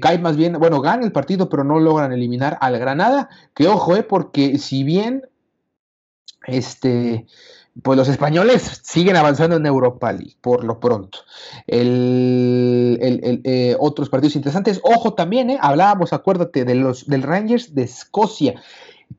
cae 0.00 0.18
más 0.18 0.36
bien, 0.36 0.58
bueno, 0.58 0.82
gana 0.82 1.04
el 1.04 1.12
partido, 1.12 1.48
pero 1.48 1.64
no 1.64 1.80
logran 1.80 2.12
eliminar 2.12 2.58
al 2.60 2.78
Granada. 2.78 3.30
Que 3.54 3.66
ojo, 3.66 3.96
eh, 3.96 4.02
porque 4.02 4.58
si 4.58 4.84
bien 4.84 5.22
este 6.46 7.26
pues 7.82 7.96
los 7.96 8.08
españoles 8.08 8.80
siguen 8.84 9.16
avanzando 9.16 9.56
en 9.56 9.66
Europa 9.66 10.12
League, 10.12 10.36
por 10.40 10.64
lo 10.64 10.78
pronto. 10.78 11.18
El, 11.66 12.98
eh, 13.44 13.76
otros 13.78 14.08
partidos 14.08 14.36
interesantes, 14.36 14.80
ojo 14.84 15.14
también, 15.14 15.50
eh, 15.50 15.58
hablábamos, 15.60 16.12
acuérdate, 16.12 16.64
de 16.64 16.74
los, 16.76 17.06
del 17.06 17.22
Rangers 17.22 17.74
de 17.74 17.82
Escocia. 17.82 18.62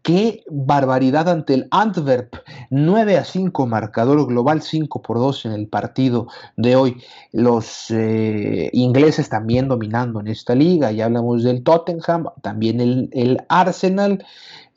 Qué 0.02 0.44
barbaridad 0.50 1.30
ante 1.30 1.54
el 1.54 1.68
Antwerp. 1.72 2.36
9 2.70 3.18
a 3.18 3.24
5 3.24 3.68
marcador 3.68 4.26
global, 4.28 4.62
5 4.62 5.02
por 5.02 5.18
2 5.18 5.46
en 5.46 5.52
el 5.54 5.68
partido 5.68 6.28
de 6.58 6.76
hoy. 6.76 7.02
Los 7.32 7.92
eh, 7.92 8.70
ingleses 8.74 9.30
también 9.30 9.68
dominando 9.68 10.20
en 10.20 10.28
esta 10.28 10.56
liga. 10.56 10.92
Ya 10.92 11.06
hablamos 11.06 11.44
del 11.44 11.64
Tottenham, 11.64 12.26
también 12.42 12.80
el, 12.82 13.10
el 13.14 13.40
Arsenal. 13.50 14.26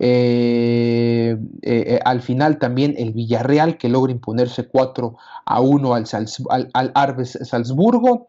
Eh, 0.01 1.37
eh, 1.62 1.99
al 2.05 2.23
final 2.23 2.59
también 2.59 2.95
el 2.97 3.12
Villarreal 3.12 3.79
que 3.79 3.89
logra 3.89 4.12
imponerse 4.12 4.69
4 4.69 5.16
a 5.45 5.61
1 5.61 5.95
al, 5.95 6.07
al, 6.73 6.93
Arbes 6.95 7.39
Salzburgo. 7.43 8.27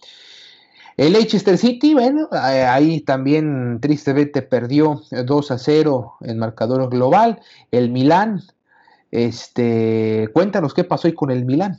El 1.00 1.14
Leicester 1.14 1.58
City, 1.58 1.94
bueno, 1.94 2.28
ahí 2.34 3.00
también 3.00 3.80
tristemente 3.80 4.42
perdió 4.42 5.02
2 5.12 5.52
a 5.52 5.58
0 5.58 6.16
en 6.20 6.38
marcador 6.38 6.90
global. 6.90 7.40
El 7.72 7.90
Milán, 7.90 8.42
este, 9.10 10.28
cuéntanos 10.34 10.74
qué 10.74 10.84
pasó 10.84 11.08
ahí 11.08 11.14
con 11.14 11.32
el 11.32 11.46
Milán. 11.46 11.78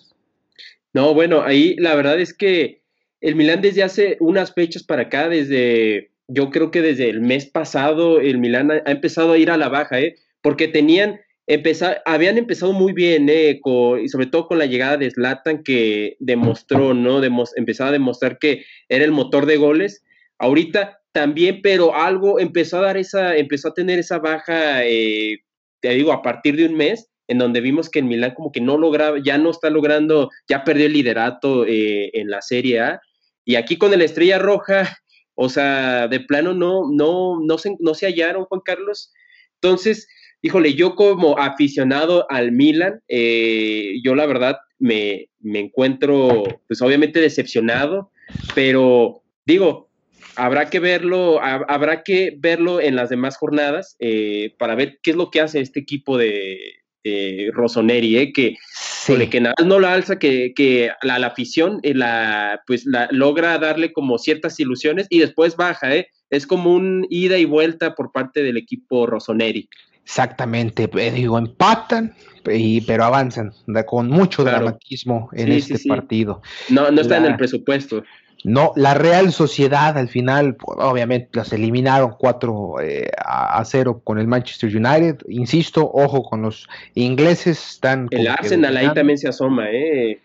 No, 0.95 1.13
bueno, 1.13 1.43
ahí 1.43 1.77
la 1.77 1.95
verdad 1.97 2.19
es 2.19 2.33
que 2.33 2.81
el 3.21 3.37
Milán 3.37 3.61
desde 3.61 3.83
hace 3.83 4.17
unas 4.21 4.55
fechas 4.55 4.85
para 4.85 5.03
acá, 5.03 5.29
desde 5.29 6.13
yo 6.27 6.49
creo 6.49 6.71
que 6.71 6.81
desde 6.81 7.11
el 7.11 7.21
mes 7.21 7.45
pasado 7.45 8.21
el 8.21 8.39
Milán 8.39 8.71
ha, 8.71 8.91
empezado 8.91 9.33
a 9.33 9.39
ir 9.39 9.51
a 9.51 9.59
la 9.59 9.69
baja, 9.69 10.01
¿eh? 10.01 10.17
porque 10.41 10.67
tenían, 10.67 11.21
empezar, 11.51 12.01
habían 12.07 12.39
empezado 12.39 12.73
muy 12.73 12.93
bien, 12.93 13.29
¿eh? 13.29 13.61
y 14.03 14.09
sobre 14.09 14.27
todo 14.27 14.47
con 14.47 14.59
la 14.59 14.67
llegada 14.67 14.97
de 14.97 15.11
Zlatan 15.11 15.65
que 15.65 16.17
demostró, 16.21 16.95
¿no? 16.95 17.21
empezaba 17.57 17.91
a 17.91 17.93
demostrar 17.93 18.39
que 18.39 18.65
era 18.89 19.05
el 19.05 19.11
motor 19.11 19.47
de 19.47 19.57
goles. 19.57 20.05
Ahorita 20.39 21.01
también, 21.11 21.61
pero 21.61 21.95
algo 21.97 22.39
empezó 22.39 22.79
a 22.79 22.83
dar 22.83 22.97
esa, 22.97 23.37
empezó 23.37 23.69
a 23.69 23.75
tener 23.75 23.99
esa 23.99 24.19
baja, 24.19 24.85
eh, 24.85 25.41
te 25.81 25.91
digo, 25.91 26.13
a 26.13 26.23
partir 26.23 26.55
de 26.55 26.67
un 26.67 26.77
mes, 26.77 27.09
en 27.27 27.39
donde 27.39 27.61
vimos 27.61 27.91
que 27.91 27.99
el 27.99 28.05
Milán 28.05 28.35
como 28.35 28.53
que 28.53 28.61
no 28.61 28.79
lograba, 28.79 29.19
ya 29.21 29.37
no 29.37 29.51
está 29.51 29.71
logrando, 29.71 30.31
ya 30.49 30.63
perdió 30.63 30.87
el 30.87 30.93
liderato 30.93 31.67
eh, 31.67 32.11
en 32.15 32.31
la 32.31 32.43
Serie 32.43 32.81
A. 32.81 33.01
Y 33.45 33.57
aquí 33.57 33.77
con 33.77 33.93
el 33.93 34.03
Estrella 34.03 34.39
Roja, 34.39 34.99
o 35.35 35.49
sea, 35.49 36.07
de 36.07 36.21
plano 36.21 36.55
no, 36.55 36.89
no, 36.93 37.41
no, 37.41 37.59
se, 37.59 37.77
no 37.81 37.95
se 37.95 38.07
hallaron, 38.07 38.45
Juan 38.45 38.61
Carlos. 38.65 39.13
Entonces, 39.61 40.07
híjole, 40.43 40.75
yo 40.75 40.95
como 40.95 41.39
aficionado 41.39 42.27
al 42.31 42.53
Milan, 42.53 43.01
eh, 43.09 43.95
yo 44.03 44.15
la 44.15 44.27
verdad 44.27 44.59
me, 44.79 45.29
encuentro, 45.43 46.45
pues 46.67 46.81
obviamente 46.83 47.21
decepcionado, 47.21 48.11
pero 48.55 49.23
digo, 49.45 49.89
habrá 50.37 50.71
que 50.71 50.81
verlo, 50.81 51.41
habrá 51.43 52.03
que 52.03 52.35
verlo 52.39 52.81
en 52.81 52.97
las 52.97 53.11
demás 53.11 53.37
jornadas 53.37 53.97
eh, 53.99 54.55
para 54.59 54.75
ver 54.75 54.99
qué 55.03 55.11
es 55.11 55.17
lo 55.17 55.31
que 55.31 55.41
hace 55.41 55.61
este 55.61 55.81
equipo 55.81 56.17
de, 56.17 56.81
de 57.05 57.51
Rossoneri, 57.53 58.19
eh, 58.19 58.33
que, 58.33 58.57
que 59.31 59.41
nada 59.41 59.55
no 59.65 59.81
la 59.81 59.95
alza, 59.95 60.19
que, 60.19 60.53
que 60.55 60.91
la, 61.03 61.19
la, 61.19 61.29
afición 61.29 61.81
eh, 61.83 61.95
la, 61.95 62.63
pues 62.67 62.85
la, 62.87 63.09
logra 63.11 63.59
darle 63.59 63.93
como 63.93 64.19
ciertas 64.19 64.59
ilusiones 64.61 65.07
y 65.11 65.19
después 65.19 65.57
baja, 65.57 65.95
¿eh? 65.95 66.09
es 66.31 66.47
como 66.47 66.73
un 66.73 67.07
ida 67.11 67.39
y 67.39 67.45
vuelta 67.45 67.95
por 67.95 68.13
parte 68.13 68.43
del 68.43 68.57
equipo 68.57 69.07
Rossoneri. 69.07 69.69
Exactamente, 70.11 70.91
eh, 70.93 71.13
digo, 71.13 71.39
empatan, 71.39 72.15
y, 72.45 72.81
pero 72.81 73.05
avanzan 73.05 73.53
con 73.87 74.09
mucho 74.09 74.43
dramatismo 74.43 75.29
en 75.33 75.53
este 75.53 75.79
partido. 75.87 76.43
No, 76.69 76.91
no 76.91 77.01
está 77.01 77.19
en 77.19 77.27
el 77.27 77.37
presupuesto. 77.37 78.03
No, 78.43 78.73
la 78.75 78.95
Real 78.95 79.31
Sociedad 79.31 79.97
al 79.97 80.09
final, 80.09 80.57
obviamente, 80.65 81.29
las 81.35 81.53
eliminaron 81.53 82.17
4 82.19 82.81
eh, 82.83 83.11
a 83.25 83.65
0 83.65 84.01
con 84.03 84.19
el 84.19 84.27
Manchester 84.27 84.75
United. 84.75 85.19
Insisto, 85.29 85.89
ojo 85.89 86.25
con 86.25 86.43
los 86.43 86.69
ingleses. 86.95 87.75
Están 87.75 88.09
el 88.11 88.27
Arsenal 88.27 88.77
ahí 88.77 88.93
también 88.93 89.17
se 89.17 89.29
asoma, 89.29 89.71
¿eh? 89.71 90.19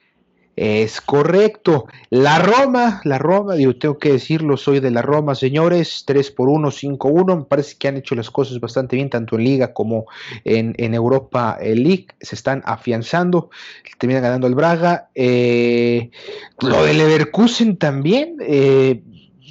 Es 0.56 1.02
correcto. 1.02 1.86
La 2.10 2.40
Roma, 2.40 3.02
la 3.04 3.18
Roma, 3.18 3.56
digo, 3.56 3.76
tengo 3.76 3.98
que 3.98 4.14
decirlo, 4.14 4.56
soy 4.56 4.80
de 4.80 4.90
la 4.90 5.02
Roma, 5.02 5.36
señores, 5.36 6.04
3 6.06 6.32
por 6.32 6.48
1, 6.48 6.72
5 6.72 7.08
1. 7.10 7.36
Me 7.36 7.44
parece 7.44 7.76
que 7.78 7.90
han 7.90 7.98
hecho 7.98 8.16
las 8.16 8.32
cosas 8.32 8.60
bastante 8.62 8.96
bien, 8.96 9.10
tanto 9.10 9.36
en 9.36 9.44
Liga 9.44 9.74
como 9.74 10.06
en, 10.46 10.94
Europa 10.94 11.58
League. 11.62 12.08
Se 12.22 12.36
están 12.36 12.64
afianzando, 12.66 13.50
terminan 13.98 14.24
ganando 14.24 14.48
el 14.48 14.56
Braga. 14.56 15.10
Eh, 15.14 16.10
lo 16.62 16.86
del 16.86 17.00
Leverkusen 17.00 17.76
también, 17.76 18.38
eh, 18.40 19.02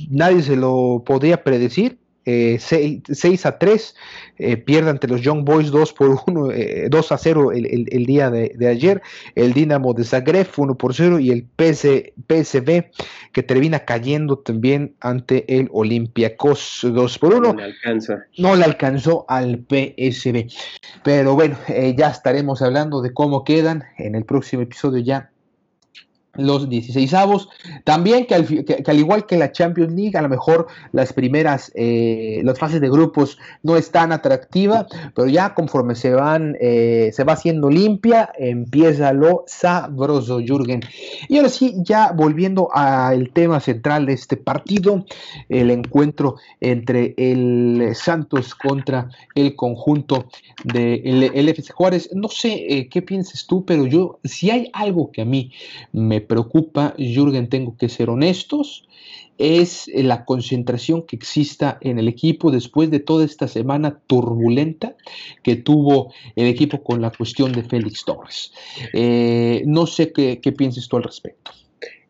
nadie 0.08 0.42
se 0.42 0.56
lo 0.56 1.02
podría 1.04 1.44
predecir. 1.44 1.98
6, 2.24 3.02
eh, 3.14 3.38
a 3.44 3.58
3, 3.58 3.96
eh, 4.38 4.56
pierde 4.56 4.90
ante 4.90 5.08
los 5.08 5.20
Young 5.20 5.44
Boys 5.44 5.70
2 5.70 5.92
por 5.92 6.18
1, 6.26 6.40
2 6.44 6.52
eh, 6.54 6.88
a 6.90 7.18
0 7.18 7.52
el, 7.52 8.06
día 8.06 8.30
de, 8.30 8.68
ayer, 8.68 9.02
el 9.34 9.52
Dinamo 9.52 9.92
de 9.92 10.04
Zagreb 10.04 10.48
1 10.56 10.74
por 10.76 10.94
0 10.94 11.18
y 11.18 11.30
el 11.30 11.46
PSV 11.56 12.90
que 13.32 13.42
termina 13.42 13.80
cayendo 13.80 14.38
también 14.38 14.94
ante 15.00 15.44
el 15.58 15.68
Olympiacos 15.72 16.80
2 16.82 17.18
por 17.18 17.34
1. 17.34 17.40
No 17.40 17.54
le 17.54 17.64
alcanza. 17.64 18.24
No 18.38 18.56
le 18.56 18.64
alcanzó 18.64 19.26
al 19.28 19.64
PSV. 19.68 20.46
Pero 21.02 21.34
bueno, 21.34 21.56
ya 21.96 22.08
estaremos 22.08 22.62
hablando 22.62 23.02
de 23.02 23.12
cómo 23.12 23.44
quedan 23.44 23.84
en 23.98 24.14
el 24.14 24.24
próximo 24.24 24.62
episodio 24.62 25.02
ya 25.02 25.30
los 26.36 26.68
16 26.68 27.14
avos. 27.14 27.48
También 27.84 28.26
que 28.26 28.34
al, 28.34 28.98
igual 28.98 29.26
que 29.26 29.36
la 29.36 29.52
Champions 29.52 29.92
League, 29.94 30.16
a 30.16 30.22
lo 30.22 30.28
mejor 30.28 30.66
las 30.92 31.12
primeras, 31.12 31.72
eh, 31.74 32.40
las 32.44 32.58
fases 32.58 32.80
de 32.80 32.90
grupos 32.90 33.38
no 33.62 33.76
es 33.76 33.90
tan 33.90 34.12
atractiva, 34.12 34.86
pero 35.14 35.28
ya 35.28 35.54
conforme 35.54 35.94
se 35.94 36.12
van, 36.12 36.56
eh, 36.60 37.10
se 37.12 37.24
va 37.24 37.34
haciendo 37.34 37.70
limpia, 37.70 38.30
empieza 38.38 39.12
lo 39.12 39.44
sabroso, 39.46 40.40
Jürgen. 40.40 40.80
Y 41.28 41.36
ahora 41.36 41.48
sí, 41.48 41.74
ya 41.78 42.12
volviendo 42.12 42.68
al 42.72 43.30
tema 43.30 43.60
central 43.60 44.06
de 44.06 44.14
este 44.14 44.36
partido, 44.36 45.04
el 45.48 45.70
encuentro 45.70 46.36
entre 46.60 47.14
el 47.16 47.92
Santos 47.94 48.54
contra 48.54 49.08
el 49.34 49.56
conjunto 49.56 50.28
del 50.64 51.20
de 51.20 51.50
FC 51.50 51.72
Juárez. 51.72 52.10
No 52.12 52.28
sé 52.28 52.66
eh, 52.68 52.88
qué 52.88 53.02
pienses 53.02 53.46
tú, 53.46 53.64
pero 53.64 53.86
yo, 53.86 54.18
si 54.24 54.50
hay 54.50 54.70
algo 54.72 55.10
que 55.10 55.22
a 55.22 55.24
mí 55.24 55.52
me 55.92 56.20
preocupa, 56.24 56.94
Jürgen, 56.98 57.48
tengo 57.48 57.76
que 57.76 57.88
ser 57.88 58.10
honestos, 58.10 58.88
es 59.38 59.90
la 59.94 60.24
concentración 60.24 61.02
que 61.06 61.16
exista 61.16 61.78
en 61.80 61.98
el 61.98 62.08
equipo 62.08 62.50
después 62.50 62.90
de 62.90 63.00
toda 63.00 63.24
esta 63.24 63.48
semana 63.48 64.00
turbulenta 64.06 64.96
que 65.42 65.56
tuvo 65.56 66.12
el 66.36 66.46
equipo 66.46 66.82
con 66.82 67.00
la 67.00 67.10
cuestión 67.10 67.52
de 67.52 67.64
Félix 67.64 68.04
Torres. 68.04 68.52
Eh, 68.92 69.62
no 69.66 69.86
sé 69.86 70.12
qué, 70.12 70.38
pienses 70.56 70.88
tú 70.88 70.96
al 70.96 71.02
respecto. 71.02 71.50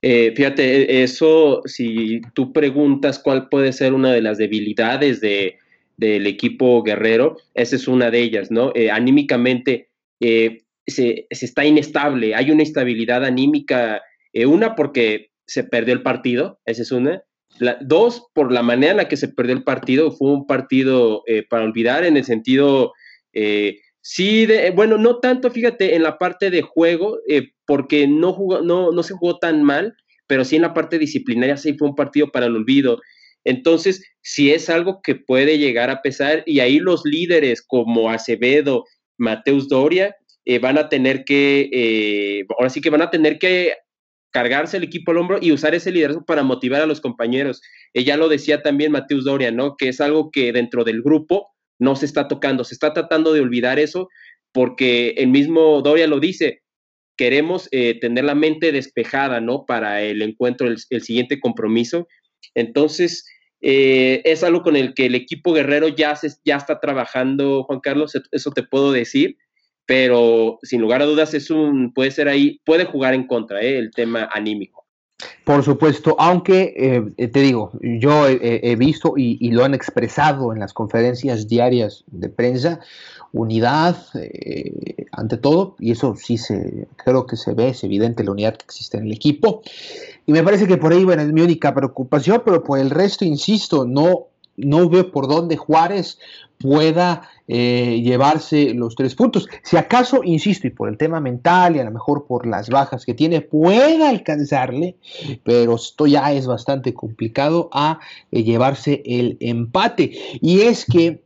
Eh, 0.02 0.34
fíjate, 0.36 1.02
eso, 1.02 1.62
si 1.64 2.20
tú 2.34 2.52
preguntas 2.52 3.18
cuál 3.18 3.48
puede 3.48 3.72
ser 3.72 3.94
una 3.94 4.12
de 4.12 4.20
las 4.20 4.36
debilidades 4.36 5.22
de, 5.22 5.56
del 5.96 6.26
equipo 6.26 6.82
guerrero, 6.82 7.38
esa 7.54 7.76
es 7.76 7.88
una 7.88 8.10
de 8.10 8.20
ellas, 8.20 8.50
¿no? 8.50 8.70
Eh, 8.74 8.90
anímicamente 8.90 9.88
se, 10.86 11.26
está 11.30 11.64
inestable, 11.64 12.34
hay 12.34 12.50
una 12.50 12.62
instabilidad 12.62 13.24
anímica 13.24 14.02
eh, 14.32 14.46
una, 14.46 14.74
porque 14.74 15.30
se 15.46 15.64
perdió 15.64 15.94
el 15.94 16.02
partido, 16.02 16.60
esa 16.66 16.82
es 16.82 16.92
una. 16.92 17.22
dos, 17.80 18.26
por 18.34 18.52
la 18.52 18.62
manera 18.62 18.92
en 18.92 18.96
la 18.98 19.08
que 19.08 19.16
se 19.16 19.28
perdió 19.28 19.54
el 19.54 19.64
partido, 19.64 20.10
fue 20.10 20.30
un 20.32 20.46
partido 20.46 21.22
eh, 21.26 21.44
para 21.48 21.64
olvidar 21.64 22.04
en 22.04 22.16
el 22.16 22.24
sentido, 22.24 22.92
eh, 23.32 23.78
sí, 24.00 24.46
de, 24.46 24.70
bueno, 24.70 24.98
no 24.98 25.20
tanto, 25.20 25.50
fíjate, 25.50 25.94
en 25.94 26.02
la 26.02 26.18
parte 26.18 26.50
de 26.50 26.62
juego, 26.62 27.18
porque 27.66 28.08
no, 28.08 28.32
jugó, 28.32 28.60
no, 28.60 28.90
no 28.90 29.02
se 29.02 29.14
jugó 29.14 29.38
tan 29.38 29.62
mal, 29.62 29.94
pero 30.26 30.44
sí 30.44 30.56
en 30.56 30.62
la 30.62 30.74
parte 30.74 30.98
disciplinaria, 30.98 31.56
sí 31.56 31.74
fue 31.78 31.88
un 31.88 31.94
partido 31.94 32.30
para 32.30 32.46
el 32.46 32.56
olvido. 32.56 33.00
Entonces, 33.44 34.02
si 34.22 34.50
es 34.50 34.70
algo 34.70 35.00
que 35.02 35.14
puede 35.14 35.58
llegar 35.58 35.90
a 35.90 36.02
pesar, 36.02 36.42
y 36.46 36.60
ahí 36.60 36.78
los 36.78 37.04
líderes 37.04 37.62
como 37.62 38.10
Acevedo, 38.10 38.84
Mateus 39.18 39.68
Doria, 39.68 40.16
van 40.60 40.78
a 40.78 40.88
tener 40.88 41.24
que, 41.24 42.44
ahora 42.58 42.70
sí 42.70 42.80
que 42.80 42.90
van 42.90 43.02
a 43.02 43.10
tener 43.10 43.38
que 43.38 43.74
cargarse 44.34 44.76
el 44.76 44.82
equipo 44.82 45.12
al 45.12 45.18
hombro 45.18 45.38
y 45.40 45.52
usar 45.52 45.76
ese 45.76 45.92
liderazgo 45.92 46.24
para 46.24 46.42
motivar 46.42 46.82
a 46.82 46.86
los 46.86 47.00
compañeros. 47.00 47.62
Ella 47.92 48.16
lo 48.16 48.28
decía 48.28 48.62
también 48.62 48.90
Mateus 48.90 49.24
Doria, 49.24 49.52
¿no? 49.52 49.76
Que 49.76 49.88
es 49.88 50.00
algo 50.00 50.30
que 50.32 50.52
dentro 50.52 50.82
del 50.82 51.02
grupo 51.02 51.46
no 51.78 51.94
se 51.94 52.04
está 52.04 52.26
tocando, 52.26 52.64
se 52.64 52.74
está 52.74 52.92
tratando 52.92 53.32
de 53.32 53.40
olvidar 53.40 53.78
eso 53.78 54.08
porque 54.52 55.10
el 55.18 55.28
mismo 55.28 55.82
Doria 55.82 56.08
lo 56.08 56.18
dice, 56.18 56.62
queremos 57.16 57.68
eh, 57.70 57.98
tener 58.00 58.24
la 58.24 58.34
mente 58.34 58.72
despejada, 58.72 59.40
¿no? 59.40 59.66
Para 59.66 60.02
el 60.02 60.20
encuentro, 60.20 60.66
el, 60.66 61.02
siguiente 61.02 61.38
compromiso. 61.38 62.08
Entonces, 62.56 63.24
eh, 63.60 64.20
es 64.24 64.42
algo 64.42 64.62
con 64.62 64.74
el 64.74 64.94
que 64.94 65.06
el 65.06 65.14
equipo 65.14 65.52
guerrero 65.52 65.88
ya, 65.88 66.16
se, 66.16 66.28
ya 66.44 66.56
está 66.56 66.80
trabajando, 66.80 67.62
Juan 67.64 67.80
Carlos, 67.80 68.18
eso 68.32 68.50
te 68.50 68.64
puedo 68.64 68.90
decir 68.90 69.36
pero 69.86 70.58
sin 70.62 70.80
lugar 70.80 71.02
a 71.02 71.06
dudas 71.06 71.34
es 71.34 71.50
un, 71.50 71.92
puede 71.92 72.10
ser 72.10 72.28
ahí, 72.28 72.60
puede 72.64 72.84
jugar 72.84 73.14
en 73.14 73.26
contra 73.26 73.60
¿eh? 73.60 73.78
el 73.78 73.90
tema 73.90 74.28
anímico. 74.32 74.84
Por 75.44 75.62
supuesto, 75.62 76.16
aunque 76.18 76.74
eh, 77.16 77.28
te 77.28 77.40
digo, 77.40 77.70
yo 77.80 78.26
he, 78.28 78.76
visto 78.76 79.14
y, 79.16 79.50
lo 79.52 79.64
han 79.64 79.74
expresado 79.74 80.52
en 80.52 80.58
las 80.58 80.72
conferencias 80.72 81.48
diarias 81.48 82.04
de 82.08 82.28
prensa, 82.28 82.80
unidad 83.32 83.96
eh, 84.14 85.06
ante 85.12 85.36
todo, 85.36 85.76
y 85.78 85.92
eso 85.92 86.14
sí 86.16 86.36
se, 86.36 86.88
creo 86.96 87.26
que 87.26 87.36
se 87.36 87.54
ve, 87.54 87.68
es 87.68 87.84
evidente 87.84 88.24
la 88.24 88.32
unidad 88.32 88.56
que 88.56 88.64
existe 88.64 88.96
en 88.96 89.04
el 89.04 89.12
equipo. 89.12 89.62
Y 90.26 90.32
me 90.32 90.42
parece 90.42 90.66
que 90.66 90.78
por 90.78 90.92
ahí, 90.92 91.04
bueno, 91.04 91.22
es 91.22 91.32
mi 91.32 91.42
única 91.42 91.74
preocupación, 91.74 92.42
pero 92.44 92.62
por 92.64 92.78
el 92.78 92.90
resto, 92.90 93.24
insisto, 93.24 93.86
no, 93.86 94.28
no 94.56 94.88
veo 94.88 95.10
por 95.10 95.28
dónde 95.28 95.56
Juárez 95.56 96.18
pueda 96.58 97.28
eh, 97.46 98.00
llevarse 98.02 98.74
los 98.74 98.94
tres 98.94 99.14
puntos. 99.14 99.48
Si 99.62 99.76
acaso, 99.76 100.20
insisto, 100.24 100.66
y 100.66 100.70
por 100.70 100.88
el 100.88 100.96
tema 100.96 101.20
mental 101.20 101.76
y 101.76 101.80
a 101.80 101.84
lo 101.84 101.90
mejor 101.90 102.26
por 102.26 102.46
las 102.46 102.70
bajas 102.70 103.04
que 103.04 103.14
tiene, 103.14 103.40
pueda 103.40 104.08
alcanzarle, 104.08 104.96
pero 105.42 105.74
esto 105.74 106.06
ya 106.06 106.32
es 106.32 106.46
bastante 106.46 106.94
complicado 106.94 107.68
a 107.72 108.00
eh, 108.30 108.44
llevarse 108.44 109.02
el 109.04 109.36
empate. 109.40 110.12
Y 110.40 110.60
es 110.62 110.84
que 110.84 111.22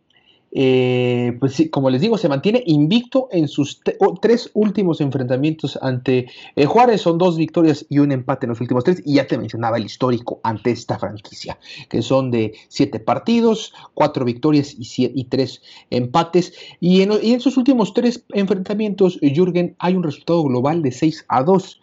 eh, 0.53 1.37
pues 1.41 1.63
como 1.71 1.91
les 1.91 2.01
digo, 2.01 2.17
se 2.17 2.29
mantiene 2.29 2.63
invicto 2.67 3.29
en 3.31 3.49
sus 3.49 3.81
tres 4.21 4.51
últimos 4.55 5.01
enfrentamientos 5.01 5.79
ante 5.83 6.27
eh, 6.57 6.67
Juárez. 6.67 7.03
Son 7.03 7.19
dos 7.19 7.37
victorias 7.37 7.85
y 7.89 7.99
un 7.99 8.13
empate 8.13 8.47
en 8.47 8.51
los 8.51 8.61
últimos 8.61 8.85
tres. 8.85 9.03
Y 9.05 9.15
ya 9.15 9.27
te 9.27 9.39
mencionaba 9.39 9.77
el 9.77 9.85
histórico 9.85 10.41
ante 10.43 10.71
esta 10.71 10.99
franquicia, 10.99 11.59
que 11.89 12.03
son 12.03 12.31
de 12.31 12.55
siete 12.69 13.01
partidos, 13.01 13.75
cuatro 13.95 14.25
victorias 14.25 14.75
y, 14.79 15.25
tres 15.25 15.63
empates. 15.91 16.53
Y 16.81 17.03
en, 17.03 17.13
y 17.23 17.33
en 17.33 17.41
sus 17.41 17.57
últimos 17.57 17.93
tres 17.95 18.25
enfrentamientos, 18.33 19.19
Jürgen, 19.21 19.77
hay 19.79 19.95
un 19.95 20.03
resultado 20.03 20.43
global 20.45 20.83
de 20.83 20.93
6 20.93 21.27
a 21.29 21.43
2 21.43 21.81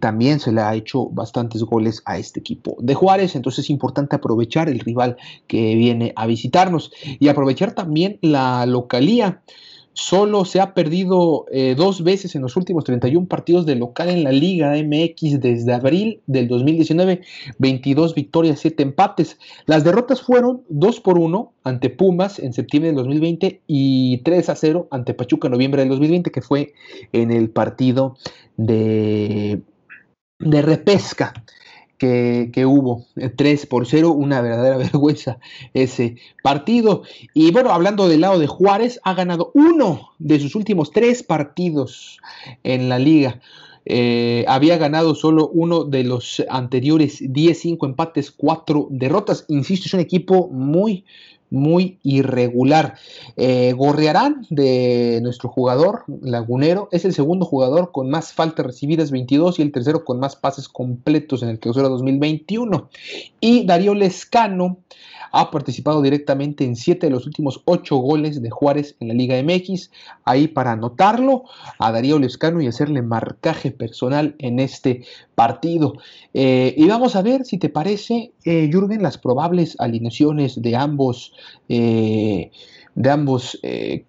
también 0.00 0.40
se 0.40 0.52
le 0.52 0.60
ha 0.60 0.74
hecho 0.74 1.06
bastantes 1.06 1.62
goles 1.62 2.02
a 2.04 2.18
este 2.18 2.40
equipo 2.40 2.76
de 2.80 2.94
Juárez, 2.94 3.36
entonces 3.36 3.64
es 3.64 3.70
importante 3.70 4.16
aprovechar 4.16 4.68
el 4.68 4.80
rival 4.80 5.16
que 5.46 5.74
viene 5.74 6.12
a 6.16 6.26
visitarnos 6.26 6.92
y 7.02 7.28
aprovechar 7.28 7.72
también 7.72 8.18
la 8.20 8.66
localía. 8.66 9.42
Solo 10.00 10.44
se 10.44 10.60
ha 10.60 10.74
perdido 10.74 11.46
eh, 11.50 11.74
dos 11.76 12.04
veces 12.04 12.36
en 12.36 12.42
los 12.42 12.56
últimos 12.56 12.84
31 12.84 13.26
partidos 13.26 13.66
de 13.66 13.74
local 13.74 14.08
en 14.08 14.22
la 14.22 14.30
Liga 14.30 14.76
MX 14.76 15.40
desde 15.40 15.74
abril 15.74 16.20
del 16.28 16.46
2019, 16.46 17.22
22 17.58 18.14
victorias, 18.14 18.60
7 18.60 18.80
empates. 18.84 19.38
Las 19.66 19.82
derrotas 19.82 20.22
fueron 20.22 20.62
2 20.68 21.00
por 21.00 21.18
1 21.18 21.52
ante 21.64 21.90
Pumas 21.90 22.38
en 22.38 22.52
septiembre 22.52 22.90
del 22.90 22.96
2020 22.96 23.62
y 23.66 24.18
3 24.18 24.48
a 24.48 24.54
0 24.54 24.86
ante 24.92 25.14
Pachuca 25.14 25.48
en 25.48 25.52
noviembre 25.52 25.82
del 25.82 25.88
2020, 25.88 26.30
que 26.30 26.42
fue 26.42 26.74
en 27.12 27.32
el 27.32 27.50
partido 27.50 28.16
de 28.56 29.60
de 30.38 30.62
repesca 30.62 31.34
que, 31.98 32.64
hubo, 32.64 33.06
3 33.36 33.66
por 33.66 33.86
0, 33.86 34.12
una 34.12 34.40
verdadera 34.40 34.76
vergüenza 34.78 35.38
ese 35.74 36.16
partido. 36.42 37.02
Y 37.34 37.50
bueno, 37.50 37.70
hablando 37.70 38.08
del 38.08 38.20
lado 38.20 38.38
de 38.38 38.46
Juárez, 38.46 39.00
ha 39.04 39.14
ganado 39.14 39.50
uno 39.54 40.10
de 40.18 40.38
sus 40.40 40.54
últimos 40.54 40.92
tres 40.92 41.22
partidos 41.22 42.20
en 42.62 42.88
la 42.88 42.98
liga. 42.98 43.40
Eh, 43.84 44.44
había 44.48 44.76
ganado 44.76 45.14
solo 45.14 45.48
uno 45.48 45.84
de 45.84 46.04
los 46.04 46.44
anteriores 46.50 47.18
10, 47.20 47.58
5 47.58 47.86
empates, 47.86 48.30
4 48.30 48.88
derrotas. 48.90 49.44
Insisto, 49.48 49.86
es 49.86 49.94
un 49.94 50.00
equipo 50.00 50.48
muy, 50.48 51.04
muy 51.50 51.98
irregular. 52.02 52.94
Eh, 53.36 53.72
Gorrearán, 53.76 54.46
de 54.50 55.20
nuestro 55.22 55.48
jugador 55.48 56.04
lagunero, 56.22 56.88
es 56.92 57.04
el 57.04 57.14
segundo 57.14 57.46
jugador 57.46 57.92
con 57.92 58.10
más 58.10 58.32
faltas 58.32 58.66
recibidas, 58.66 59.10
22, 59.10 59.58
y 59.58 59.62
el 59.62 59.72
tercero 59.72 60.04
con 60.04 60.20
más 60.20 60.36
pases 60.36 60.68
completos 60.68 61.42
en 61.42 61.48
el 61.50 61.58
clausura 61.58 61.88
2021. 61.88 62.88
Y 63.40 63.64
Darío 63.66 63.94
Lescano 63.94 64.78
ha 65.32 65.50
participado 65.50 66.02
directamente 66.02 66.64
en 66.64 66.76
siete 66.76 67.06
de 67.06 67.10
los 67.10 67.26
últimos 67.26 67.62
ocho 67.64 67.96
goles 67.96 68.40
de 68.42 68.50
Juárez 68.50 68.96
en 69.00 69.08
la 69.08 69.14
Liga 69.14 69.40
MX. 69.42 69.90
Ahí 70.24 70.48
para 70.48 70.72
anotarlo 70.72 71.44
a 71.78 71.92
Darío 71.92 72.18
Lescano 72.18 72.60
y 72.60 72.66
hacerle 72.66 73.02
marcaje 73.02 73.70
personal 73.70 74.34
en 74.38 74.58
este 74.60 75.04
partido. 75.38 75.94
Eh, 76.34 76.74
y 76.76 76.88
vamos 76.88 77.14
a 77.14 77.22
ver 77.22 77.44
si 77.44 77.58
te 77.58 77.68
parece, 77.68 78.32
eh, 78.44 78.68
Jürgen, 78.72 79.04
las 79.04 79.18
probables 79.18 79.76
alineaciones 79.78 80.60
de 80.60 80.74
ambos, 80.74 81.32
eh, 81.68 82.50
de 82.96 83.10
ambos 83.10 83.60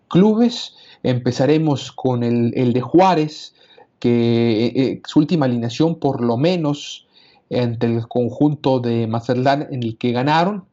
clubes. 0.08 0.74
Empezaremos 1.04 1.92
con 1.92 2.24
el, 2.24 2.52
el 2.56 2.74
de 2.74 2.82
Juárez, 2.82 3.54
que 4.00 5.02
su 5.06 5.20
última 5.20 5.46
alineación 5.46 6.00
por 6.00 6.22
lo 6.22 6.36
menos 6.36 7.06
entre 7.52 7.96
el 7.96 8.08
conjunto 8.08 8.80
de 8.80 9.06
Mazatlán 9.06 9.68
en 9.70 9.84
el 9.84 9.98
que 9.98 10.12
ganaron 10.12 10.66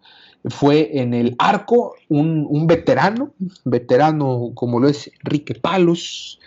fue 0.48 1.00
en 1.00 1.12
el 1.12 1.34
arco 1.38 1.96
un, 2.08 2.66
veterano, 2.66 3.32
veterano 3.64 4.52
como 4.54 4.80
lo 4.80 4.88
es 4.88 5.10
Enrique 5.24 5.54
Palos, 5.54 6.38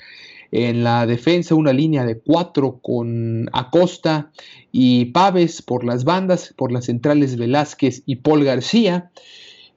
en 0.52 0.84
la 0.84 1.06
defensa 1.06 1.56
una 1.56 1.74
línea 1.74 2.06
de 2.06 2.20
cuatro 2.20 2.80
con 2.82 3.50
Acosta 3.54 4.32
y 4.72 5.06
Paves 5.06 5.62
por 5.62 5.84
las 5.84 6.04
bandas, 6.04 6.54
por 6.58 6.72
las 6.72 6.86
centrales 6.86 7.38
Velázquez 7.38 8.04
y 8.06 8.18
Paul 8.18 8.44
García. 8.44 9.12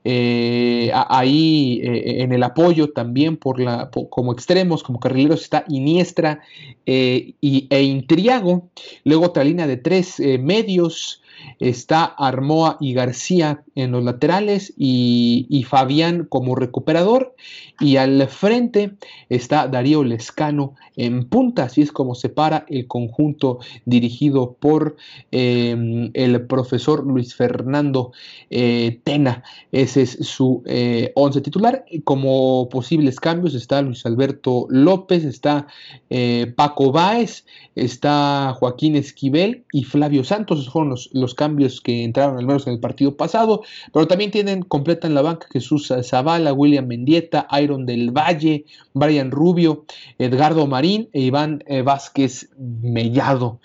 Eh, 0.05 0.91
ahí 0.93 1.81
eh, 1.81 2.23
en 2.23 2.33
el 2.33 2.43
apoyo 2.43 2.91
también 2.91 3.37
por 3.37 3.61
la, 3.61 3.89
como 4.11 4.33
extremos, 4.33 4.83
como 4.83 4.99
carrileros 4.99 5.43
está 5.43 5.65
Iniestra 5.69 6.41
eh, 6.87 7.35
y, 7.41 7.69
e 7.71 7.83
Intriago. 7.83 8.71
Luego 9.05 9.27
otra 9.27 9.45
línea 9.45 9.67
de 9.67 9.77
tres 9.77 10.21
medios 10.41 11.22
está 11.59 12.05
Armoa 12.05 12.77
y 12.81 12.95
García 12.95 13.63
en 13.75 13.93
los 13.93 14.05
laterales 14.05 14.73
y, 14.77 15.65
Fabián 15.69 16.27
como 16.29 16.55
recuperador. 16.55 17.35
Y 17.81 17.97
al 17.97 18.29
frente 18.29 18.93
está 19.29 19.67
Darío 19.69 20.05
Lescano 20.05 20.75
en 20.97 21.29
punta, 21.29 21.65
así 21.65 21.83
es 21.83 21.91
como 21.91 22.15
se 22.15 22.29
para 22.29 22.67
el 22.69 22.87
conjunto 22.87 23.59
dirigido 23.87 24.57
por 24.59 24.97
em, 25.31 26.11
el 26.13 26.47
profesor 26.47 27.07
Luis 27.07 27.35
Fernando 27.35 28.13
eh, 28.51 29.01
Tena, 29.05 29.43
ese 29.71 30.03
es 30.03 30.19
su 30.21 30.63
eh, 30.67 31.13
once 31.15 31.41
titular, 31.41 31.85
como 32.05 32.69
posibles 32.69 33.21
cambios 33.21 33.55
está 33.55 33.83
Luis 33.83 34.05
Alberto 34.05 34.67
López, 34.69 35.25
está 35.25 35.67
eh, 36.11 36.53
Paco 36.55 36.93
Báez, 36.93 37.47
está 37.75 38.55
Joaquín 38.59 38.97
Esquivel 38.97 39.65
y 39.73 39.85
Flavio 39.85 40.25
Santos, 40.25 40.61
esos 40.61 40.73
fueron 40.73 40.91
los, 40.91 41.11
los 41.13 41.32
cambios 41.35 41.81
que 41.81 42.05
entraron 42.05 42.39
al 42.39 42.47
menos 42.47 42.67
en 42.67 42.75
el 42.75 42.81
partido 42.81 43.17
pasado, 43.17 43.63
pero 43.93 44.07
también 44.07 44.31
tienen, 44.31 44.63
completa 44.63 45.07
en 45.07 45.15
la 45.15 45.23
banca 45.23 45.47
Jesús 45.51 45.93
Zavala, 46.03 46.53
William 46.53 46.87
Mendieta, 46.87 47.47
Iron 47.61 47.87
del 47.87 48.11
Valle, 48.11 48.65
Brian 48.95 49.31
Rubio, 49.31 49.85
Edgardo 50.19 50.67
Marín 50.67 51.09
e 51.13 51.21
Iván 51.21 51.65
eh, 51.67 51.83
Vázquez 51.83 52.51
Mellado. 52.59 53.61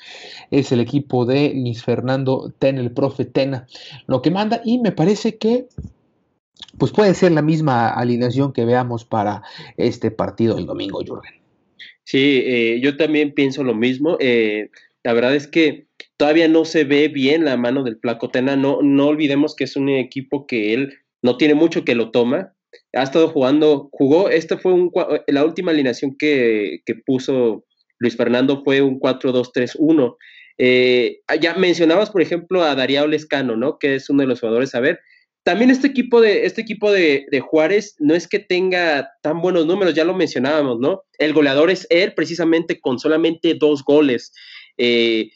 Es 0.52 0.72
el 0.72 0.80
equipo 0.80 1.26
de 1.26 1.54
Luis 1.54 1.84
Fernando 1.84 2.54
Ten, 2.58 2.78
el 2.78 2.92
profe 2.92 3.26
Tena, 3.26 3.68
lo 4.08 4.22
que 4.22 4.32
manda 4.32 4.62
y 4.64 4.80
me 4.80 4.92
parece 4.92 5.38
que 5.38 5.68
pues 6.78 6.92
puede 6.92 7.14
ser 7.14 7.32
la 7.32 7.42
misma 7.42 7.90
alineación 7.90 8.54
que 8.54 8.66
veamos 8.66 9.06
para 9.06 9.44
este 9.78 10.12
partido 10.12 10.56
del 10.56 10.66
domingo, 10.66 11.02
Jürgen. 11.04 11.42
Sí, 12.04 12.42
eh, 12.46 12.80
yo 12.82 12.96
también 12.96 13.34
pienso 13.34 13.64
lo 13.64 13.74
mismo. 13.74 14.18
Eh, 14.20 14.70
la 15.04 15.14
verdad 15.14 15.36
es 15.36 15.48
que 15.48 15.87
todavía 16.18 16.48
no 16.48 16.66
se 16.66 16.84
ve 16.84 17.08
bien 17.08 17.46
la 17.46 17.58
mano 17.58 17.84
del 17.84 18.00
Placotena. 18.00 18.56
No, 18.56 18.82
no 18.82 19.08
olvidemos 19.08 19.56
que 19.56 19.64
es 19.64 19.76
un 19.76 19.90
equipo 19.90 20.48
que 20.48 20.74
él 20.74 20.94
no 21.22 21.38
tiene 21.38 21.54
mucho 21.54 21.86
que 21.86 21.96
lo 21.96 22.12
toma. 22.12 22.54
Ha 22.94 23.04
estado 23.04 23.30
jugando, 23.30 23.90
jugó, 23.92 24.30
esta 24.30 24.58
fue 24.58 24.74
un, 24.74 24.92
la 25.28 25.46
última 25.46 25.72
alineación 25.72 26.16
que, 26.18 26.82
puso 27.06 27.66
Luis 28.00 28.16
Fernando 28.18 28.64
fue 28.64 28.82
un 28.82 29.00
4-2-3-1. 29.00 30.16
Eh, 30.60 31.20
ya 31.40 31.56
mencionabas, 31.56 32.10
por 32.10 32.22
ejemplo, 32.22 32.64
a 32.64 32.76
Darío 32.76 33.08
Lescano, 33.08 33.56
¿no? 33.56 33.78
Que 33.78 33.96
es 33.96 34.10
uno 34.10 34.22
de 34.22 34.28
los 34.28 34.40
jugadores. 34.40 34.74
A 34.76 34.80
ver, 34.80 35.00
también 35.44 35.72
este 35.72 35.88
equipo 35.88 36.20
de, 36.20 36.46
este 36.46 36.62
equipo 36.62 36.92
de, 36.92 37.26
Juárez 37.42 37.96
no 38.00 38.16
es 38.16 38.28
que 38.28 38.40
tenga 38.40 39.12
tan 39.22 39.42
buenos 39.42 39.66
números, 39.66 39.94
ya 39.94 40.04
lo 40.04 40.14
mencionábamos, 40.14 40.80
¿no? 40.80 41.04
El 41.20 41.34
goleador 41.34 41.70
es 41.70 41.88
él, 41.90 42.14
precisamente 42.14 42.80
con 42.82 43.00
solamente 43.00 43.54
dos 43.54 43.84
goles. 43.84 44.34
Eh, 44.78 45.30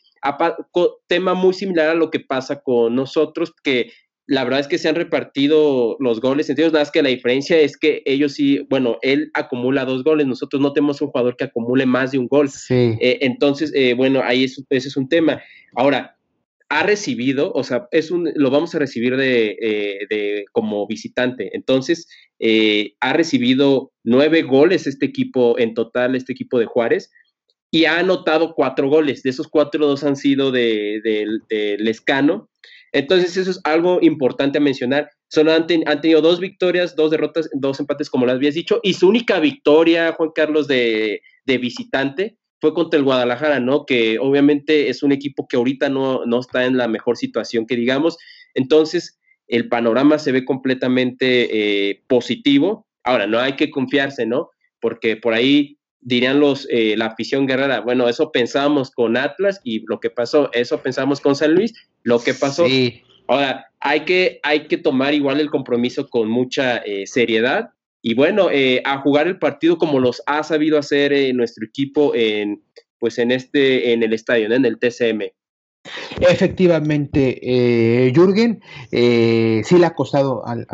tema 1.07 1.33
muy 1.33 1.53
similar 1.53 1.89
a 1.89 1.95
lo 1.95 2.11
que 2.11 2.19
pasa 2.19 2.61
con 2.61 2.95
nosotros, 2.95 3.53
que 3.63 3.91
la 4.27 4.45
verdad 4.45 4.61
es 4.61 4.67
que 4.67 4.77
se 4.77 4.87
han 4.87 4.95
repartido 4.95 5.97
los 5.99 6.21
goles, 6.21 6.49
entiendo 6.49 6.71
nada 6.71 6.83
más 6.83 6.91
que 6.91 7.01
la 7.01 7.09
diferencia 7.09 7.59
es 7.59 7.75
que 7.75 8.01
ellos 8.05 8.33
sí, 8.33 8.65
bueno, 8.69 8.97
él 9.01 9.29
acumula 9.33 9.83
dos 9.83 10.05
goles, 10.05 10.25
nosotros 10.25 10.61
no 10.61 10.71
tenemos 10.71 11.01
un 11.01 11.09
jugador 11.09 11.35
que 11.35 11.43
acumule 11.43 11.85
más 11.85 12.11
de 12.11 12.19
un 12.19 12.27
gol. 12.27 12.49
Eh, 12.69 13.19
entonces, 13.21 13.73
eh, 13.75 13.93
bueno, 13.93 14.21
ahí 14.23 14.45
ese 14.45 14.63
es 14.69 14.95
un 14.95 15.09
tema. 15.09 15.41
Ahora, 15.75 16.15
ha 16.69 16.83
recibido, 16.83 17.51
o 17.51 17.65
sea, 17.65 17.89
es 17.91 18.09
un, 18.09 18.31
lo 18.35 18.49
vamos 18.49 18.73
a 18.73 18.79
recibir 18.79 19.17
de, 19.17 19.57
eh, 19.59 20.45
como 20.53 20.87
visitante. 20.87 21.49
Entonces, 21.53 22.07
ha 23.01 23.11
recibido 23.11 23.91
nueve 24.05 24.43
goles 24.43 24.87
este 24.87 25.07
equipo 25.07 25.59
en 25.59 25.73
total, 25.73 26.15
este 26.15 26.31
equipo 26.31 26.57
de 26.57 26.67
Juárez 26.67 27.11
y 27.71 27.85
ha 27.85 27.99
anotado 27.99 28.53
cuatro 28.53 28.89
goles. 28.89 29.23
De 29.23 29.29
esos 29.29 29.47
cuatro, 29.47 29.87
dos 29.87 30.03
han 30.03 30.17
sido 30.17 30.51
de, 30.51 31.01
Lescano. 31.79 32.49
Entonces, 32.91 33.37
eso 33.37 33.49
es 33.49 33.61
algo 33.63 33.99
importante 34.01 34.57
a 34.57 34.61
mencionar. 34.61 35.09
Solo 35.29 35.53
han, 35.53 35.65
tenido 35.65 36.21
dos 36.21 36.41
victorias, 36.41 36.97
dos 36.97 37.09
derrotas, 37.09 37.49
dos 37.53 37.79
empates, 37.79 38.09
como 38.09 38.25
lo 38.25 38.33
habías 38.33 38.55
dicho. 38.55 38.81
Y 38.83 38.93
su 38.93 39.07
única 39.07 39.39
victoria, 39.39 40.11
Juan 40.11 40.31
Carlos, 40.35 40.67
de, 40.67 41.21
visitante 41.45 42.37
fue 42.59 42.73
contra 42.73 42.97
el 42.99 43.05
Guadalajara, 43.05 43.59
¿no? 43.59 43.85
Que 43.85 44.19
obviamente 44.19 44.89
es 44.89 45.01
un 45.01 45.11
equipo 45.11 45.47
que 45.47 45.57
ahorita 45.57 45.89
no, 45.89 46.25
no 46.25 46.41
está 46.41 46.65
en 46.65 46.77
la 46.77 46.87
mejor 46.87 47.17
situación 47.17 47.65
que 47.65 47.75
digamos. 47.75 48.17
Entonces, 48.53 49.19
el 49.47 49.67
panorama 49.67 50.19
se 50.19 50.31
ve 50.31 50.45
completamente 50.45 51.89
eh, 51.89 52.03
positivo. 52.07 52.87
Ahora, 53.03 53.25
no 53.25 53.39
hay 53.39 53.55
que 53.55 53.71
confiarse, 53.71 54.25
¿no? 54.25 54.49
Porque 54.79 55.15
por 55.17 55.33
ahí 55.33 55.77
dirían 56.01 56.39
los, 56.39 56.67
eh, 56.69 56.95
la 56.97 57.07
afición 57.07 57.45
guerrera, 57.45 57.79
bueno, 57.81 58.09
eso 58.09 58.31
pensábamos 58.31 58.91
con 58.91 59.17
Atlas 59.17 59.61
y 59.63 59.85
lo 59.87 59.99
que 59.99 60.09
pasó, 60.09 60.49
eso 60.53 60.81
pensamos 60.81 61.21
con 61.21 61.35
San 61.35 61.53
Luis, 61.53 61.73
lo 62.03 62.19
que 62.19 62.33
pasó. 62.33 62.65
Ahora, 63.27 63.67
hay 63.79 64.01
que, 64.01 64.39
hay 64.43 64.67
que 64.67 64.77
tomar 64.77 65.13
igual 65.13 65.39
el 65.39 65.49
compromiso 65.49 66.09
con 66.09 66.29
mucha 66.29 66.77
eh, 66.77 67.07
seriedad 67.07 67.69
y 68.01 68.15
bueno, 68.15 68.49
eh, 68.51 68.81
a 68.83 68.97
jugar 68.97 69.27
el 69.27 69.37
partido 69.37 69.77
como 69.77 69.99
los 69.99 70.21
ha 70.25 70.43
sabido 70.43 70.77
hacer 70.77 71.33
nuestro 71.35 71.65
equipo 71.65 72.13
en, 72.15 72.61
pues 72.99 73.19
en 73.19 73.31
este, 73.31 73.93
en 73.93 74.03
el 74.03 74.13
estadio, 74.13 74.51
en 74.51 74.65
el 74.65 74.79
TCM. 74.79 75.31
Efectivamente, 76.21 77.39
eh, 77.41 78.11
Jürgen, 78.13 78.61
eh, 78.91 79.61
sí 79.65 79.77
le 79.77 79.85
ha 79.87 79.95
costado 79.95 80.45
al, 80.45 80.67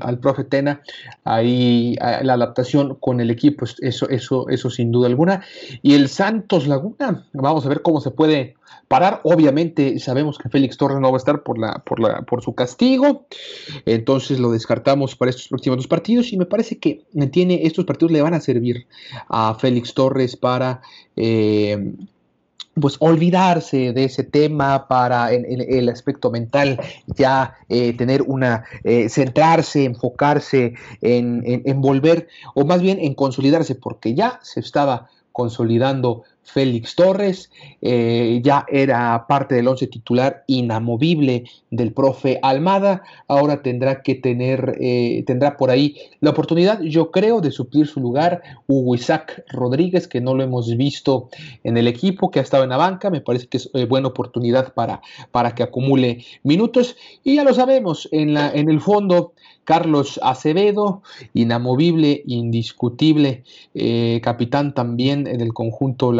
al, 0.00 0.18
profe 0.20 0.44
Tena 0.44 0.82
ahí 1.24 1.96
la 2.22 2.34
adaptación 2.34 2.96
con 3.00 3.20
el 3.20 3.30
equipo, 3.30 3.64
eso, 3.80 4.08
eso, 4.08 4.48
eso 4.48 4.70
sin 4.70 4.92
duda 4.92 5.08
alguna. 5.08 5.42
Y 5.82 5.94
el 5.94 6.08
Santos 6.08 6.68
Laguna, 6.68 7.26
vamos 7.32 7.66
a 7.66 7.68
ver 7.68 7.82
cómo 7.82 8.00
se 8.00 8.12
puede 8.12 8.54
parar. 8.86 9.20
Obviamente 9.24 9.98
sabemos 9.98 10.38
que 10.38 10.48
Félix 10.48 10.76
Torres 10.76 11.00
no 11.00 11.10
va 11.10 11.16
a 11.16 11.18
estar 11.18 11.42
por, 11.42 11.58
la, 11.58 11.78
por, 11.78 11.98
la, 11.98 12.22
por 12.22 12.42
su 12.42 12.54
castigo, 12.54 13.26
entonces 13.86 14.38
lo 14.38 14.50
descartamos 14.52 15.16
para 15.16 15.30
estos 15.30 15.48
próximos 15.48 15.78
dos 15.78 15.88
partidos 15.88 16.32
y 16.32 16.36
me 16.36 16.46
parece 16.46 16.78
que 16.78 17.02
tiene, 17.30 17.60
estos 17.64 17.84
partidos 17.84 18.12
le 18.12 18.22
van 18.22 18.34
a 18.34 18.40
servir 18.40 18.86
a 19.28 19.54
Félix 19.58 19.94
Torres 19.94 20.36
para... 20.36 20.82
Eh, 21.16 21.92
pues 22.80 22.96
olvidarse 23.00 23.92
de 23.92 24.04
ese 24.04 24.24
tema 24.24 24.88
para 24.88 25.32
en, 25.32 25.44
el 25.46 25.88
aspecto 25.88 26.30
mental 26.30 26.80
ya 27.06 27.54
eh, 27.68 27.92
tener 27.94 28.22
una 28.22 28.64
eh, 28.84 29.08
centrarse 29.08 29.84
enfocarse 29.84 30.74
en, 31.02 31.42
en, 31.44 31.80
volver 31.82 32.28
o 32.54 32.64
más 32.64 32.80
bien 32.80 32.98
en 32.98 33.14
consolidarse 33.14 33.74
porque 33.74 34.14
ya 34.14 34.40
se 34.42 34.60
estaba 34.60 35.10
consolidando 35.32 36.24
Félix 36.44 36.96
Torres, 36.96 37.50
eh, 37.80 38.40
ya 38.42 38.66
era 38.68 39.26
parte 39.26 39.54
del 39.54 39.68
once 39.68 39.86
titular 39.86 40.44
inamovible 40.46 41.44
del 41.70 41.92
profe 41.92 42.38
Almada, 42.42 43.02
ahora 43.28 43.62
tendrá 43.62 44.02
que 44.02 44.14
tener, 44.16 44.76
eh, 44.80 45.22
tendrá 45.26 45.56
por 45.56 45.70
ahí 45.70 45.96
la 46.20 46.30
oportunidad, 46.30 46.80
yo 46.82 47.10
creo, 47.10 47.40
de 47.40 47.50
suplir 47.50 47.86
su 47.86 48.00
lugar 48.00 48.42
Hugo 48.66 48.94
Isaac 48.94 49.44
Rodríguez, 49.48 50.08
que 50.08 50.20
no 50.20 50.34
lo 50.34 50.42
hemos 50.42 50.76
visto 50.76 51.28
en 51.64 51.76
el 51.76 51.86
equipo, 51.86 52.30
que 52.30 52.40
ha 52.40 52.42
estado 52.42 52.64
en 52.64 52.70
la 52.70 52.76
banca, 52.76 53.08
me 53.08 53.20
parece 53.20 53.46
que 53.46 53.58
es 53.58 53.70
eh, 53.74 53.86
buena 53.86 54.08
oportunidad 54.08 54.74
para, 54.74 55.00
para 55.30 55.54
que 55.54 55.62
acumule 55.62 56.24
minutos, 56.42 56.96
y 57.24 57.36
ya 57.36 57.44
lo 57.44 57.54
sabemos, 57.54 58.08
en, 58.12 58.34
la, 58.34 58.50
en 58.52 58.68
el 58.68 58.80
fondo 58.80 59.32
Carlos 59.64 60.18
Acevedo, 60.22 61.02
inamovible, 61.34 62.24
indiscutible, 62.26 63.44
capitán 64.20 64.74
también 64.74 65.28
en 65.28 65.40
el 65.40 65.52
conjunto 65.52 66.10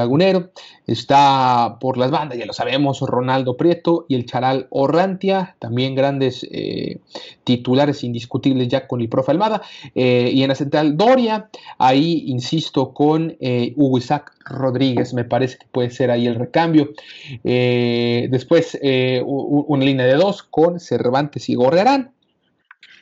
Está 0.86 1.78
por 1.80 1.96
las 1.96 2.10
bandas, 2.10 2.36
ya 2.38 2.44
lo 2.44 2.52
sabemos, 2.52 3.00
Ronaldo 3.00 3.56
Prieto 3.56 4.04
y 4.08 4.14
el 4.14 4.26
Charal 4.26 4.66
Orrantia, 4.70 5.56
también 5.58 5.94
grandes 5.94 6.46
eh, 6.50 6.98
titulares 7.44 8.04
indiscutibles 8.04 8.68
ya 8.68 8.86
con 8.86 9.00
el 9.00 9.08
profe 9.08 9.30
Almada. 9.32 9.62
Eh, 9.94 10.30
y 10.32 10.42
en 10.42 10.48
la 10.48 10.54
central 10.54 10.96
Doria, 10.96 11.48
ahí 11.78 12.24
insisto 12.26 12.92
con 12.92 13.36
Hugo 13.76 13.98
Isaac 13.98 14.32
Rodríguez, 14.44 15.14
me 15.14 15.24
parece 15.24 15.58
que 15.58 15.66
puede 15.70 15.90
ser 15.90 16.10
ahí 16.10 16.26
el 16.26 16.34
recambio. 16.34 16.90
después 17.42 18.78
una 18.82 19.84
línea 19.84 20.06
de 20.06 20.14
dos 20.14 20.42
con 20.42 20.80
Cervantes 20.80 21.48
y 21.48 21.54
Gorrearán 21.54 22.12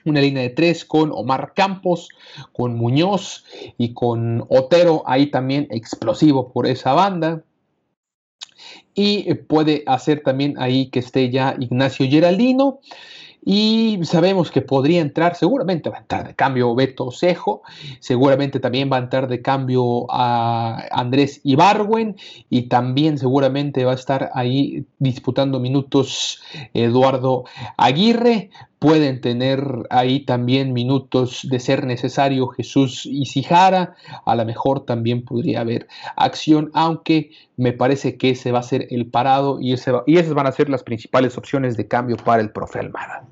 una 0.05 0.21
línea 0.21 0.43
de 0.43 0.51
tres 0.51 0.85
con 0.85 1.13
Omar 1.13 1.53
Campos, 1.55 2.09
con 2.53 2.77
Muñoz 2.77 3.45
y 3.79 3.93
con 3.95 4.45
Otero, 4.49 5.03
ahí 5.07 5.27
también 5.31 5.67
explosivo 5.71 6.53
por 6.53 6.67
esa 6.67 6.93
banda. 6.93 7.43
Y 8.95 9.33
puede 9.35 9.85
hacer 9.87 10.23
también 10.23 10.55
ahí 10.59 10.91
que 10.91 10.99
esté 10.99 11.31
ya 11.31 11.57
Ignacio 11.59 12.07
Geraldino. 12.09 12.81
Y 13.43 14.01
sabemos 14.03 14.51
que 14.51 14.61
podría 14.61 15.01
entrar, 15.01 15.35
seguramente 15.35 15.89
va 15.89 15.97
a 15.97 16.01
entrar 16.01 16.27
de 16.27 16.35
cambio 16.35 16.75
Beto 16.75 17.11
Cejo, 17.11 17.63
seguramente 17.99 18.61
también 18.61 18.91
va 18.93 18.97
a 18.97 19.01
entrar 19.01 19.29
de 19.29 19.41
cambio 19.41 20.07
a 20.11 20.85
Andrés 20.91 21.41
Ibarwen 21.43 22.17
y 22.51 22.63
también 22.63 23.17
seguramente 23.17 23.85
va 23.85 23.93
a 23.93 23.95
estar 23.95 24.31
ahí 24.35 24.85
disputando 24.99 25.59
minutos 25.59 26.43
Eduardo 26.75 27.45
Aguirre. 27.79 28.51
Pueden 28.81 29.21
tener 29.21 29.63
ahí 29.91 30.25
también 30.25 30.73
minutos 30.73 31.47
de 31.49 31.61
ser 31.61 31.85
necesario 31.85 32.49
Jesús 32.49 33.05
y 33.05 33.27
Sijara. 33.27 33.95
A 34.25 34.35
lo 34.35 34.47
mejor 34.47 34.87
también 34.87 35.23
podría 35.23 35.61
haber 35.61 35.87
acción, 36.17 36.71
aunque 36.73 37.31
me 37.59 37.75
parece 37.75 38.17
que 38.17 38.31
ese 38.31 38.53
va 38.53 38.61
a 38.61 38.63
ser 38.63 38.87
el 38.91 39.05
parado 39.07 39.61
y, 39.61 39.75
ese 39.75 39.93
y 40.07 40.17
esas 40.17 40.33
van 40.33 40.47
a 40.47 40.53
ser 40.53 40.71
las 40.71 40.83
principales 40.83 41.37
opciones 41.37 41.77
de 41.77 41.89
cambio 41.89 42.17
para 42.17 42.41
el 42.41 42.53
profe 42.53 42.79
Almada. 42.79 43.29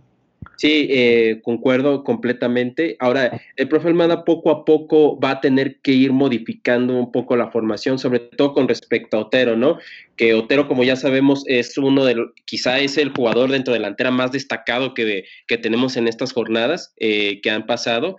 Sí, 0.58 0.88
eh, 0.90 1.40
concuerdo 1.44 2.02
completamente. 2.02 2.96
Ahora, 2.98 3.40
el 3.54 3.68
profe 3.68 3.86
Almada 3.86 4.24
poco 4.24 4.50
a 4.50 4.64
poco 4.64 5.16
va 5.20 5.30
a 5.30 5.40
tener 5.40 5.78
que 5.82 5.92
ir 5.92 6.10
modificando 6.10 6.94
un 6.98 7.12
poco 7.12 7.36
la 7.36 7.52
formación, 7.52 8.00
sobre 8.00 8.18
todo 8.18 8.54
con 8.54 8.66
respecto 8.66 9.16
a 9.16 9.20
Otero, 9.20 9.56
¿no? 9.56 9.78
Que 10.16 10.34
Otero, 10.34 10.66
como 10.66 10.82
ya 10.82 10.96
sabemos, 10.96 11.44
es 11.46 11.78
uno 11.78 12.04
de, 12.04 12.16
quizá 12.44 12.80
es 12.80 12.98
el 12.98 13.10
jugador 13.10 13.52
dentro 13.52 13.72
de 13.72 13.78
la 13.78 13.84
delantera 13.84 14.10
más 14.10 14.32
destacado 14.32 14.94
que, 14.94 15.26
que 15.46 15.58
tenemos 15.58 15.96
en 15.96 16.08
estas 16.08 16.32
jornadas 16.32 16.92
eh, 16.96 17.40
que 17.40 17.50
han 17.52 17.64
pasado, 17.64 18.16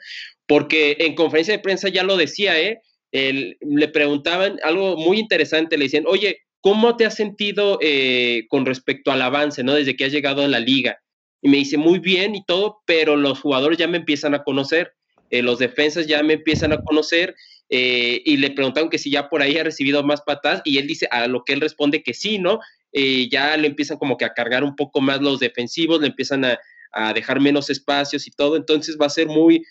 porque 0.47 0.95
en 1.01 1.15
conferencia 1.15 1.53
de 1.53 1.59
prensa 1.59 1.89
ya 1.89 2.03
lo 2.03 2.15
decía, 2.15 2.57
¿eh? 2.57 2.79
le 3.11 3.87
preguntaban 3.89 4.61
algo 4.63 4.95
muy 4.95 5.19
interesante, 5.19 5.77
le 5.77 5.85
decían, 5.85 6.05
oye, 6.07 6.37
¿cómo 6.61 6.95
te 6.95 7.05
has 7.05 7.15
sentido 7.15 7.79
eh, 7.81 8.45
con 8.47 8.65
respecto 8.65 9.11
al 9.11 9.23
avance, 9.23 9.61
¿no? 9.61 9.73
Desde 9.73 9.97
que 9.97 10.05
has 10.05 10.13
llegado 10.13 10.43
a 10.43 10.47
la 10.47 10.61
liga 10.61 10.99
y 11.41 11.49
me 11.49 11.57
dice 11.57 11.77
muy 11.77 11.99
bien 11.99 12.35
y 12.35 12.43
todo, 12.43 12.81
pero 12.85 13.15
los 13.15 13.39
jugadores 13.39 13.77
ya 13.77 13.87
me 13.87 13.97
empiezan 13.97 14.33
a 14.33 14.43
conocer, 14.43 14.93
eh, 15.29 15.41
los 15.41 15.59
defensas 15.59 16.07
ya 16.07 16.21
me 16.23 16.33
empiezan 16.33 16.73
a 16.73 16.81
conocer 16.81 17.35
eh, 17.69 18.21
y 18.25 18.37
le 18.37 18.51
preguntaron 18.51 18.89
que 18.89 18.97
si 18.97 19.11
ya 19.11 19.29
por 19.29 19.41
ahí 19.41 19.57
ha 19.57 19.63
recibido 19.63 20.03
más 20.03 20.21
patas 20.21 20.61
y 20.65 20.77
él 20.79 20.87
dice 20.87 21.07
a 21.11 21.27
lo 21.27 21.43
que 21.43 21.53
él 21.53 21.61
responde 21.61 22.01
que 22.01 22.13
sí, 22.13 22.39
¿no? 22.39 22.59
Eh, 22.93 23.29
ya 23.29 23.55
le 23.57 23.67
empiezan 23.67 23.97
como 23.97 24.17
que 24.17 24.25
a 24.25 24.33
cargar 24.33 24.63
un 24.63 24.75
poco 24.75 25.01
más 25.01 25.21
los 25.21 25.39
defensivos, 25.39 26.01
le 26.01 26.07
empiezan 26.07 26.45
a, 26.45 26.59
a 26.91 27.13
dejar 27.13 27.39
menos 27.39 27.69
espacios 27.69 28.27
y 28.27 28.31
todo, 28.31 28.55
entonces 28.55 28.97
va 28.99 29.05
a 29.05 29.09
ser 29.09 29.27
muy, 29.27 29.63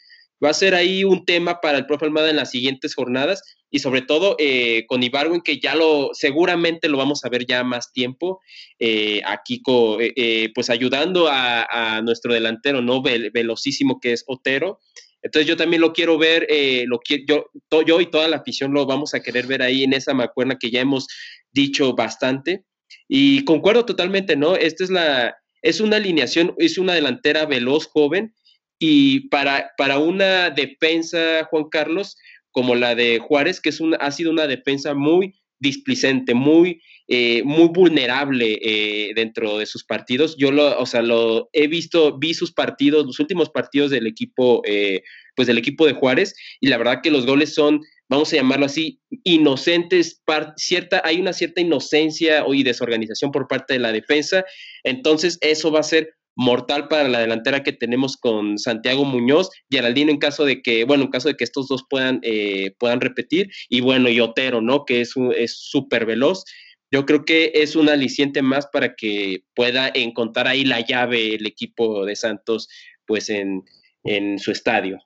va 0.45 0.51
a 0.51 0.55
ser 0.55 0.75
ahí 0.75 1.05
un 1.05 1.25
tema 1.25 1.61
para 1.61 1.79
el 1.79 1.87
profe 1.87 2.07
Almada 2.07 2.31
en 2.31 2.37
las 2.37 2.51
siguientes 2.51 2.95
jornadas 2.95 3.43
y 3.71 3.81
sobre 3.81 4.03
todo 4.03 4.37
eh, 4.39 4.85
con 4.87 5.03
Ibarwen 5.03 5.41
que 5.41 5.59
ya 5.59 5.75
lo 5.75 6.11
seguramente 6.13 6.89
lo 6.89 6.97
vamos 6.97 7.25
a 7.25 7.29
ver 7.29 7.47
ya 7.47 7.65
más 7.65 7.93
tiempo 7.93 8.41
eh, 8.79 9.21
aquí 9.27 9.63
eh, 10.01 10.51
pues 10.55 10.71
ayudando 10.71 11.29
a, 11.29 12.01
nuestro 12.03 12.33
delantero 12.33 12.81
no 12.81 13.03
velocísimo 13.03 13.99
que 14.01 14.13
es 14.13 14.25
Otero. 14.27 14.81
Entonces 15.21 15.49
yo 15.49 15.57
también 15.57 15.83
lo 15.83 15.93
quiero 15.93 16.17
ver 16.17 16.47
lo 16.87 17.01
yo, 17.27 17.51
yo 17.85 18.01
y 18.01 18.07
toda 18.07 18.29
la 18.29 18.37
afición 18.37 18.73
lo 18.73 18.87
vamos 18.87 19.15
a 19.15 19.21
querer 19.21 19.47
ver 19.47 19.63
ahí 19.63 19.83
en 19.83 19.93
esa 19.93 20.15
macuerna 20.15 20.57
que 20.59 20.71
ya 20.71 20.81
hemos 20.81 21.09
dicho 21.51 21.95
bastante. 21.95 22.65
Y 23.09 23.45
concuerdo 23.45 23.85
totalmente 23.85 24.37
no 24.37 24.55
esta 24.55 24.85
es 24.85 24.91
la 24.91 25.37
es 25.61 25.81
una 25.81 25.97
alineación 25.97 26.55
es 26.59 26.79
una 26.79 26.95
delantera 26.95 27.47
veloz 27.47 27.87
joven 27.87 28.33
y 28.79 29.29
para, 29.29 29.73
para 29.77 29.99
una 29.99 30.51
defensa, 30.51 31.45
Juan 31.51 31.69
Carlos, 31.71 32.17
como 32.51 32.75
la 32.75 32.95
de 32.95 33.19
Juárez, 33.19 33.61
que 33.61 33.69
es 33.71 33.81
una, 33.81 33.97
ha 33.99 34.11
sido 34.11 34.31
una 34.31 34.47
defensa 34.47 34.95
muy 34.95 35.35
displicente, 35.61 36.35
muy, 36.35 36.81
eh, 37.09 37.43
muy 37.45 37.69
vulnerable 37.69 38.59
eh, 38.63 39.13
dentro 39.15 39.59
de 39.59 39.67
sus 39.67 39.85
partidos. 39.85 40.37
Yo 40.37 40.53
lo, 40.53 40.79
o 40.79 40.87
sea, 40.87 41.03
lo 41.03 41.49
he 41.53 41.67
visto, 41.67 42.17
vi 42.19 42.35
sus 42.35 42.53
partidos, 42.53 43.07
los 43.07 43.19
últimos 43.19 43.51
partidos 43.51 43.91
del 43.91 44.07
equipo, 44.07 44.63
eh, 44.65 45.03
pues 45.35 45.49
del 45.49 45.59
equipo 45.59 45.87
de 45.87 45.95
Juárez, 45.95 46.35
y 46.61 46.69
la 46.69 46.79
verdad 46.79 47.01
que 47.03 47.11
los 47.11 47.27
goles 47.27 47.55
son, 47.55 47.81
vamos 48.09 48.33
a 48.33 48.37
llamarlo 48.37 48.67
así, 48.67 49.01
inocentes, 49.25 50.23
cierta, 50.57 51.03
hay 51.05 51.21
una 51.21 51.33
cierta 51.33 51.61
inocencia 51.61 52.45
y 52.53 52.63
desorganización 52.63 53.33
por 53.33 53.49
parte 53.49 53.75
de 53.75 53.81
la 53.81 53.93
defensa. 53.93 54.45
Entonces, 54.85 55.39
eso 55.41 55.71
va 55.71 55.81
a 55.81 55.85
ser 55.85 56.18
mortal 56.39 56.87
para 56.87 57.09
la 57.09 57.19
delantera 57.19 57.65
que 57.65 57.73
tenemos 57.73 58.17
con 58.17 58.59
Santiago 58.59 59.05
Muñoz, 59.05 59.51
Geraldino 59.71 60.13
en 60.13 60.19
caso 60.19 60.45
de 60.45 60.63
que, 60.63 60.85
bueno, 60.85 61.03
en 61.03 61.11
caso 61.11 61.29
de 61.29 61.37
que 61.37 61.43
estos 61.43 61.67
dos 61.67 61.85
puedan, 61.91 62.21
eh, 62.23 62.77
puedan 62.79 63.01
repetir, 63.01 63.51
y 63.69 63.81
bueno, 63.81 64.09
y 64.09 64.21
Otero, 64.21 64.61
¿no? 64.63 64.85
Que 64.85 65.01
es 65.01 65.15
súper 65.47 66.07
veloz. 66.07 66.45
Yo 66.93 67.05
creo 67.07 67.25
que 67.25 67.51
es 67.55 67.75
un 67.75 67.89
aliciente 67.89 68.41
más 68.41 68.69
para 68.73 68.95
que 68.95 69.43
pueda 69.53 69.91
encontrar 69.93 70.47
ahí 70.47 70.65
la 70.65 70.81
llave 70.81 71.35
el 71.35 71.45
equipo 71.45 72.07
de 72.07 72.15
Santos, 72.15 72.69
pues 73.05 73.31
en, 73.31 73.65
en 74.05 74.39
su 74.39 74.53
estadio. 74.53 75.01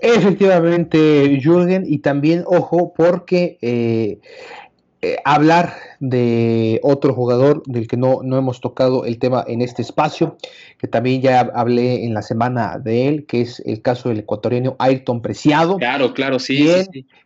Efectivamente, 0.00 1.38
Jürgen, 1.40 1.84
y 1.86 1.98
también, 1.98 2.42
ojo, 2.44 2.92
porque 2.92 3.56
eh, 3.62 4.18
eh, 5.02 5.18
hablar 5.26 5.74
de 6.00 6.80
otro 6.82 7.12
jugador 7.12 7.62
del 7.66 7.86
que 7.86 7.98
no, 7.98 8.20
no 8.22 8.38
hemos 8.38 8.62
tocado 8.62 9.04
el 9.04 9.18
tema 9.18 9.44
en 9.46 9.60
este 9.60 9.82
espacio, 9.82 10.38
que 10.78 10.88
también 10.88 11.20
ya 11.20 11.40
hablé 11.54 12.06
en 12.06 12.14
la 12.14 12.22
semana 12.22 12.78
de 12.78 13.06
él, 13.06 13.26
que 13.26 13.42
es 13.42 13.60
el 13.66 13.82
caso 13.82 14.08
del 14.08 14.20
ecuatoriano 14.20 14.74
Ayrton 14.78 15.20
Preciado. 15.20 15.76
Claro, 15.76 16.14
claro, 16.14 16.38
sí. 16.38 16.66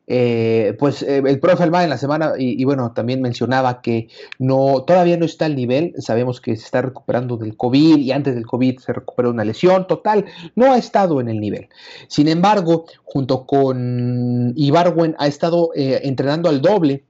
Eh, 0.08 0.74
pues 0.80 1.02
eh, 1.02 1.22
el 1.24 1.38
profe 1.38 1.62
Almada 1.62 1.84
en 1.84 1.90
la 1.90 1.98
semana, 1.98 2.32
y, 2.36 2.64
bueno, 2.64 2.90
también 2.92 3.22
mencionaba 3.22 3.80
que 3.80 4.08
no, 4.40 4.82
todavía 4.84 5.16
no 5.16 5.24
está 5.24 5.44
al 5.44 5.54
nivel, 5.54 5.94
sabemos 5.98 6.40
que 6.40 6.56
se 6.56 6.64
está 6.64 6.82
recuperando 6.82 7.36
del 7.36 7.56
COVID 7.56 7.98
y 7.98 8.10
antes 8.10 8.34
del 8.34 8.46
COVID 8.46 8.80
se 8.80 8.92
recuperó 8.92 9.30
una 9.30 9.44
lesión, 9.44 9.86
total, 9.86 10.24
no 10.56 10.72
ha 10.72 10.76
estado 10.76 11.20
en 11.20 11.28
el 11.28 11.38
nivel. 11.38 11.68
Sin 12.08 12.26
embargo, 12.26 12.86
junto 13.04 13.46
con 13.46 14.52
Ibarwen 14.56 15.14
ha 15.20 15.28
estado 15.28 15.70
entrenando 15.74 16.48
al 16.48 16.60
doble 16.60 17.04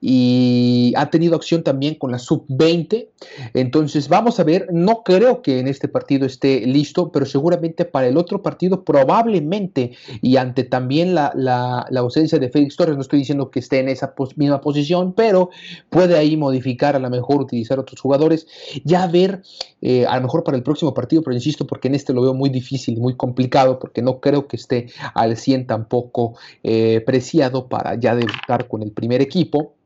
y 0.00 0.92
ha 0.96 1.10
tenido 1.10 1.36
acción 1.36 1.62
también 1.62 1.94
con 1.94 2.10
la 2.10 2.18
sub-20. 2.18 3.08
Entonces 3.54 4.08
vamos 4.08 4.38
a 4.38 4.44
ver, 4.44 4.68
no 4.72 5.02
creo 5.02 5.42
que 5.42 5.58
en 5.58 5.68
este 5.68 5.88
partido 5.88 6.26
esté 6.26 6.66
listo, 6.66 7.10
pero 7.10 7.26
seguramente 7.26 7.84
para 7.84 8.06
el 8.06 8.16
otro 8.16 8.42
partido 8.42 8.84
probablemente 8.84 9.92
y 10.20 10.36
ante 10.36 10.64
también 10.64 11.14
la, 11.14 11.86
ausencia 11.96 12.38
de 12.38 12.50
Félix 12.50 12.76
Torres, 12.76 12.96
no 12.96 13.02
estoy 13.02 13.20
diciendo 13.20 13.50
que 13.50 13.60
esté 13.60 13.78
en 13.78 13.88
esa 13.88 14.14
misma 14.36 14.60
posición, 14.60 15.12
pero 15.14 15.50
puede 15.88 16.16
ahí 16.16 16.36
modificar, 16.36 16.94
a 16.94 16.98
lo 16.98 17.10
mejor 17.10 17.40
utilizar 17.40 17.78
otros 17.78 18.00
jugadores, 18.00 18.46
ya 18.84 19.06
ver 19.06 19.42
eh, 19.80 20.06
a 20.06 20.16
lo 20.16 20.22
mejor 20.22 20.44
para 20.44 20.56
el 20.56 20.62
próximo 20.62 20.92
partido, 20.94 21.22
pero 21.22 21.34
insisto 21.34 21.66
porque 21.66 21.88
en 21.88 21.94
este 21.94 22.12
lo 22.12 22.22
veo 22.22 22.34
muy 22.34 22.50
difícil, 22.50 22.98
muy 22.98 23.16
complicado, 23.16 23.78
porque 23.78 24.02
no 24.02 24.20
creo 24.20 24.46
que 24.46 24.56
esté 24.56 24.86
al 25.14 25.36
100 25.36 25.66
tampoco 25.66 26.34
eh, 26.62 27.02
preciado 27.04 27.68
para 27.68 27.94
ya 27.98 28.14
debutar 28.14 28.68
con 28.68 28.82
el 28.82 28.92
primer 28.92 29.20
equipo 29.20 29.76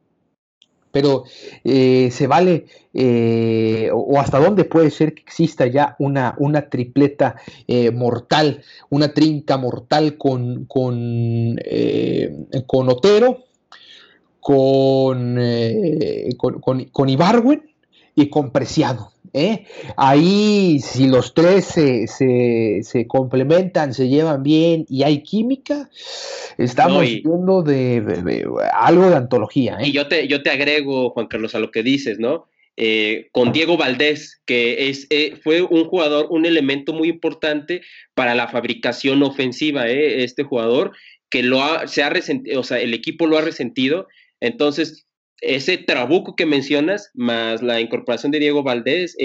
pero 0.93 1.24
eh, 1.64 2.11
se 2.11 2.26
vale 2.26 2.66
eh, 2.93 3.91
o 3.93 4.18
hasta 4.18 4.38
dónde 4.38 4.64
puede 4.64 4.91
ser 4.91 5.14
que 5.14 5.22
exista 5.22 5.66
ya 5.66 5.97
una, 5.99 6.34
una 6.38 6.68
tripleta 6.68 7.36
eh, 7.66 7.91
mortal, 7.91 8.62
una 8.88 9.14
trinca 9.14 9.57
mortal 9.57 10.16
con, 10.16 10.66
con, 10.66 11.57
con 12.66 12.88
Otero, 12.88 13.45
con, 14.41 15.36
eh, 15.38 16.30
con, 16.36 16.84
con, 16.91 17.09
Ibarwen 17.09 17.62
y 18.14 18.28
con 18.28 18.51
Preciado. 18.51 19.12
¿Eh? 19.32 19.66
Ahí, 19.96 20.80
si 20.80 21.06
los 21.06 21.34
tres 21.34 21.64
se, 21.66 22.06
se, 22.06 23.06
complementan, 23.06 23.94
se 23.94 24.08
llevan 24.08 24.42
bien 24.42 24.86
y 24.88 25.02
hay 25.02 25.22
química, 25.22 25.90
estamos 26.58 27.02
viendo 27.02 27.62
de, 27.62 28.46
algo 28.72 29.08
de 29.08 29.16
antología. 29.16 29.78
¿eh? 29.80 29.88
Y 29.88 29.92
yo 29.92 30.08
te, 30.08 30.26
yo 30.28 30.42
te 30.42 30.50
agrego, 30.50 31.10
Juan 31.10 31.26
Carlos, 31.26 31.54
a 31.54 31.60
lo 31.60 31.70
que 31.70 31.82
dices, 31.82 32.18
¿no? 32.18 32.46
Eh, 32.76 33.28
con 33.32 33.52
Diego 33.52 33.76
Valdés, 33.76 34.40
que 34.46 34.88
es, 34.88 35.06
eh, 35.10 35.36
fue 35.42 35.60
un 35.60 35.84
jugador, 35.84 36.28
un 36.30 36.46
elemento 36.46 36.92
muy 36.92 37.08
importante 37.08 37.82
para 38.14 38.34
la 38.34 38.48
fabricación 38.48 39.22
ofensiva, 39.22 39.86
este 39.88 40.44
jugador, 40.44 40.92
que 41.28 41.42
lo 41.42 41.62
ha, 41.62 41.86
se 41.86 42.02
ha 42.02 42.10
resentido, 42.10 42.60
o 42.60 42.64
sea, 42.64 42.78
el 42.78 42.94
equipo 42.94 43.26
lo 43.26 43.36
ha 43.36 43.42
resentido. 43.42 44.08
Entonces, 44.40 45.06
ese 45.41 45.78
trabuco 45.78 46.36
que 46.36 46.47
mencionas, 46.47 47.11
más 47.14 47.62
la 47.62 47.80
incorporación 47.80 48.32
de 48.32 48.38
Diego 48.38 48.62
Valdés, 48.62 49.16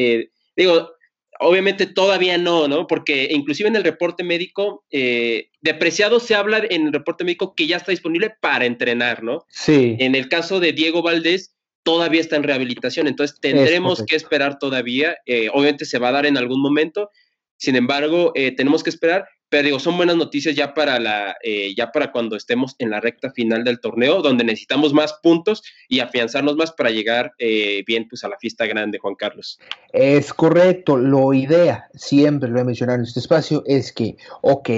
digo, 0.56 0.96
obviamente 1.40 1.86
todavía 1.86 2.38
no, 2.38 2.68
¿no? 2.68 2.88
Porque 2.88 3.30
inclusive 3.32 3.70
en 3.70 3.76
el 3.76 3.84
reporte 3.84 4.24
médico, 4.24 4.86
eh, 4.92 5.50
depreciado 5.62 6.20
se 6.20 6.36
habla 6.36 6.64
en 6.70 6.88
el 6.88 6.94
reporte 6.94 7.24
médico 7.24 7.56
que 7.56 7.68
ya 7.68 7.78
está 7.78 7.92
disponible 7.92 8.34
para 8.40 8.66
entrenar, 8.66 9.24
¿no? 9.24 9.46
Sí. 9.50 9.96
En 10.00 10.16
el 10.16 10.30
caso 10.30 10.60
de 10.60 10.74
Diego 10.74 11.02
Valdés, 11.02 11.56
todavía 11.84 12.22
está 12.22 12.36
en 12.36 12.44
rehabilitación, 12.44 13.08
entonces 13.08 13.40
tendremos 13.40 14.04
que 14.06 14.16
esperar 14.16 14.58
todavía, 14.58 15.18
eh, 15.26 15.50
obviamente 15.54 15.86
se 15.86 16.00
va 16.00 16.10
a 16.10 16.14
dar 16.14 16.26
en 16.26 16.38
algún 16.38 16.60
momento, 16.60 17.12
sin 17.58 17.76
embargo, 17.76 18.32
eh, 18.34 18.52
tenemos 18.56 18.84
que 18.84 18.90
esperar, 18.90 19.28
pero 19.56 19.68
digo, 19.68 19.80
son 19.80 19.96
buenas 19.96 20.18
noticias 20.18 20.54
ya 20.54 20.74
para, 20.74 21.00
la, 21.00 21.38
eh, 21.42 21.74
ya 21.78 21.90
para 21.94 22.12
cuando 22.12 22.36
estemos 22.36 22.76
en 22.78 22.90
la 22.90 23.00
recta 23.00 23.32
final 23.32 23.64
del 23.64 23.80
torneo, 23.80 24.22
donde 24.22 24.44
necesitamos 24.44 24.94
más 24.94 25.14
puntos 25.24 25.64
y 25.88 26.02
afianzarnos 26.02 26.58
más 26.58 26.74
para 26.74 26.90
llegar 26.90 27.32
bien 27.38 28.06
pues, 28.10 28.26
a 28.26 28.28
la 28.28 28.38
fiesta 28.38 28.66
grande, 28.66 29.00
Juan 29.00 29.16
Carlos. 29.16 29.58
Es 29.94 30.34
correcto, 30.34 30.98
lo 30.98 31.34
idea, 31.34 31.86
siempre 31.94 32.50
lo 32.50 32.60
he 32.60 32.66
mencionado 32.66 33.00
en 33.00 33.06
este 33.06 33.22
espacio, 33.22 33.64
es 33.66 33.94
que, 33.94 34.18
ok, 34.42 34.70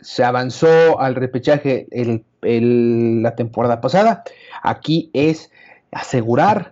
se 0.00 0.24
avanzó 0.24 0.98
al 0.98 1.14
repechaje 1.14 1.86
la 2.40 3.36
temporada 3.36 3.82
pasada, 3.82 4.24
aquí 4.62 5.10
es 5.12 5.50
asegurar 5.90 6.71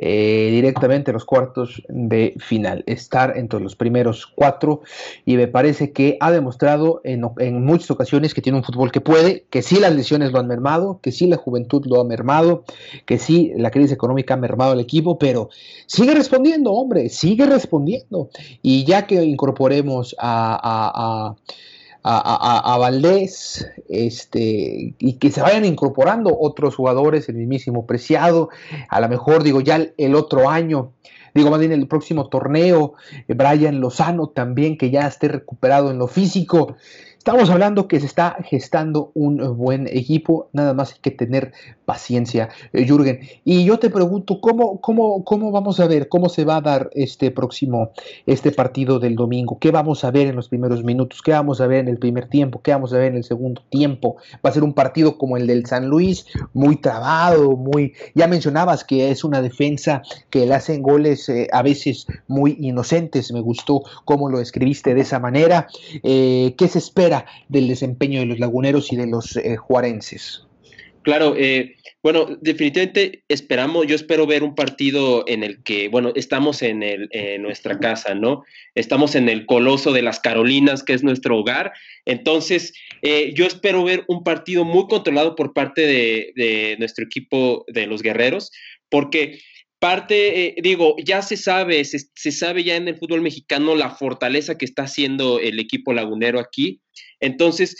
eh, 0.00 0.48
directamente 0.52 1.12
los 1.12 1.24
cuartos 1.24 1.82
de 1.88 2.34
final, 2.38 2.84
estar 2.86 3.36
entre 3.36 3.60
los 3.60 3.74
primeros 3.74 4.26
cuatro 4.26 4.82
y 5.26 5.36
me 5.36 5.48
parece 5.48 5.92
que 5.92 6.16
ha 6.20 6.30
demostrado 6.30 7.00
en, 7.04 7.20
muchas 7.64 7.90
ocasiones 7.90 8.32
que 8.32 8.40
tiene 8.40 8.58
un 8.58 8.64
fútbol 8.64 8.92
que 8.92 9.00
puede, 9.00 9.44
que 9.50 9.60
sí 9.60 9.80
las 9.80 9.94
lesiones 9.94 10.32
lo 10.32 10.38
han 10.38 10.46
mermado, 10.46 11.00
que 11.02 11.12
sí 11.12 11.26
la 11.26 11.36
juventud 11.36 11.84
lo 11.86 12.00
ha 12.00 12.04
mermado, 12.04 12.64
que 13.06 13.18
sí 13.18 13.52
la 13.56 13.70
crisis 13.70 13.92
económica 13.92 14.34
ha 14.34 14.36
mermado 14.36 14.72
al 14.72 14.80
equipo, 14.80 15.18
pero 15.18 15.50
sigue 15.86 16.14
respondiendo, 16.14 16.72
hombre, 16.72 17.08
sigue 17.08 17.46
respondiendo. 17.46 18.30
Y 18.62 18.84
ya 18.84 19.06
que 19.06 19.22
incorporemos 19.24 20.14
a 20.18 20.48
a, 20.62 21.34
Valdés, 22.02 23.68
este, 23.88 24.94
y 24.98 25.12
que 25.14 25.30
se 25.30 25.42
vayan 25.42 25.64
incorporando 25.64 26.36
otros 26.38 26.76
jugadores, 26.76 27.28
el 27.28 27.36
mismísimo 27.36 27.86
Preciado, 27.86 28.50
a 28.88 29.00
lo 29.00 29.08
mejor 29.08 29.42
digo 29.42 29.60
ya 29.60 29.88
el, 29.96 30.14
otro 30.14 30.48
año, 30.48 30.92
digo 31.34 31.50
más 31.50 31.60
bien 31.60 31.72
el 31.72 31.86
próximo 31.88 32.28
torneo, 32.28 32.94
Brian 33.26 33.80
Lozano 33.80 34.28
también, 34.28 34.78
que 34.78 34.90
ya 34.90 35.06
esté 35.06 35.28
recuperado 35.28 35.90
en 35.90 35.98
lo 35.98 36.06
físico, 36.06 36.76
Estamos 37.18 37.50
hablando 37.50 37.88
que 37.88 38.00
se 38.00 38.06
está 38.06 38.38
gestando 38.44 39.10
un 39.12 39.58
buen 39.58 39.86
equipo, 39.88 40.48
nada 40.52 40.72
más 40.72 40.92
hay 40.92 41.00
que 41.02 41.10
tener 41.10 41.52
paciencia, 41.84 42.48
eh, 42.72 42.86
Jürgen. 42.86 43.20
Y 43.44 43.64
yo 43.64 43.78
te 43.78 43.90
pregunto, 43.90 44.40
¿cómo, 44.40 44.80
cómo, 44.80 45.24
¿cómo 45.24 45.50
vamos 45.50 45.80
a 45.80 45.86
ver, 45.86 46.08
cómo 46.08 46.28
se 46.28 46.44
va 46.44 46.56
a 46.56 46.60
dar 46.60 46.90
este 46.94 47.30
próximo, 47.30 47.90
este 48.24 48.52
partido 48.52 48.98
del 48.98 49.16
domingo? 49.16 49.58
¿Qué 49.58 49.70
vamos 49.70 50.04
a 50.04 50.10
ver 50.10 50.28
en 50.28 50.36
los 50.36 50.48
primeros 50.48 50.84
minutos? 50.84 51.20
¿Qué 51.20 51.32
vamos 51.32 51.60
a 51.60 51.66
ver 51.66 51.80
en 51.80 51.88
el 51.88 51.98
primer 51.98 52.28
tiempo? 52.28 52.62
¿Qué 52.62 52.70
vamos 52.70 52.92
a 52.94 52.98
ver 52.98 53.08
en 53.08 53.16
el 53.16 53.24
segundo 53.24 53.62
tiempo? 53.68 54.16
Va 54.44 54.50
a 54.50 54.52
ser 54.52 54.62
un 54.62 54.72
partido 54.72 55.18
como 55.18 55.36
el 55.36 55.46
del 55.46 55.66
San 55.66 55.86
Luis, 55.88 56.24
muy 56.54 56.76
trabado, 56.76 57.56
muy... 57.56 57.94
Ya 58.14 58.28
mencionabas 58.28 58.84
que 58.84 59.10
es 59.10 59.24
una 59.24 59.42
defensa 59.42 60.02
que 60.30 60.46
le 60.46 60.54
hacen 60.54 60.82
goles 60.82 61.28
eh, 61.28 61.48
a 61.52 61.62
veces 61.62 62.06
muy 62.28 62.56
inocentes, 62.60 63.32
me 63.32 63.40
gustó 63.40 63.82
cómo 64.04 64.30
lo 64.30 64.40
escribiste 64.40 64.94
de 64.94 65.00
esa 65.00 65.18
manera. 65.18 65.66
Eh, 66.02 66.54
¿Qué 66.56 66.68
se 66.68 66.78
espera? 66.78 67.07
Del 67.48 67.68
desempeño 67.68 68.20
de 68.20 68.26
los 68.26 68.38
laguneros 68.38 68.92
y 68.92 68.96
de 68.96 69.06
los 69.06 69.36
eh, 69.36 69.56
juarenses? 69.56 70.44
Claro, 71.02 71.34
eh, 71.38 71.76
bueno, 72.02 72.26
definitivamente 72.40 73.24
esperamos, 73.28 73.86
yo 73.86 73.94
espero 73.94 74.26
ver 74.26 74.42
un 74.42 74.54
partido 74.54 75.24
en 75.26 75.42
el 75.42 75.62
que, 75.62 75.88
bueno, 75.88 76.12
estamos 76.14 76.62
en, 76.62 76.82
el, 76.82 77.08
nuestra 77.40 77.78
casa, 77.78 78.14
¿no? 78.14 78.44
Estamos 78.74 79.14
en 79.14 79.28
el 79.28 79.46
Coloso 79.46 79.92
de 79.92 80.02
las 80.02 80.20
Carolinas, 80.20 80.82
que 80.82 80.92
es 80.92 81.02
nuestro 81.02 81.38
hogar. 81.38 81.72
Entonces, 82.04 82.72
eh, 83.02 83.32
yo 83.34 83.46
espero 83.46 83.84
ver 83.84 84.04
un 84.06 84.22
partido 84.22 84.64
muy 84.64 84.86
controlado 84.86 85.34
por 85.34 85.54
parte 85.54 85.86
de, 85.86 86.76
nuestro 86.78 87.04
equipo 87.04 87.64
de 87.68 87.86
los 87.86 88.02
guerreros, 88.02 88.52
porque 88.88 89.40
parte, 89.78 90.56
digo, 90.62 90.96
ya 91.04 91.22
se 91.22 91.36
sabe, 91.36 91.84
se, 91.84 92.00
se, 92.14 92.32
sabe 92.32 92.64
ya 92.64 92.76
en 92.76 92.88
el 92.88 92.96
fútbol 92.96 93.20
mexicano 93.20 93.74
la 93.74 93.90
fortaleza 93.90 94.58
que 94.58 94.64
está 94.64 94.84
haciendo 94.84 95.38
el 95.40 95.60
equipo 95.60 95.92
lagunero 95.92 96.40
aquí. 96.40 96.80
Entonces, 97.20 97.76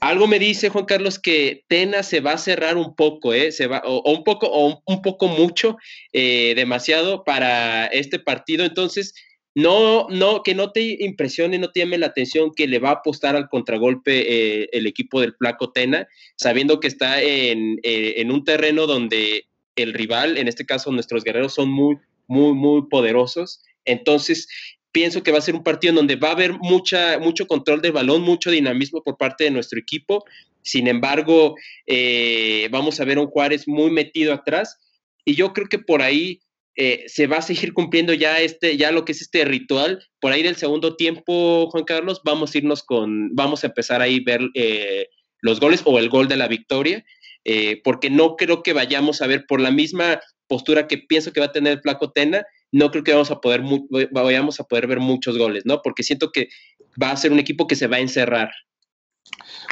algo 0.00 0.26
me 0.28 0.38
dice 0.38 0.68
Juan 0.68 0.84
Carlos 0.84 1.18
que 1.18 1.64
Tena 1.68 2.02
se 2.02 2.20
va 2.20 2.32
a 2.32 2.38
cerrar 2.38 2.76
un 2.76 2.94
poco, 2.94 3.34
¿eh? 3.34 3.50
Se 3.50 3.66
va, 3.66 3.82
o, 3.84 4.10
un 4.12 4.22
poco, 4.22 4.46
o 4.46 4.80
un, 4.86 5.02
poco 5.02 5.28
mucho, 5.28 5.76
eh, 6.12 6.54
demasiado 6.54 7.24
para 7.24 7.86
este 7.86 8.18
partido. 8.18 8.64
Entonces, 8.64 9.12
no, 9.56 10.06
no, 10.08 10.44
que 10.44 10.54
no 10.54 10.70
te 10.70 11.02
impresione, 11.02 11.58
no 11.58 11.72
te 11.72 11.80
llame 11.80 11.98
la 11.98 12.06
atención 12.06 12.52
que 12.54 12.68
le 12.68 12.78
va 12.78 12.90
a 12.90 12.92
apostar 12.92 13.34
al 13.34 13.48
contragolpe 13.48 14.62
eh, 14.62 14.68
el 14.72 14.86
equipo 14.86 15.20
del 15.20 15.34
Flaco 15.34 15.72
Tena, 15.72 16.06
sabiendo 16.36 16.78
que 16.78 16.86
está 16.86 17.20
en, 17.20 17.80
eh, 17.82 18.14
en 18.18 18.30
un 18.30 18.44
terreno 18.44 18.86
donde 18.86 19.47
el 19.82 19.94
rival, 19.94 20.38
en 20.38 20.48
este 20.48 20.66
caso 20.66 20.92
nuestros 20.92 21.24
guerreros, 21.24 21.54
son 21.54 21.70
muy, 21.70 21.96
muy, 22.26 22.54
muy 22.54 22.88
poderosos. 22.88 23.62
Entonces, 23.84 24.48
pienso 24.92 25.22
que 25.22 25.32
va 25.32 25.38
a 25.38 25.42
ser 25.42 25.54
un 25.54 25.62
partido 25.62 25.94
donde 25.94 26.16
va 26.16 26.28
a 26.28 26.32
haber 26.32 26.52
mucha, 26.54 27.18
mucho 27.18 27.46
control 27.46 27.80
del 27.82 27.92
balón, 27.92 28.22
mucho 28.22 28.50
dinamismo 28.50 29.02
por 29.02 29.16
parte 29.16 29.44
de 29.44 29.50
nuestro 29.50 29.78
equipo. 29.78 30.24
Sin 30.62 30.86
embargo, 30.88 31.54
eh, 31.86 32.68
vamos 32.70 33.00
a 33.00 33.04
ver 33.04 33.18
un 33.18 33.26
Juárez 33.26 33.66
muy 33.66 33.90
metido 33.90 34.32
atrás 34.32 34.78
y 35.24 35.34
yo 35.34 35.52
creo 35.52 35.68
que 35.68 35.78
por 35.78 36.02
ahí 36.02 36.40
eh, 36.80 37.04
se 37.08 37.26
va 37.26 37.38
a 37.38 37.42
seguir 37.42 37.72
cumpliendo 37.72 38.14
ya 38.14 38.40
este, 38.40 38.76
ya 38.76 38.92
lo 38.92 39.04
que 39.04 39.12
es 39.12 39.20
este 39.20 39.44
ritual. 39.44 40.04
Por 40.20 40.32
ahí 40.32 40.42
del 40.42 40.56
segundo 40.56 40.96
tiempo, 40.96 41.68
Juan 41.70 41.84
Carlos, 41.84 42.20
vamos 42.24 42.54
a 42.54 42.58
irnos 42.58 42.82
con, 42.82 43.34
vamos 43.34 43.64
a 43.64 43.66
empezar 43.66 44.00
ahí 44.00 44.20
ver 44.20 44.40
eh, 44.54 45.08
los 45.40 45.60
goles 45.60 45.82
o 45.84 45.98
el 45.98 46.08
gol 46.08 46.28
de 46.28 46.36
la 46.36 46.48
victoria, 46.48 47.04
porque 47.84 48.10
no 48.10 48.36
creo 48.36 48.62
que 48.62 48.72
vayamos 48.72 49.22
a 49.22 49.26
ver 49.26 49.46
por 49.46 49.60
la 49.60 49.70
misma 49.70 50.20
postura 50.46 50.86
que 50.86 50.98
pienso 50.98 51.32
que 51.32 51.40
va 51.40 51.46
a 51.46 51.52
tener 51.52 51.80
Flaco 51.80 52.10
Tena, 52.10 52.44
no 52.72 52.90
creo 52.90 53.04
que 53.04 53.12
vamos 53.12 53.30
a 53.30 53.40
poder 53.40 53.62
vayamos 54.10 54.60
a 54.60 54.64
poder 54.64 54.86
ver 54.86 55.00
muchos 55.00 55.38
goles, 55.38 55.64
¿no? 55.64 55.80
Porque 55.82 56.02
siento 56.02 56.30
que 56.30 56.48
va 57.00 57.10
a 57.10 57.16
ser 57.16 57.32
un 57.32 57.38
equipo 57.38 57.66
que 57.66 57.76
se 57.76 57.86
va 57.86 57.96
a 57.96 58.00
encerrar. 58.00 58.50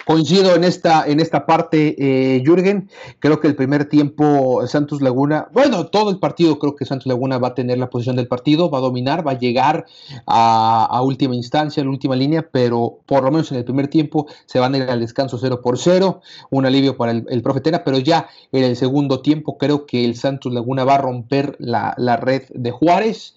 Coincido 0.04 0.54
en 0.54 0.62
esta, 0.62 1.04
en 1.06 1.18
esta 1.20 1.46
parte, 1.46 1.96
eh, 1.98 2.42
Jürgen. 2.44 2.88
Creo 3.18 3.40
que 3.40 3.48
el 3.48 3.56
primer 3.56 3.88
tiempo 3.88 4.64
Santos 4.66 5.00
Laguna, 5.00 5.48
bueno, 5.52 5.86
todo 5.86 6.10
el 6.10 6.18
partido 6.18 6.58
creo 6.58 6.76
que 6.76 6.84
Santos 6.84 7.06
Laguna 7.06 7.38
va 7.38 7.48
a 7.48 7.54
tener 7.54 7.78
la 7.78 7.90
posición 7.90 8.16
del 8.16 8.28
partido, 8.28 8.70
va 8.70 8.78
a 8.78 8.82
dominar, 8.82 9.26
va 9.26 9.32
a 9.32 9.38
llegar 9.38 9.86
a, 10.26 11.00
última 11.02 11.34
instancia, 11.34 11.82
a 11.82 11.84
la 11.84 11.90
última 11.90 12.14
línea, 12.14 12.46
pero 12.50 12.98
por 13.06 13.24
lo 13.24 13.30
menos 13.30 13.50
en 13.50 13.58
el 13.58 13.64
primer 13.64 13.88
tiempo 13.88 14.26
se 14.44 14.60
van 14.60 14.74
a 14.74 14.78
ir 14.78 14.84
al 14.84 15.00
descanso 15.00 15.38
0 15.38 15.60
por 15.60 15.78
0, 15.78 16.20
un 16.50 16.66
alivio 16.66 16.96
para 16.96 17.12
el, 17.12 17.26
el 17.28 17.42
profe 17.42 17.60
Tena, 17.60 17.82
pero 17.82 17.98
ya 17.98 18.28
en 18.52 18.64
el 18.64 18.76
segundo 18.76 19.22
tiempo 19.22 19.58
creo 19.58 19.86
que 19.86 20.04
el 20.04 20.14
Santos 20.14 20.52
Laguna 20.52 20.84
va 20.84 20.96
a 20.96 20.98
romper 20.98 21.56
la, 21.58 21.94
la 21.96 22.16
red 22.16 22.42
de 22.50 22.70
Juárez 22.70 23.34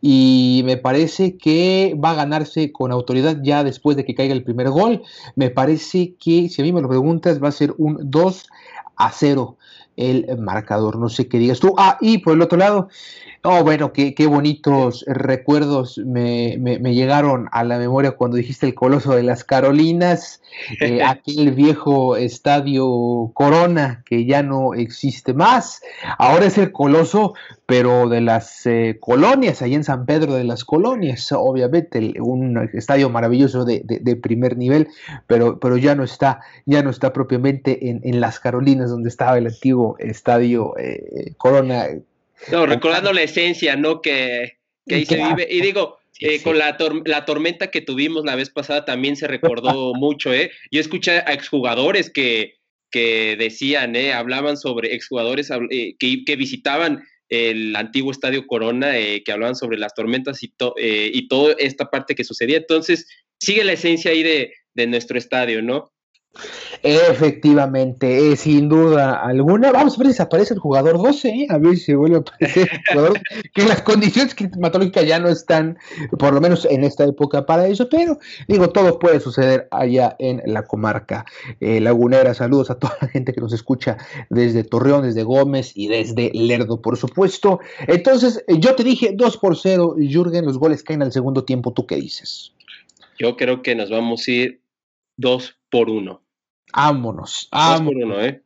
y 0.00 0.62
me 0.64 0.76
parece 0.76 1.36
que 1.36 1.98
va 2.02 2.10
a 2.10 2.14
ganarse 2.14 2.70
con 2.72 2.92
autoridad 2.92 3.38
ya 3.42 3.64
después 3.64 3.96
de 3.96 4.04
que 4.04 4.14
caiga 4.14 4.34
el 4.34 4.44
primer 4.44 4.70
gol. 4.70 5.02
Me 5.34 5.50
parece 5.50 5.95
que, 6.18 6.48
si 6.48 6.60
a 6.60 6.64
mí 6.64 6.72
me 6.72 6.82
lo 6.82 6.88
preguntas, 6.88 7.42
va 7.42 7.48
a 7.48 7.52
ser 7.52 7.74
un 7.78 7.98
2 8.10 8.48
a 8.96 9.10
0 9.10 9.56
el 9.96 10.38
marcador. 10.38 10.98
No 10.98 11.08
sé 11.08 11.28
qué 11.28 11.38
digas 11.38 11.60
tú. 11.60 11.74
Ah, 11.78 11.98
y 12.00 12.18
por 12.18 12.34
el 12.34 12.42
otro 12.42 12.58
lado, 12.58 12.88
oh, 13.46 13.62
bueno, 13.62 13.92
qué, 13.92 14.14
qué 14.14 14.26
bonitos 14.26 15.04
recuerdos 15.06 15.98
me, 15.98 16.56
me, 16.58 16.94
llegaron 16.94 17.48
a 17.52 17.64
la 17.64 17.78
memoria 17.78 18.12
cuando 18.12 18.36
dijiste 18.36 18.66
el 18.66 18.74
Coloso 18.74 19.14
de 19.14 19.22
las 19.22 19.44
Carolinas, 19.44 20.42
eh, 20.80 21.02
aquel 21.06 21.52
viejo 21.52 22.16
estadio 22.16 23.30
Corona 23.34 24.02
que 24.04 24.26
ya 24.26 24.42
no 24.42 24.74
existe 24.74 25.32
más. 25.32 25.80
Ahora 26.18 26.46
es 26.46 26.58
el 26.58 26.72
Coloso 26.72 27.34
pero 27.66 28.08
de 28.08 28.20
las 28.20 28.64
eh, 28.66 28.96
colonias, 29.00 29.60
ahí 29.60 29.74
en 29.74 29.82
San 29.82 30.06
Pedro 30.06 30.34
de 30.34 30.44
las 30.44 30.64
Colonias, 30.64 31.32
obviamente, 31.32 32.14
un 32.20 32.56
estadio 32.72 33.10
maravilloso 33.10 33.64
de, 33.64 34.18
primer 34.22 34.56
nivel, 34.56 34.88
pero, 35.26 35.58
pero 35.58 35.76
ya 35.76 35.96
no 35.96 36.04
está, 36.04 36.40
ya 36.64 36.82
no 36.82 36.90
está 36.90 37.12
propiamente 37.12 37.90
en, 37.90 38.20
las 38.20 38.38
Carolinas, 38.38 38.90
donde 38.90 39.08
estaba 39.08 39.36
el 39.36 39.48
antiguo 39.48 39.96
estadio 39.98 40.78
eh, 40.78 41.34
Corona. 41.36 41.86
No, 42.50 42.66
recordando 42.66 43.12
la 43.12 43.22
esencia, 43.22 43.76
¿no? 43.76 44.00
Que, 44.00 44.58
que 44.86 44.94
ahí 44.96 45.06
se 45.06 45.16
vive. 45.16 45.48
Y 45.50 45.60
digo, 45.60 45.98
eh, 46.20 46.42
con 46.42 46.58
la, 46.58 46.76
la, 47.04 47.24
tormenta 47.24 47.70
que 47.70 47.80
tuvimos 47.80 48.24
la 48.24 48.36
vez 48.36 48.50
pasada 48.50 48.84
también 48.84 49.16
se 49.16 49.26
recordó 49.26 49.94
mucho, 49.94 50.32
¿eh? 50.32 50.50
Yo 50.70 50.80
escuché 50.80 51.18
a 51.18 51.32
exjugadores 51.32 52.10
que, 52.10 52.56
que 52.90 53.36
decían, 53.38 53.96
¿eh? 53.96 54.12
Hablaban 54.12 54.56
sobre 54.56 54.94
exjugadores 54.94 55.50
eh, 55.70 55.96
que, 55.98 56.24
que 56.24 56.36
visitaban 56.36 57.04
el 57.28 57.74
antiguo 57.74 58.12
Estadio 58.12 58.46
Corona, 58.46 58.98
eh, 58.98 59.22
que 59.24 59.32
hablaban 59.32 59.56
sobre 59.56 59.78
las 59.78 59.94
tormentas 59.94 60.42
y, 60.42 60.54
eh, 60.76 61.10
y 61.12 61.28
toda 61.28 61.54
esta 61.58 61.90
parte 61.90 62.14
que 62.14 62.24
sucedía. 62.24 62.56
Entonces, 62.58 63.08
sigue 63.40 63.64
la 63.64 63.72
esencia 63.72 64.10
ahí 64.12 64.22
de, 64.22 64.54
de 64.74 64.86
nuestro 64.86 65.18
estadio, 65.18 65.62
¿no? 65.62 65.92
Efectivamente, 66.82 68.32
eh, 68.32 68.36
sin 68.36 68.68
duda 68.68 69.20
alguna. 69.20 69.72
Vamos 69.72 69.98
a 69.98 70.02
ver 70.02 70.12
si 70.12 70.22
aparece 70.22 70.54
el 70.54 70.60
jugador 70.60 70.98
12, 70.98 71.28
¿eh? 71.28 71.46
a 71.50 71.58
ver 71.58 71.76
si 71.76 71.94
vuelve 71.94 72.16
a 72.16 72.20
aparecer 72.20 72.68
el 72.70 72.80
jugador. 72.88 73.20
que 73.54 73.64
las 73.64 73.82
condiciones 73.82 74.34
climatológicas 74.34 75.06
ya 75.06 75.18
no 75.18 75.28
están, 75.28 75.78
por 76.18 76.32
lo 76.32 76.40
menos 76.40 76.64
en 76.64 76.84
esta 76.84 77.04
época, 77.04 77.46
para 77.46 77.66
eso, 77.66 77.88
pero 77.88 78.18
digo, 78.48 78.70
todo 78.70 78.98
puede 78.98 79.20
suceder 79.20 79.68
allá 79.70 80.16
en 80.18 80.42
la 80.46 80.64
comarca 80.64 81.24
eh, 81.60 81.80
lagunera. 81.80 82.34
Saludos 82.34 82.70
a 82.70 82.78
toda 82.78 82.96
la 83.00 83.08
gente 83.08 83.32
que 83.32 83.40
nos 83.40 83.52
escucha 83.52 83.96
desde 84.30 84.64
Torreón, 84.64 85.02
desde 85.02 85.22
Gómez 85.22 85.72
y 85.74 85.88
desde 85.88 86.30
Lerdo, 86.34 86.80
por 86.80 86.96
supuesto. 86.96 87.60
Entonces, 87.86 88.44
yo 88.48 88.74
te 88.74 88.84
dije 88.84 89.12
2 89.14 89.36
por 89.38 89.56
0, 89.56 89.96
Jürgen, 89.98 90.44
los 90.44 90.58
goles 90.58 90.82
caen 90.82 91.02
al 91.02 91.12
segundo 91.12 91.44
tiempo. 91.44 91.72
¿Tú 91.72 91.86
qué 91.86 91.96
dices? 91.96 92.52
Yo 93.18 93.36
creo 93.36 93.62
que 93.62 93.74
nos 93.74 93.90
vamos 93.90 94.26
a 94.28 94.30
ir 94.30 94.60
2 95.16 95.58
por 95.70 95.90
1. 95.90 96.22
Vámonos. 96.72 97.48
Vámonos. 97.50 98.24
¿eh? 98.24 98.42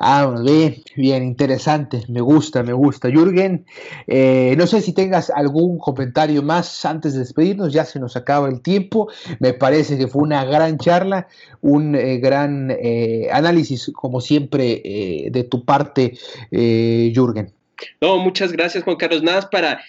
Vámonos, 0.00 0.44
bien, 0.44 0.76
bien, 0.96 1.24
interesante, 1.24 2.02
me 2.08 2.20
gusta, 2.20 2.62
me 2.62 2.72
gusta. 2.72 3.10
Jürgen, 3.10 3.66
eh, 4.06 4.54
no 4.56 4.68
sé 4.68 4.80
si 4.80 4.92
tengas 4.92 5.28
algún 5.28 5.78
comentario 5.78 6.40
más 6.42 6.84
antes 6.84 7.14
de 7.14 7.20
despedirnos, 7.20 7.72
ya 7.72 7.84
se 7.84 7.98
nos 7.98 8.16
acaba 8.16 8.48
el 8.48 8.60
tiempo, 8.62 9.10
me 9.40 9.54
parece 9.54 9.98
que 9.98 10.06
fue 10.06 10.22
una 10.22 10.44
gran 10.44 10.78
charla, 10.78 11.26
un 11.62 11.96
eh, 11.96 12.18
gran 12.18 12.70
eh, 12.70 13.28
análisis, 13.32 13.90
como 13.92 14.20
siempre, 14.20 15.28
de 15.30 15.44
tu 15.50 15.64
parte, 15.64 16.16
Jürgen. 16.50 17.52
No, 18.00 18.18
muchas 18.18 18.52
gracias, 18.52 18.84
Juan 18.84 18.96
Carlos. 18.96 19.22
Nada 19.22 19.50
para, 19.50 19.80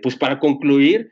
pues 0.00 0.14
para 0.14 0.38
concluir, 0.38 1.10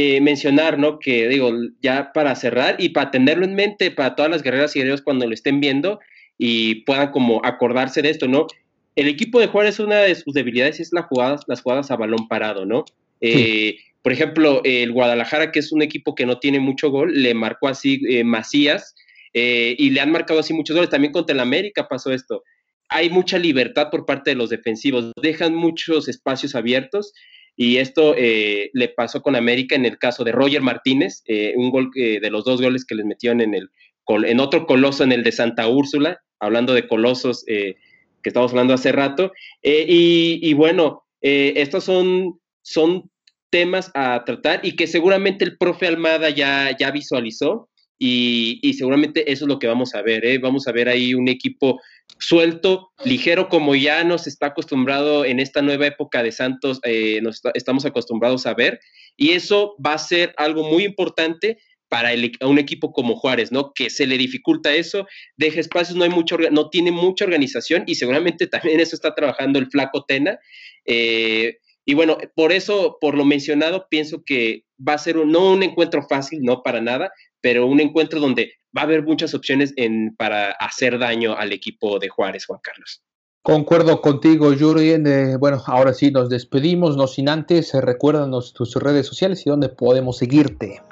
eh, 0.00 0.20
mencionar, 0.20 0.78
¿no? 0.78 1.00
Que 1.00 1.26
digo, 1.26 1.50
ya 1.82 2.12
para 2.14 2.36
cerrar 2.36 2.76
y 2.78 2.90
para 2.90 3.10
tenerlo 3.10 3.44
en 3.44 3.56
mente 3.56 3.90
para 3.90 4.14
todas 4.14 4.30
las 4.30 4.44
guerreras 4.44 4.76
y 4.76 4.78
guerreros 4.78 5.02
cuando 5.02 5.26
lo 5.26 5.34
estén 5.34 5.58
viendo 5.58 5.98
y 6.38 6.84
puedan 6.84 7.10
como 7.10 7.44
acordarse 7.44 8.00
de 8.00 8.10
esto, 8.10 8.28
¿no? 8.28 8.46
El 8.94 9.08
equipo 9.08 9.40
de 9.40 9.48
Juárez, 9.48 9.80
una 9.80 9.96
de 9.96 10.14
sus 10.14 10.34
debilidades 10.34 10.78
es 10.78 10.92
las 10.92 11.06
jugadas, 11.06 11.40
las 11.48 11.62
jugadas 11.62 11.90
a 11.90 11.96
balón 11.96 12.28
parado, 12.28 12.64
¿no? 12.64 12.84
Eh, 13.20 13.78
por 14.00 14.12
ejemplo, 14.12 14.60
el 14.62 14.92
Guadalajara, 14.92 15.50
que 15.50 15.58
es 15.58 15.72
un 15.72 15.82
equipo 15.82 16.14
que 16.14 16.26
no 16.26 16.38
tiene 16.38 16.60
mucho 16.60 16.90
gol, 16.90 17.20
le 17.20 17.34
marcó 17.34 17.66
así 17.66 18.00
eh, 18.08 18.22
Macías 18.22 18.94
y 19.34 19.90
le 19.90 20.00
han 20.00 20.12
marcado 20.12 20.38
así 20.38 20.54
muchos 20.54 20.76
goles. 20.76 20.90
También 20.90 21.12
contra 21.12 21.34
el 21.34 21.40
América 21.40 21.88
pasó 21.88 22.12
esto. 22.12 22.44
Hay 22.88 23.10
mucha 23.10 23.36
libertad 23.36 23.90
por 23.90 24.06
parte 24.06 24.30
de 24.30 24.36
los 24.36 24.50
defensivos, 24.50 25.10
dejan 25.20 25.56
muchos 25.56 26.08
espacios 26.08 26.54
abiertos 26.54 27.12
y 27.60 27.78
esto 27.78 28.14
eh, 28.16 28.70
le 28.72 28.88
pasó 28.88 29.20
con 29.20 29.34
América 29.34 29.74
en 29.74 29.84
el 29.84 29.98
caso 29.98 30.22
de 30.22 30.30
Roger 30.30 30.62
Martínez, 30.62 31.24
eh, 31.26 31.54
un 31.56 31.70
gol 31.70 31.90
de 31.92 32.30
los 32.30 32.44
dos 32.44 32.62
goles 32.62 32.84
que 32.84 32.94
les 32.94 33.04
metieron 33.04 33.40
en, 33.40 33.52
el, 33.52 33.70
en 34.06 34.38
otro 34.38 34.64
coloso, 34.64 35.02
en 35.02 35.10
el 35.10 35.24
de 35.24 35.32
Santa 35.32 35.66
Úrsula, 35.66 36.20
hablando 36.38 36.72
de 36.72 36.86
colosos 36.86 37.42
eh, 37.48 37.74
que 38.22 38.30
estamos 38.30 38.52
hablando 38.52 38.74
hace 38.74 38.92
rato. 38.92 39.32
Y, 39.60 40.54
bueno, 40.54 41.02
estos 41.20 41.82
son, 41.82 42.38
son 42.62 43.10
temas 43.50 43.90
a 43.94 44.22
tratar 44.24 44.60
y 44.62 44.76
que 44.76 44.86
seguramente 44.86 45.44
el 45.44 45.58
profe 45.58 45.88
Almada 45.88 46.30
ya, 46.30 46.76
ya 46.78 46.92
visualizó 46.92 47.68
y, 47.98 48.74
seguramente 48.78 49.30
eso 49.32 49.44
es 49.44 49.48
lo 49.48 49.58
que 49.58 49.66
vamos 49.66 49.94
a 49.94 50.02
ver. 50.02 50.24
¿eh? 50.24 50.38
Vamos 50.38 50.68
a 50.68 50.72
ver 50.72 50.88
ahí 50.88 51.14
un 51.14 51.28
equipo 51.28 51.80
suelto, 52.18 52.90
ligero, 53.04 53.48
como 53.48 53.74
ya 53.74 54.04
nos 54.04 54.26
está 54.26 54.46
acostumbrado 54.46 55.24
en 55.24 55.40
esta 55.40 55.62
nueva 55.62 55.86
época 55.86 56.22
de 56.22 56.32
Santos, 56.32 56.80
eh, 56.84 57.20
nos 57.22 57.42
estamos 57.54 57.84
acostumbrados 57.84 58.46
a 58.46 58.54
ver. 58.54 58.80
Y 59.16 59.30
eso 59.30 59.76
va 59.84 59.94
a 59.94 59.98
ser 59.98 60.34
algo 60.36 60.64
muy 60.64 60.84
importante 60.84 61.58
para 61.88 62.10
un 62.42 62.58
equipo 62.58 62.92
como 62.92 63.16
Juárez, 63.16 63.50
¿no? 63.50 63.72
Que 63.72 63.88
se 63.88 64.06
le 64.06 64.18
dificulta 64.18 64.74
eso, 64.74 65.06
deja 65.36 65.60
espacios, 65.60 65.96
no 65.96 66.04
hay 66.04 66.10
mucho, 66.10 66.36
no 66.50 66.68
tiene 66.68 66.90
mucha 66.90 67.24
organización 67.24 67.84
y 67.86 67.94
seguramente 67.94 68.46
también 68.46 68.80
eso 68.80 68.94
está 68.94 69.14
trabajando 69.14 69.58
el 69.58 69.70
flaco 69.70 70.04
Tena. 70.04 70.38
Eh, 70.84 71.58
y 71.88 71.94
bueno, 71.94 72.18
por 72.34 72.52
eso, 72.52 72.98
por 73.00 73.16
lo 73.16 73.24
mencionado, 73.24 73.86
pienso 73.88 74.22
que 74.22 74.66
va 74.78 74.92
a 74.92 74.98
ser 74.98 75.16
no 75.16 75.52
un 75.52 75.62
encuentro 75.62 76.02
fácil, 76.06 76.42
no 76.42 76.62
para 76.62 76.82
nada, 76.82 77.10
pero 77.40 77.64
un 77.64 77.80
encuentro 77.80 78.20
donde 78.20 78.52
va 78.76 78.82
a 78.82 78.84
haber 78.84 79.04
muchas 79.04 79.32
opciones 79.32 79.72
en, 79.76 80.14
para 80.14 80.50
hacer 80.50 80.98
daño 80.98 81.34
al 81.34 81.50
equipo 81.50 81.98
de 81.98 82.10
Juárez, 82.10 82.44
Juan 82.44 82.60
Carlos. 82.62 83.02
Concuerdo 83.42 84.02
contigo, 84.02 84.52
Jurgen. 84.58 85.06
Eh, 85.06 85.36
bueno, 85.38 85.62
ahora 85.66 85.94
sí 85.94 86.10
nos 86.10 86.28
despedimos, 86.28 86.96
no 86.96 87.06
sin 87.06 87.28
antes, 87.30 87.72
eh, 87.72 87.80
recuérdanos 87.80 88.52
tus 88.52 88.74
redes 88.74 89.06
sociales 89.06 89.42
y 89.46 89.50
dónde 89.50 89.70
podemos 89.70 90.18
seguirte. 90.18 90.82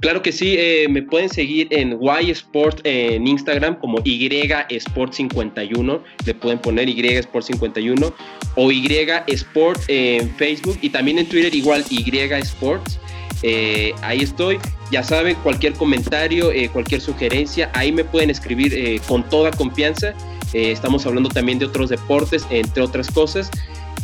Claro 0.00 0.20
que 0.22 0.32
sí, 0.32 0.56
eh, 0.58 0.88
me 0.88 1.02
pueden 1.02 1.28
seguir 1.28 1.68
en 1.70 2.00
Y 2.02 2.30
Sport 2.30 2.80
en 2.84 3.28
Instagram 3.28 3.78
como 3.78 3.98
Y 4.02 4.28
Sport 4.70 5.12
51, 5.12 6.02
le 6.26 6.34
pueden 6.34 6.58
poner 6.58 6.88
Y 6.88 7.06
Sport 7.16 7.46
51 7.46 8.12
o 8.56 8.72
Y 8.72 8.88
Sport 9.28 9.80
en 9.88 10.30
Facebook 10.36 10.78
y 10.82 10.90
también 10.90 11.18
en 11.18 11.28
Twitter 11.28 11.54
igual 11.54 11.84
Y 11.90 12.02
Sports. 12.18 12.98
Eh, 13.42 13.94
ahí 14.02 14.20
estoy. 14.20 14.58
Ya 14.90 15.02
saben, 15.02 15.36
cualquier 15.36 15.74
comentario, 15.74 16.50
eh, 16.50 16.68
cualquier 16.68 17.00
sugerencia, 17.00 17.70
ahí 17.74 17.92
me 17.92 18.04
pueden 18.04 18.30
escribir 18.30 18.74
eh, 18.74 19.00
con 19.06 19.28
toda 19.28 19.50
confianza. 19.50 20.14
estamos 20.52 21.06
hablando 21.06 21.28
también 21.28 21.60
de 21.60 21.66
otros 21.66 21.90
deportes, 21.90 22.44
entre 22.50 22.82
otras 22.82 23.08
cosas. 23.10 23.50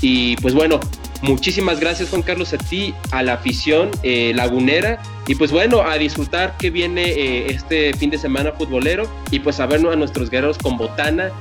Y 0.00 0.36
pues 0.36 0.54
bueno, 0.54 0.78
muchísimas 1.22 1.80
gracias 1.80 2.10
Juan 2.10 2.22
Carlos 2.22 2.52
a 2.52 2.58
ti, 2.58 2.94
a 3.10 3.24
la 3.24 3.34
afición 3.34 3.90
lagunera. 4.04 5.02
Y 5.26 5.34
pues 5.34 5.50
bueno, 5.50 5.82
a 5.82 5.98
disfrutar 5.98 6.56
que 6.56 6.70
viene 6.70 7.46
este 7.46 7.92
fin 7.94 8.10
de 8.10 8.18
semana 8.18 8.52
futbolero. 8.52 9.08
Y 9.32 9.40
pues 9.40 9.58
a 9.58 9.66
vernos 9.66 9.92
a 9.92 9.96
nuestros 9.96 10.30
guerreros 10.30 10.56
con 10.58 10.76
botana 10.76 11.32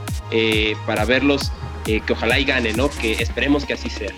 para 0.88 1.06
verlos 1.06 1.52
que 1.86 2.02
ojalá 2.10 2.39
y 2.39 2.46
gane, 2.46 2.74
¿no? 2.74 2.89
Que 2.89 3.12
esperemos 3.22 3.64
que 3.64 3.74
así 3.74 3.91
sea 3.91 4.10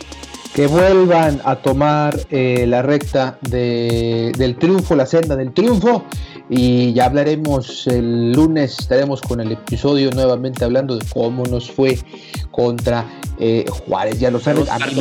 que 0.58 0.66
vuelvan 0.66 1.40
a 1.46 1.58
tomar 1.58 2.18
eh, 2.32 2.66
la 2.68 2.82
recta 2.82 3.38
del 3.44 4.56
triunfo, 4.58 4.96
la 4.96 5.06
senda 5.06 5.36
del 5.36 5.54
triunfo. 5.54 6.04
Y 6.50 6.94
ya 6.94 7.06
hablaremos 7.06 7.86
el 7.86 8.32
lunes, 8.32 8.80
estaremos 8.80 9.22
con 9.22 9.40
el 9.40 9.52
episodio 9.52 10.10
nuevamente 10.10 10.66
hablando 10.66 10.98
de 10.98 11.06
cómo 11.14 11.46
nos 11.46 11.70
fue 11.70 12.00
contra 12.50 13.06
eh, 13.38 13.66
Juárez. 13.70 14.20
Ya 14.20 14.32
lo 14.32 14.40
saben, 14.40 14.66
a 14.72 14.80
mí 14.80 14.96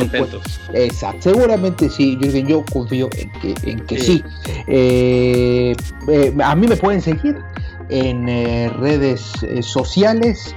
Exacto, 0.75 1.31
seguramente 1.31 1.89
sí, 1.89 2.19
yo 2.47 2.63
confío 2.71 3.09
en 3.17 3.31
que, 3.41 3.71
en 3.71 3.83
que 3.87 3.99
sí. 3.99 4.23
Eh, 4.67 5.75
a 6.39 6.55
mí 6.55 6.67
me 6.67 6.77
pueden 6.77 7.01
seguir 7.01 7.35
en 7.89 8.27
redes 8.79 9.31
sociales. 9.61 10.53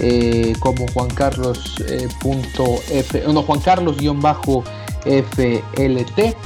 Eh, 0.00 0.54
como 0.58 0.86
Juan 0.88 1.08
Carlos 1.10 1.76
eh, 1.88 2.08
punto 2.20 2.64
F, 2.90 3.22
no, 3.32 3.42
Juan 3.42 3.60
Carlos 3.60 3.96
guion 3.96 4.20
bajo 4.20 4.64
FLT. 5.04 6.36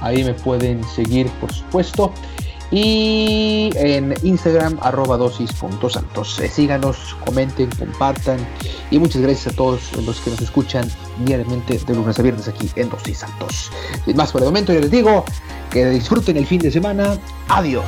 Ahí 0.00 0.24
me 0.24 0.34
pueden 0.34 0.82
seguir, 0.84 1.28
por 1.40 1.52
supuesto. 1.52 2.12
Y 2.70 3.70
en 3.74 4.14
Instagram, 4.22 4.78
arroba 4.80 5.16
dosis.santos. 5.16 6.38
Eh, 6.38 6.48
síganos, 6.48 7.16
comenten, 7.24 7.68
compartan. 7.70 8.38
Y 8.90 8.98
muchas 8.98 9.22
gracias 9.22 9.52
a 9.52 9.56
todos 9.56 9.92
los 10.04 10.20
que 10.20 10.30
nos 10.30 10.40
escuchan 10.40 10.88
diariamente 11.24 11.78
de 11.78 11.94
lunes 11.94 12.18
a 12.18 12.22
viernes 12.22 12.46
aquí 12.46 12.70
en 12.76 12.88
Dosis 12.88 13.18
Santos. 13.18 13.72
Sin 14.04 14.16
más 14.16 14.30
por 14.30 14.42
el 14.42 14.46
momento, 14.46 14.72
yo 14.72 14.80
les 14.80 14.90
digo 14.90 15.24
que 15.70 15.86
disfruten 15.86 16.36
el 16.36 16.46
fin 16.46 16.60
de 16.60 16.70
semana. 16.70 17.18
Adiós. 17.48 17.84